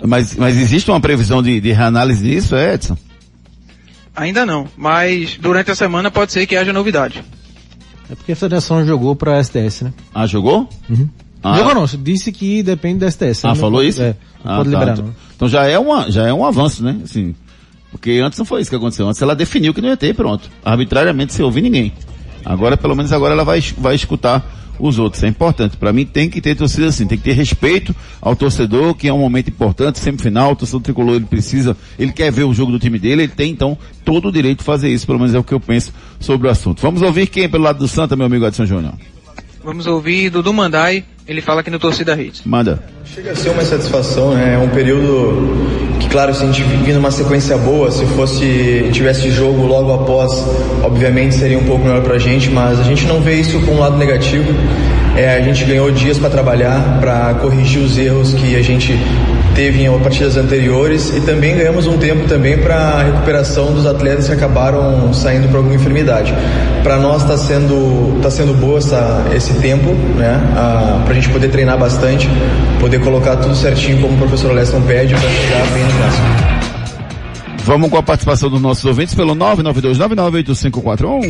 Mas, 0.07 0.35
mas 0.37 0.57
existe 0.57 0.91
uma 0.91 1.01
previsão 1.01 1.43
de, 1.43 1.61
de 1.61 1.73
reanálise 1.73 2.23
disso, 2.23 2.57
Edson? 2.57 2.97
Ainda 4.17 4.47
não, 4.47 4.69
mas 4.77 5.37
durante 5.41 5.71
a 5.71 5.75
semana 5.75 6.11
pode 6.11 6.33
ser 6.33 6.47
que 6.47 6.57
haja 6.57 6.73
novidade. 6.73 7.25
É 8.11 8.15
porque 8.15 8.33
a 8.33 8.37
federação 8.37 8.85
jogou 8.87 9.17
para 9.17 9.39
a 9.39 9.43
STS, 9.43 9.83
né? 9.83 9.93
Ah, 10.15 10.27
jogou? 10.27 10.69
Uhum. 10.89 11.09
Ah. 11.43 11.57
Jogou 11.57 11.75
não, 11.75 11.85
disse 11.87 12.31
que 12.31 12.63
depende 12.63 13.01
da 13.01 13.11
STS. 13.11 13.45
Ah, 13.45 13.49
Não 13.49 13.57
falou 13.57 13.83
isso? 13.83 14.01
É, 14.03 14.15
não 14.45 14.53
Ah, 14.53 14.57
pode 14.59 14.71
tá. 14.71 14.79
liberar 14.79 14.93
Então- 14.93 15.07
não. 15.07 15.15
Então 15.37 15.49
já 15.49 15.65
é, 15.67 15.79
uma, 15.79 16.11
já 16.11 16.27
é 16.29 16.33
um 16.33 16.45
avanço, 16.45 16.83
né? 16.85 16.97
Assim, 17.03 17.35
porque 17.95 18.19
antes 18.19 18.37
não 18.37 18.45
foi 18.45 18.61
isso 18.61 18.69
que 18.69 18.75
aconteceu. 18.75 19.07
Antes 19.07 19.23
ela 19.23 19.37
definiu 19.37 19.73
que 19.73 19.81
não 19.81 19.89
ia 19.89 19.97
ter, 19.97 20.13
pronto. 20.17 20.51
Arbitrariamente 20.65 21.33
sem 21.33 21.45
ouvir 21.45 21.63
ninguém. 21.63 21.93
Agora, 22.45 22.77
pelo 22.77 22.97
menos 22.97 23.13
agora 23.13 23.35
ela 23.35 23.45
vai, 23.45 23.61
vai 23.79 23.95
escutar 23.95 24.45
os 24.81 24.99
outros. 24.99 25.23
É 25.23 25.29
importante. 25.29 25.77
Para 25.77 25.93
mim 25.93 26.05
tem 26.05 26.29
que 26.29 26.41
ter 26.41 26.57
torcida 26.57 26.89
assim, 26.89 27.07
tem 27.07 27.17
que 27.17 27.23
ter 27.23 27.35
respeito 27.35 27.95
ao 28.21 28.35
torcedor, 28.35 28.97
que 28.97 29.07
é 29.07 29.13
um 29.13 29.21
momento 29.21 29.49
importante, 29.49 30.01
semifinal, 30.01 30.51
o 30.51 30.57
torcedor 30.57 30.81
tricolor 30.83 31.15
ele 31.15 31.25
precisa, 31.25 31.77
ele 31.97 32.11
quer 32.11 32.33
ver 32.33 32.43
o 32.43 32.53
jogo 32.53 32.73
do 32.73 32.81
time 32.81 32.99
dele, 32.99 33.23
ele 33.23 33.33
tem 33.33 33.53
então 33.53 33.79
todo 34.05 34.27
o 34.27 34.33
direito 34.33 34.59
de 34.59 34.65
fazer 34.65 34.89
isso, 34.89 35.07
pelo 35.07 35.21
menos 35.21 35.33
é 35.33 35.39
o 35.39 35.45
que 35.45 35.55
eu 35.55 35.61
penso 35.61 35.93
sobre 36.19 36.49
o 36.49 36.51
assunto. 36.51 36.83
Vamos 36.83 37.01
ouvir 37.01 37.29
quem 37.29 37.49
pelo 37.49 37.63
lado 37.63 37.79
do 37.79 37.87
Santa, 37.87 38.17
meu 38.17 38.27
amigo 38.27 38.45
Edson 38.45 38.67
Júnior. 38.67 38.95
Vamos 39.63 39.87
ouvir 39.87 40.31
Dudu 40.31 40.53
Mandai, 40.53 41.05
ele 41.27 41.41
fala 41.41 41.61
aqui 41.61 41.71
no 41.71 41.79
Torcida 41.79 42.21
Hits. 42.21 42.43
Manda. 42.45 42.83
Chega 43.05 43.33
a 43.33 43.37
ser 43.37 43.51
uma 43.51 43.65
satisfação, 43.65 44.35
né? 44.35 44.55
É 44.55 44.59
um 44.59 44.69
período 44.69 45.99
que, 45.99 46.09
claro, 46.09 46.35
se 46.35 46.43
a 46.43 46.47
gente 46.47 46.63
vir 46.63 46.93
numa 46.95 47.11
sequência 47.11 47.57
boa, 47.57 47.91
se 47.91 48.05
fosse 48.07 48.89
tivesse 48.93 49.31
jogo 49.31 49.67
logo 49.67 49.93
após, 49.93 50.33
obviamente 50.83 51.35
seria 51.35 51.59
um 51.59 51.65
pouco 51.65 51.85
melhor 51.85 52.03
pra 52.03 52.19
gente, 52.19 52.51
mas 52.51 52.79
a 52.79 52.83
gente 52.83 53.07
não 53.07 53.21
vê 53.21 53.35
isso 53.35 53.59
com 53.61 53.73
um 53.73 53.79
lado 53.79 53.97
negativo. 53.97 54.53
É, 55.17 55.37
a 55.37 55.41
gente 55.41 55.65
ganhou 55.65 55.91
dias 55.91 56.19
para 56.19 56.29
trabalhar, 56.29 56.99
para 57.01 57.35
corrigir 57.35 57.81
os 57.81 57.97
erros 57.97 58.35
que 58.35 58.57
a 58.57 58.63
gente 58.63 58.93
teve 59.55 59.85
em 59.85 59.99
partidas 60.01 60.37
anteriores 60.37 61.11
e 61.17 61.21
também 61.21 61.57
ganhamos 61.57 61.87
um 61.87 61.97
tempo 61.97 62.27
também 62.29 62.59
para 62.59 63.03
recuperação 63.03 63.73
dos 63.73 63.87
atletas 63.87 64.27
que 64.27 64.33
acabaram 64.33 65.13
saindo 65.15 65.49
por 65.49 65.59
alguma 65.59 65.75
enfermidade. 65.75 66.35
Para 66.83 66.99
nós 66.99 67.23
está 67.23 67.39
sendo 67.39 68.21
tá 68.21 68.31
sendo 68.31 68.53
boa 68.55 68.79
essa, 68.79 69.25
esse 69.35 69.55
tempo, 69.55 69.93
né? 70.17 70.41
para 71.05 71.13
a 71.13 71.15
gente 71.15 71.29
poder 71.29 71.49
treinar 71.49 71.79
bastante, 71.79 72.29
poder 72.81 73.01
colocar 73.01 73.37
tudo 73.37 73.55
certinho 73.55 74.01
como 74.01 74.15
o 74.15 74.19
professor 74.19 74.53
Leston 74.53 74.83
pede 74.83 75.15
para 75.15 75.29
chegar 75.31 75.67
bem 75.73 75.85
no 75.85 75.93
clássico. 75.93 76.27
Vamos 77.65 77.89
com 77.89 77.97
a 77.97 78.03
participação 78.03 78.51
dos 78.51 78.61
nossos 78.61 78.85
ouvintes 78.85 79.15
pelo 79.15 79.35
992998541. 79.37 81.23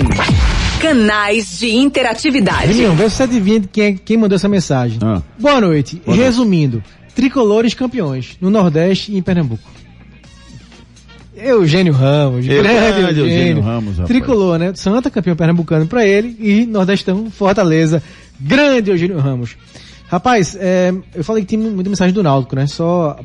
Canais 0.81 1.59
de 1.61 1.70
interatividade. 1.77 2.72
Vê 2.72 2.75
se 2.75 2.87
você 2.87 3.22
adivinha 3.22 3.62
quem, 3.72 3.85
é- 3.85 3.95
quem 4.05 4.16
mandou 4.16 4.35
essa 4.35 4.49
mensagem. 4.49 4.99
Ah. 5.01 5.22
Boa 5.39 5.61
noite. 5.61 6.03
Boa 6.05 6.16
noite. 6.16 6.37
Tricolores 7.15 7.75
campeões 7.75 8.37
no 8.41 8.51
Nordeste 8.51 9.12
e 9.12 9.19
em 9.19 9.23
Pernambuco. 9.23 9.62
Eugênio 11.37 11.93
Ramos, 11.93 12.47
Grande 12.47 12.62
grande 12.62 13.01
Eugênio 13.01 13.27
Eugênio. 13.27 13.62
Ramos, 13.62 13.91
rapaz. 13.99 14.09
Tricolor, 14.09 14.59
né? 14.59 14.73
Santa, 14.75 15.11
campeão 15.11 15.35
pernambucano 15.35 15.87
pra 15.87 16.07
ele 16.07 16.37
e 16.39 16.65
Nordestão, 16.65 17.31
Fortaleza. 17.31 18.03
Grande 18.41 18.91
Eugênio 18.91 19.19
Ramos. 19.19 19.57
Rapaz, 20.09 20.57
é, 20.61 20.93
eu 21.15 21.25
falei 21.25 21.43
que 21.45 21.57
tem 21.57 21.59
muita 21.59 21.91
mensagem 21.91 22.15
do 22.15 22.23
Náutico, 22.23 22.55
né? 22.55 22.67
Só 22.67 23.19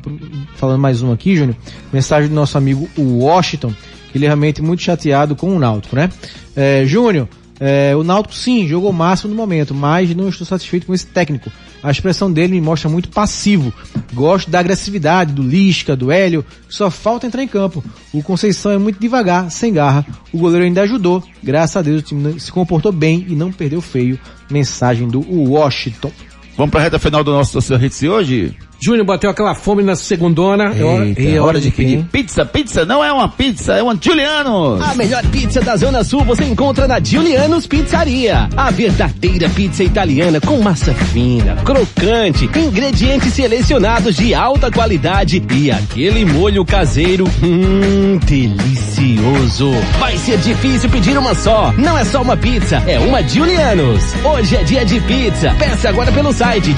falando 0.56 0.80
mais 0.80 1.02
um 1.02 1.12
aqui, 1.12 1.36
Júnior. 1.36 1.56
Mensagem 1.92 2.28
do 2.28 2.34
nosso 2.34 2.58
amigo 2.58 2.88
Washington. 2.98 3.72
Ele 4.14 4.24
é 4.24 4.28
realmente 4.28 4.60
muito 4.60 4.82
chateado 4.82 5.36
com 5.36 5.54
o 5.54 5.58
Náutico, 5.58 5.94
né? 5.94 6.10
É, 6.56 6.84
Júnior, 6.84 7.28
é, 7.60 7.94
o 7.94 8.02
Náutico 8.02 8.34
sim, 8.34 8.66
jogou 8.66 8.88
o 8.88 8.94
máximo 8.94 9.34
no 9.34 9.36
momento, 9.36 9.74
mas 9.74 10.14
não 10.14 10.30
estou 10.30 10.46
satisfeito 10.46 10.86
com 10.86 10.94
esse 10.94 11.06
técnico. 11.06 11.52
A 11.82 11.90
expressão 11.90 12.32
dele 12.32 12.54
me 12.54 12.60
mostra 12.60 12.88
muito 12.88 13.10
passivo. 13.10 13.72
Gosto 14.14 14.50
da 14.50 14.58
agressividade, 14.58 15.34
do 15.34 15.42
Lisca, 15.42 15.94
do 15.94 16.10
Hélio, 16.10 16.44
só 16.70 16.90
falta 16.90 17.26
entrar 17.26 17.42
em 17.42 17.48
campo. 17.48 17.84
O 18.14 18.22
Conceição 18.22 18.72
é 18.72 18.78
muito 18.78 18.98
devagar, 18.98 19.50
sem 19.50 19.74
garra. 19.74 20.06
O 20.32 20.38
goleiro 20.38 20.64
ainda 20.64 20.82
ajudou. 20.82 21.22
Graças 21.42 21.76
a 21.76 21.82
Deus 21.82 22.00
o 22.00 22.04
time 22.04 22.40
se 22.40 22.50
comportou 22.50 22.92
bem 22.92 23.26
e 23.28 23.36
não 23.36 23.52
perdeu 23.52 23.82
feio. 23.82 24.18
Mensagem 24.50 25.06
do 25.06 25.20
Washington. 25.20 26.10
Vamos 26.56 26.70
para 26.70 26.80
a 26.80 26.84
reta 26.84 26.98
final 26.98 27.22
do 27.22 27.30
nosso 27.30 27.52
Torcida 27.52 27.84
Hits 27.84 28.02
hoje? 28.02 28.56
Júnior 28.82 29.04
bateu 29.04 29.28
aquela 29.28 29.54
fome 29.54 29.82
na 29.82 29.94
segundona. 29.94 30.74
É 30.74 30.82
hora, 30.82 31.06
Eita, 31.06 31.22
é 31.22 31.40
hora 31.40 31.60
de 31.60 31.70
pedir 31.70 32.02
pizza. 32.10 32.46
Pizza 32.46 32.84
não 32.86 33.04
é 33.04 33.12
uma 33.12 33.28
pizza, 33.28 33.74
é 33.74 33.82
uma 33.82 33.96
Julianos. 34.00 34.80
A 34.80 34.94
melhor 34.94 35.22
pizza 35.26 35.60
da 35.60 35.76
Zona 35.76 36.02
Sul 36.02 36.24
você 36.24 36.44
encontra 36.44 36.88
na 36.88 36.98
Giuliano's 36.98 37.66
Pizzaria. 37.66 38.48
A 38.56 38.70
verdadeira 38.70 39.50
pizza 39.50 39.84
italiana 39.84 40.40
com 40.40 40.58
massa 40.62 40.94
fina, 40.94 41.56
crocante, 41.56 42.48
ingredientes 42.56 43.34
selecionados 43.34 44.16
de 44.16 44.32
alta 44.32 44.70
qualidade 44.70 45.42
e 45.54 45.70
aquele 45.70 46.24
molho 46.24 46.64
caseiro, 46.64 47.28
hum, 47.42 48.18
delicioso. 48.24 49.72
Vai 49.98 50.16
ser 50.16 50.38
difícil 50.38 50.88
pedir 50.88 51.18
uma 51.18 51.34
só. 51.34 51.72
Não 51.76 51.98
é 51.98 52.04
só 52.04 52.22
uma 52.22 52.36
pizza, 52.36 52.82
é 52.86 52.98
uma 52.98 53.22
Giuliano's. 53.22 54.14
Hoje 54.24 54.56
é 54.56 54.62
dia 54.62 54.84
de 54.86 54.98
pizza. 55.00 55.54
Peça 55.58 55.90
agora 55.90 56.10
pelo 56.12 56.32
site 56.32 56.72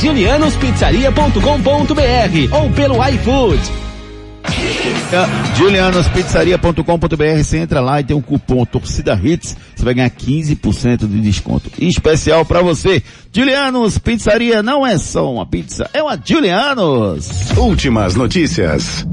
giulianospizzaria.com.br 1.93 2.55
ou 2.55 2.70
pelo 2.70 3.09
iFood. 3.09 3.61
Julianospizzaria.com.br, 5.57 7.45
você 7.45 7.59
entra 7.59 7.80
lá 7.80 8.01
e 8.01 8.05
tem 8.05 8.16
um 8.16 8.22
cupom 8.22 8.64
Torcida 8.64 9.18
Hits, 9.22 9.57
você 9.74 9.84
vai 9.84 9.95
ganhar 9.95 10.11
15% 10.11 11.07
de 11.07 11.20
desconto 11.20 11.70
especial 11.78 12.45
pra 12.45 12.61
você. 12.62 13.03
Julianos 13.32 13.99
Pizzaria 13.99 14.62
não 14.62 14.86
é 14.86 14.99
só 14.99 15.32
uma 15.32 15.47
pizza, 15.47 15.88
é 15.93 16.03
uma 16.03 16.18
Julianos. 16.22 17.51
Últimas 17.57 18.14
notícias. 18.14 19.07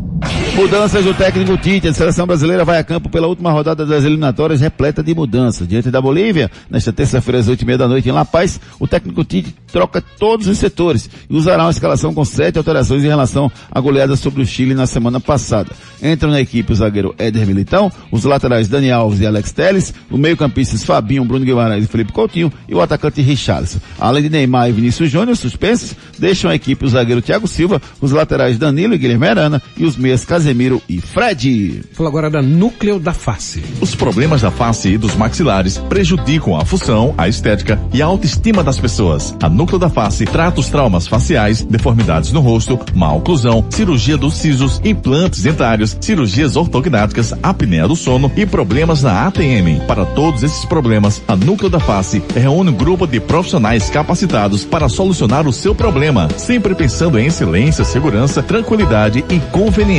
Mudanças 0.55 1.05
do 1.05 1.13
técnico 1.13 1.57
Tite. 1.57 1.87
A 1.87 1.93
seleção 1.93 2.27
brasileira 2.27 2.65
vai 2.65 2.77
a 2.77 2.83
campo 2.83 3.09
pela 3.09 3.27
última 3.27 3.51
rodada 3.51 3.85
das 3.85 4.03
eliminatórias 4.03 4.59
repleta 4.59 5.01
de 5.01 5.15
mudanças. 5.15 5.67
Diante 5.67 5.89
da 5.89 6.01
Bolívia, 6.01 6.51
nesta 6.69 6.91
terça-feira 6.91 7.39
às 7.39 7.47
oito 7.47 7.61
e 7.61 7.65
meia 7.65 7.77
da 7.77 7.87
noite 7.87 8.09
em 8.09 8.11
La 8.11 8.25
Paz, 8.25 8.59
o 8.79 8.87
técnico 8.87 9.23
Tite 9.23 9.55
troca 9.71 10.03
todos 10.19 10.47
os 10.47 10.57
setores 10.57 11.09
e 11.29 11.35
usará 11.35 11.63
uma 11.63 11.71
escalação 11.71 12.13
com 12.13 12.25
sete 12.25 12.57
alterações 12.57 13.03
em 13.03 13.07
relação 13.07 13.49
à 13.71 13.79
goleada 13.79 14.15
sobre 14.15 14.41
o 14.41 14.45
Chile 14.45 14.73
na 14.73 14.85
semana 14.85 15.19
passada. 15.19 15.71
Entram 16.01 16.31
na 16.31 16.41
equipe 16.41 16.73
o 16.73 16.75
zagueiro 16.75 17.15
Éder 17.17 17.45
Militão, 17.47 17.91
os 18.11 18.23
laterais 18.23 18.67
Dani 18.67 18.91
Alves 18.91 19.21
e 19.21 19.27
Alex 19.27 19.51
Teles, 19.51 19.93
o 20.11 20.17
meio-campistas 20.17 20.83
Fabinho, 20.83 21.23
Bruno 21.23 21.45
Guimarães 21.45 21.85
e 21.85 21.87
Felipe 21.87 22.11
Coutinho 22.11 22.51
e 22.67 22.75
o 22.75 22.81
atacante 22.81 23.21
Richarlison. 23.21 23.79
Além 23.99 24.23
de 24.23 24.29
Neymar 24.29 24.69
e 24.69 24.73
Vinícius 24.73 25.09
Júnior, 25.09 25.37
suspensos, 25.37 25.95
deixam 26.17 26.51
a 26.51 26.55
equipe 26.55 26.85
o 26.85 26.89
zagueiro 26.89 27.21
Thiago 27.21 27.47
Silva, 27.47 27.81
os 28.01 28.11
laterais 28.11 28.57
Danilo 28.57 28.95
e 28.95 28.97
Guilherme 28.97 29.27
Arana 29.27 29.61
e 29.77 29.85
os 29.85 29.95
meias 30.09 30.25
Casemiro 30.25 30.81
e 30.89 30.99
Fred. 30.99 31.83
Fala 31.93 32.09
agora 32.09 32.31
da 32.31 32.41
núcleo 32.41 32.99
da 32.99 33.13
face. 33.13 33.63
Os 33.79 33.93
problemas 33.93 34.41
da 34.41 34.49
face 34.49 34.89
e 34.89 34.97
dos 34.97 35.15
maxilares 35.15 35.77
prejudicam 35.77 36.55
a 36.55 36.65
função, 36.65 37.13
a 37.15 37.27
estética 37.27 37.79
e 37.93 38.01
a 38.01 38.07
autoestima 38.07 38.63
das 38.63 38.79
pessoas. 38.79 39.35
A 39.39 39.47
Núcleo 39.47 39.77
da 39.77 39.89
Face 39.89 40.25
trata 40.25 40.59
os 40.59 40.69
traumas 40.69 41.07
faciais, 41.07 41.63
deformidades 41.63 42.31
no 42.31 42.39
rosto, 42.39 42.79
má 42.95 43.13
oclusão, 43.13 43.63
cirurgia 43.69 44.17
dos 44.17 44.33
sisos, 44.35 44.81
implantes 44.83 45.43
dentários, 45.43 45.95
cirurgias 46.01 46.55
ortognáticas, 46.55 47.33
apneia 47.43 47.87
do 47.87 47.95
sono 47.95 48.31
e 48.35 48.45
problemas 48.47 49.03
na 49.03 49.27
ATM. 49.27 49.85
Para 49.85 50.05
todos 50.05 50.41
esses 50.41 50.65
problemas, 50.65 51.21
a 51.27 51.35
Núcleo 51.35 51.69
da 51.69 51.79
Face 51.79 52.23
reúne 52.33 52.71
um 52.71 52.75
grupo 52.75 53.05
de 53.05 53.19
profissionais 53.19 53.89
capacitados 53.91 54.63
para 54.65 54.89
solucionar 54.89 55.47
o 55.47 55.53
seu 55.53 55.75
problema, 55.75 56.27
sempre 56.37 56.73
pensando 56.73 57.19
em 57.19 57.27
excelência, 57.27 57.83
segurança, 57.83 58.41
tranquilidade 58.41 59.23
e 59.29 59.39
conveniência. 59.51 59.98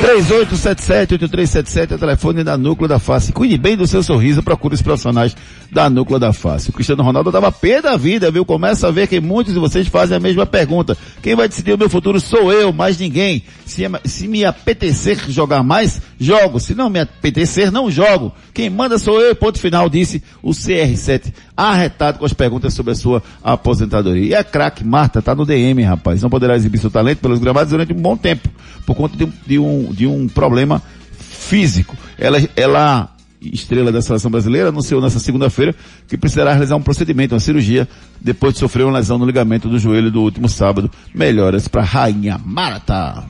3877-8377 0.00 1.92
é 1.92 1.94
o 1.94 1.98
telefone 1.98 2.44
da 2.44 2.56
Núcleo 2.56 2.88
da 2.88 2.98
Face. 2.98 3.32
Cuide 3.32 3.56
bem 3.56 3.76
do 3.76 3.86
seu 3.86 4.02
sorriso, 4.02 4.42
procure 4.42 4.74
os 4.74 4.82
profissionais 4.82 5.36
da 5.70 5.88
Núcleo 5.88 6.18
da 6.18 6.32
Face. 6.32 6.70
O 6.70 6.72
Cristiano 6.72 7.02
Ronaldo 7.02 7.30
dava 7.30 7.50
pé 7.52 7.80
da 7.80 7.96
vida, 7.96 8.30
viu? 8.30 8.44
Começa 8.44 8.88
a 8.88 8.90
ver 8.90 9.06
que 9.06 9.20
muitos 9.20 9.54
de 9.54 9.60
vocês 9.60 9.88
fazem 9.88 10.16
a 10.16 10.20
mesma 10.20 10.46
pergunta. 10.46 10.96
Quem 11.22 11.34
vai 11.34 11.48
decidir 11.48 11.72
o 11.72 11.78
meu 11.78 11.88
futuro 11.88 12.20
sou 12.20 12.52
eu, 12.52 12.72
mais 12.72 12.98
ninguém. 12.98 13.42
Se, 13.64 13.82
se 14.04 14.28
me 14.28 14.44
apetecer 14.44 15.18
jogar 15.28 15.62
mais, 15.62 16.00
jogo. 16.18 16.60
Se 16.60 16.74
não 16.74 16.90
me 16.90 17.00
apetecer, 17.00 17.70
não 17.70 17.90
jogo. 17.90 18.32
Quem 18.54 18.70
manda 18.70 18.96
sou 19.00 19.20
eu, 19.20 19.34
ponto 19.34 19.58
final, 19.58 19.90
disse 19.90 20.22
o 20.40 20.52
CR7, 20.52 21.34
arretado 21.56 22.20
com 22.20 22.24
as 22.24 22.32
perguntas 22.32 22.72
sobre 22.72 22.92
a 22.92 22.94
sua 22.94 23.20
aposentadoria. 23.42 24.26
E 24.28 24.34
a 24.34 24.44
craque 24.44 24.84
Marta 24.84 25.20
tá 25.20 25.34
no 25.34 25.44
DM, 25.44 25.82
rapaz. 25.82 26.22
Não 26.22 26.30
poderá 26.30 26.54
exibir 26.54 26.78
seu 26.78 26.88
talento 26.88 27.18
pelos 27.18 27.40
gramados 27.40 27.70
durante 27.70 27.92
um 27.92 28.00
bom 28.00 28.16
tempo, 28.16 28.48
por 28.86 28.94
conta 28.94 29.16
de 29.16 29.24
um, 29.24 29.32
de 29.44 29.58
um, 29.58 29.92
de 29.92 30.06
um 30.06 30.28
problema 30.28 30.80
físico. 31.18 31.96
Ela, 32.16 32.38
ela, 32.54 33.10
estrela 33.42 33.90
da 33.90 34.00
seleção 34.00 34.30
brasileira, 34.30 34.68
anunciou 34.68 35.00
nessa 35.00 35.18
segunda-feira 35.18 35.74
que 36.06 36.16
precisará 36.16 36.52
realizar 36.52 36.76
um 36.76 36.82
procedimento, 36.82 37.34
uma 37.34 37.40
cirurgia, 37.40 37.88
depois 38.20 38.54
de 38.54 38.60
sofrer 38.60 38.84
uma 38.84 38.96
lesão 38.98 39.18
no 39.18 39.26
ligamento 39.26 39.68
do 39.68 39.80
joelho 39.80 40.12
do 40.12 40.22
último 40.22 40.48
sábado. 40.48 40.88
Melhoras 41.12 41.66
para 41.66 41.82
Rainha 41.82 42.40
Marta. 42.44 43.24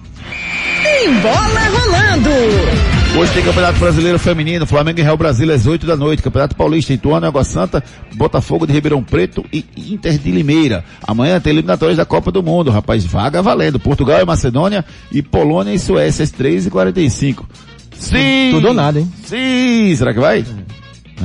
Tem 0.83 1.11
bola 1.21 1.61
rolando! 1.71 2.94
Hoje 3.17 3.33
tem 3.33 3.45
Campeonato 3.45 3.79
Brasileiro 3.79 4.19
Feminino, 4.19 4.67
Flamengo 4.67 4.99
e 4.99 5.03
Real 5.03 5.17
Brasília 5.17 5.55
às 5.55 5.69
8 5.69 5.87
da 5.87 5.97
noite, 5.97 6.21
Campeonato 6.21 6.57
Paulista, 6.57 6.93
Ituano, 6.93 7.25
Água 7.25 7.45
Santa, 7.45 7.83
Botafogo 8.15 8.67
de 8.67 8.73
Ribeirão 8.73 9.05
Preto 9.05 9.45
e 9.53 9.65
Inter 9.77 10.19
de 10.19 10.33
Limeira. 10.33 10.85
Amanhã 11.07 11.41
tem 11.41 11.53
eliminatórias 11.53 11.97
da 11.97 12.05
Copa 12.05 12.33
do 12.33 12.43
Mundo, 12.43 12.73
rapaz, 12.73 13.05
vaga 13.05 13.41
valendo. 13.41 13.79
Portugal 13.79 14.21
e 14.21 14.25
Macedônia 14.25 14.85
e 15.13 15.23
Polônia 15.23 15.73
e 15.73 15.79
Suécia 15.79 16.25
às 16.25 16.33
3h45. 16.33 17.45
Sim! 17.97 18.51
Tudo 18.51 18.69
ou 18.69 18.75
nada, 18.75 18.99
hein? 18.99 19.11
Sim! 19.25 19.95
Será 19.95 20.13
que 20.13 20.19
vai? 20.19 20.45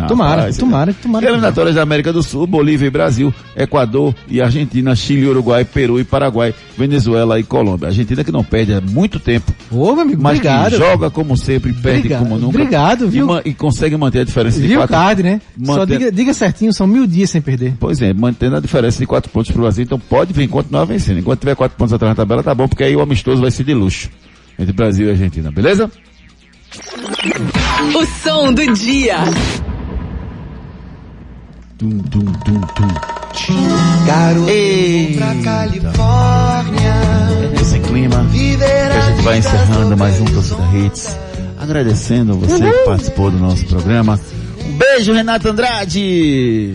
Tomara, 0.07 0.35
Rapaz, 0.41 0.57
tomara, 0.57 0.93
tomara. 0.93 1.25
Eliminatórias 1.25 1.75
da 1.75 1.81
América 1.81 2.13
do 2.13 2.21
Sul, 2.23 2.45
Bolívia 2.47 2.85
e 2.87 2.89
Brasil, 2.89 3.33
Equador 3.55 4.13
e 4.27 4.39
Argentina, 4.41 4.95
Chile, 4.95 5.27
Uruguai, 5.27 5.65
Peru 5.65 5.99
e 5.99 6.03
Paraguai, 6.03 6.53
Venezuela 6.77 7.39
e 7.39 7.43
Colômbia. 7.43 7.87
Argentina 7.87 8.23
que 8.23 8.31
não 8.31 8.43
perde 8.43 8.73
há 8.73 8.79
muito 8.79 9.19
tempo. 9.19 9.51
Ô, 9.71 9.91
meu 9.93 10.01
amigo, 10.01 10.21
mas 10.21 10.37
obrigado. 10.37 10.71
que 10.71 10.77
joga 10.77 11.09
como 11.09 11.35
sempre, 11.35 11.73
perde 11.73 11.99
Obrigado, 11.99 12.19
como 12.23 12.35
nunca. 12.35 12.47
obrigado, 12.57 13.09
viu? 13.09 13.25
E, 13.25 13.27
ma- 13.27 13.41
e 13.43 13.53
consegue 13.53 13.97
manter 13.97 14.19
a 14.19 14.23
diferença 14.23 14.59
de 14.61 14.67
Viu, 14.67 14.77
quatro. 14.79 14.95
card, 14.95 15.23
né? 15.23 15.41
Só 15.65 15.85
diga, 15.85 16.11
diga 16.11 16.33
certinho, 16.33 16.71
são 16.71 16.85
mil 16.87 17.05
dias 17.07 17.29
sem 17.31 17.41
perder. 17.41 17.73
Pois 17.79 18.01
é, 18.01 18.13
mantendo 18.13 18.55
a 18.55 18.59
diferença 18.59 18.99
de 18.99 19.05
quatro 19.05 19.29
pontos 19.31 19.51
pro 19.51 19.61
Brasil, 19.63 19.83
então 19.83 19.99
pode 19.99 20.31
vir 20.33 20.47
continuar 20.47 20.85
vencendo. 20.85 21.19
Enquanto 21.19 21.39
tiver 21.39 21.55
quatro 21.55 21.77
pontos 21.77 21.93
atrás 21.93 22.11
na 22.11 22.15
tabela, 22.15 22.43
tá 22.43 22.53
bom, 22.55 22.67
porque 22.67 22.83
aí 22.83 22.95
o 22.95 23.01
amistoso 23.01 23.41
vai 23.41 23.51
ser 23.51 23.63
de 23.63 23.73
luxo. 23.73 24.09
Entre 24.57 24.71
Brasil 24.71 25.07
e 25.07 25.09
Argentina, 25.11 25.51
beleza? 25.51 25.89
O 27.95 28.05
som 28.23 28.53
do 28.53 28.73
dia. 28.73 29.17
Tum, 31.80 31.97
tum, 31.97 32.25
tum, 32.25 32.59
tum. 32.59 34.05
Garoto 34.05 34.49
Eita. 34.49 35.17
pra 35.17 35.36
Califórnia. 35.41 36.93
Esse 37.61 37.80
clima 37.80 38.27
que 38.34 38.57
a 38.61 38.99
gente 38.99 39.21
vai 39.21 39.38
encerrando 39.38 39.95
mais 39.95 40.19
um 40.19 40.25
Torcida 40.25 40.61
Hits. 40.75 41.17
Agradecendo 41.57 42.36
você 42.36 42.69
que 42.69 42.80
participou 42.80 43.32
do 43.32 43.38
nosso 43.38 43.65
programa. 43.65 44.19
Um 44.65 44.77
beijo, 44.77 45.13
Renato 45.13 45.47
Andrade! 45.47 46.73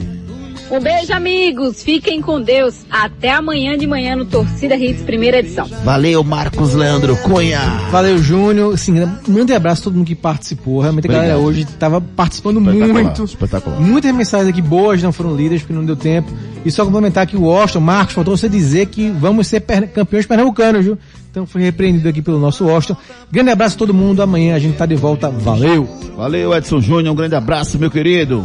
Um 0.77 0.81
beijo, 0.81 1.13
amigos. 1.13 1.83
Fiquem 1.83 2.21
com 2.21 2.41
Deus. 2.41 2.85
Até 2.91 3.31
amanhã 3.31 3.77
de 3.79 3.87
manhã 3.87 4.17
no 4.17 4.25
Torcida 4.25 4.77
Hits, 4.77 5.03
primeira 5.03 5.39
edição. 5.39 5.67
Valeu, 5.85 6.25
Marcos 6.25 6.75
Leandro 6.75 7.17
Cunha! 7.19 7.61
Valeu, 7.91 8.19
Júnior. 8.19 8.75
Assim, 8.75 8.93
mande 9.29 9.53
abraço 9.53 9.83
a 9.83 9.85
todo 9.85 9.95
mundo 9.97 10.07
que 10.07 10.15
participou. 10.15 10.81
Realmente 10.81 11.09
a 11.09 11.13
galera 11.13 11.39
hoje 11.39 11.63
estava 11.63 12.01
participando 12.01 12.59
Espetacular, 12.61 12.93
muito. 13.05 13.25
espetacular. 13.25 13.81
Muitas 13.81 14.15
mensagens 14.15 14.49
aqui 14.49 14.61
boas 14.63 15.03
não 15.03 15.13
foram 15.13 15.37
lidas 15.37 15.61
porque 15.61 15.73
não 15.75 15.85
deu 15.85 15.97
tempo. 15.97 16.33
E 16.65 16.71
só 16.71 16.85
complementar 16.85 17.27
que 17.27 17.37
o 17.37 17.43
Washington, 17.43 17.81
Marcos, 17.81 18.15
faltou 18.15 18.37
você 18.37 18.49
dizer 18.49 18.87
que 18.87 19.11
vamos 19.11 19.47
ser 19.47 19.61
per- 19.61 19.89
campeões 19.93 20.27
pernambucanos, 20.27 20.85
viu? 20.85 20.99
Então 21.31 21.47
foi 21.47 21.63
repreendido 21.63 22.09
aqui 22.09 22.23
pelo 22.23 22.39
nosso 22.39 22.65
Washington. 22.65 22.97
Grande 23.31 23.51
abraço 23.51 23.77
a 23.77 23.79
todo 23.79 23.93
mundo. 23.95 24.23
Amanhã 24.23 24.55
a 24.55 24.59
gente 24.59 24.77
tá 24.77 24.87
de 24.87 24.95
volta. 24.97 25.29
Valeu! 25.31 25.87
Valeu, 26.17 26.55
Edson 26.55 26.81
Júnior. 26.81 27.13
Um 27.13 27.17
grande 27.17 27.35
abraço, 27.35 27.79
meu 27.79 27.91
querido. 27.91 28.45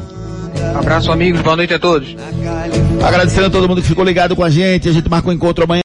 Abraço, 0.76 1.12
amigos. 1.12 1.42
Boa 1.42 1.56
noite 1.56 1.74
a 1.74 1.80
todos. 1.80 2.16
Agradecendo 3.04 3.48
a 3.48 3.50
todo 3.50 3.68
mundo 3.68 3.82
que 3.82 3.88
ficou 3.88 4.04
ligado 4.04 4.36
com 4.36 4.44
a 4.44 4.50
gente. 4.50 4.90
A 4.90 4.92
gente 4.92 5.10
marca 5.10 5.30
um 5.30 5.32
encontro 5.32 5.64
amanhã. 5.64 5.78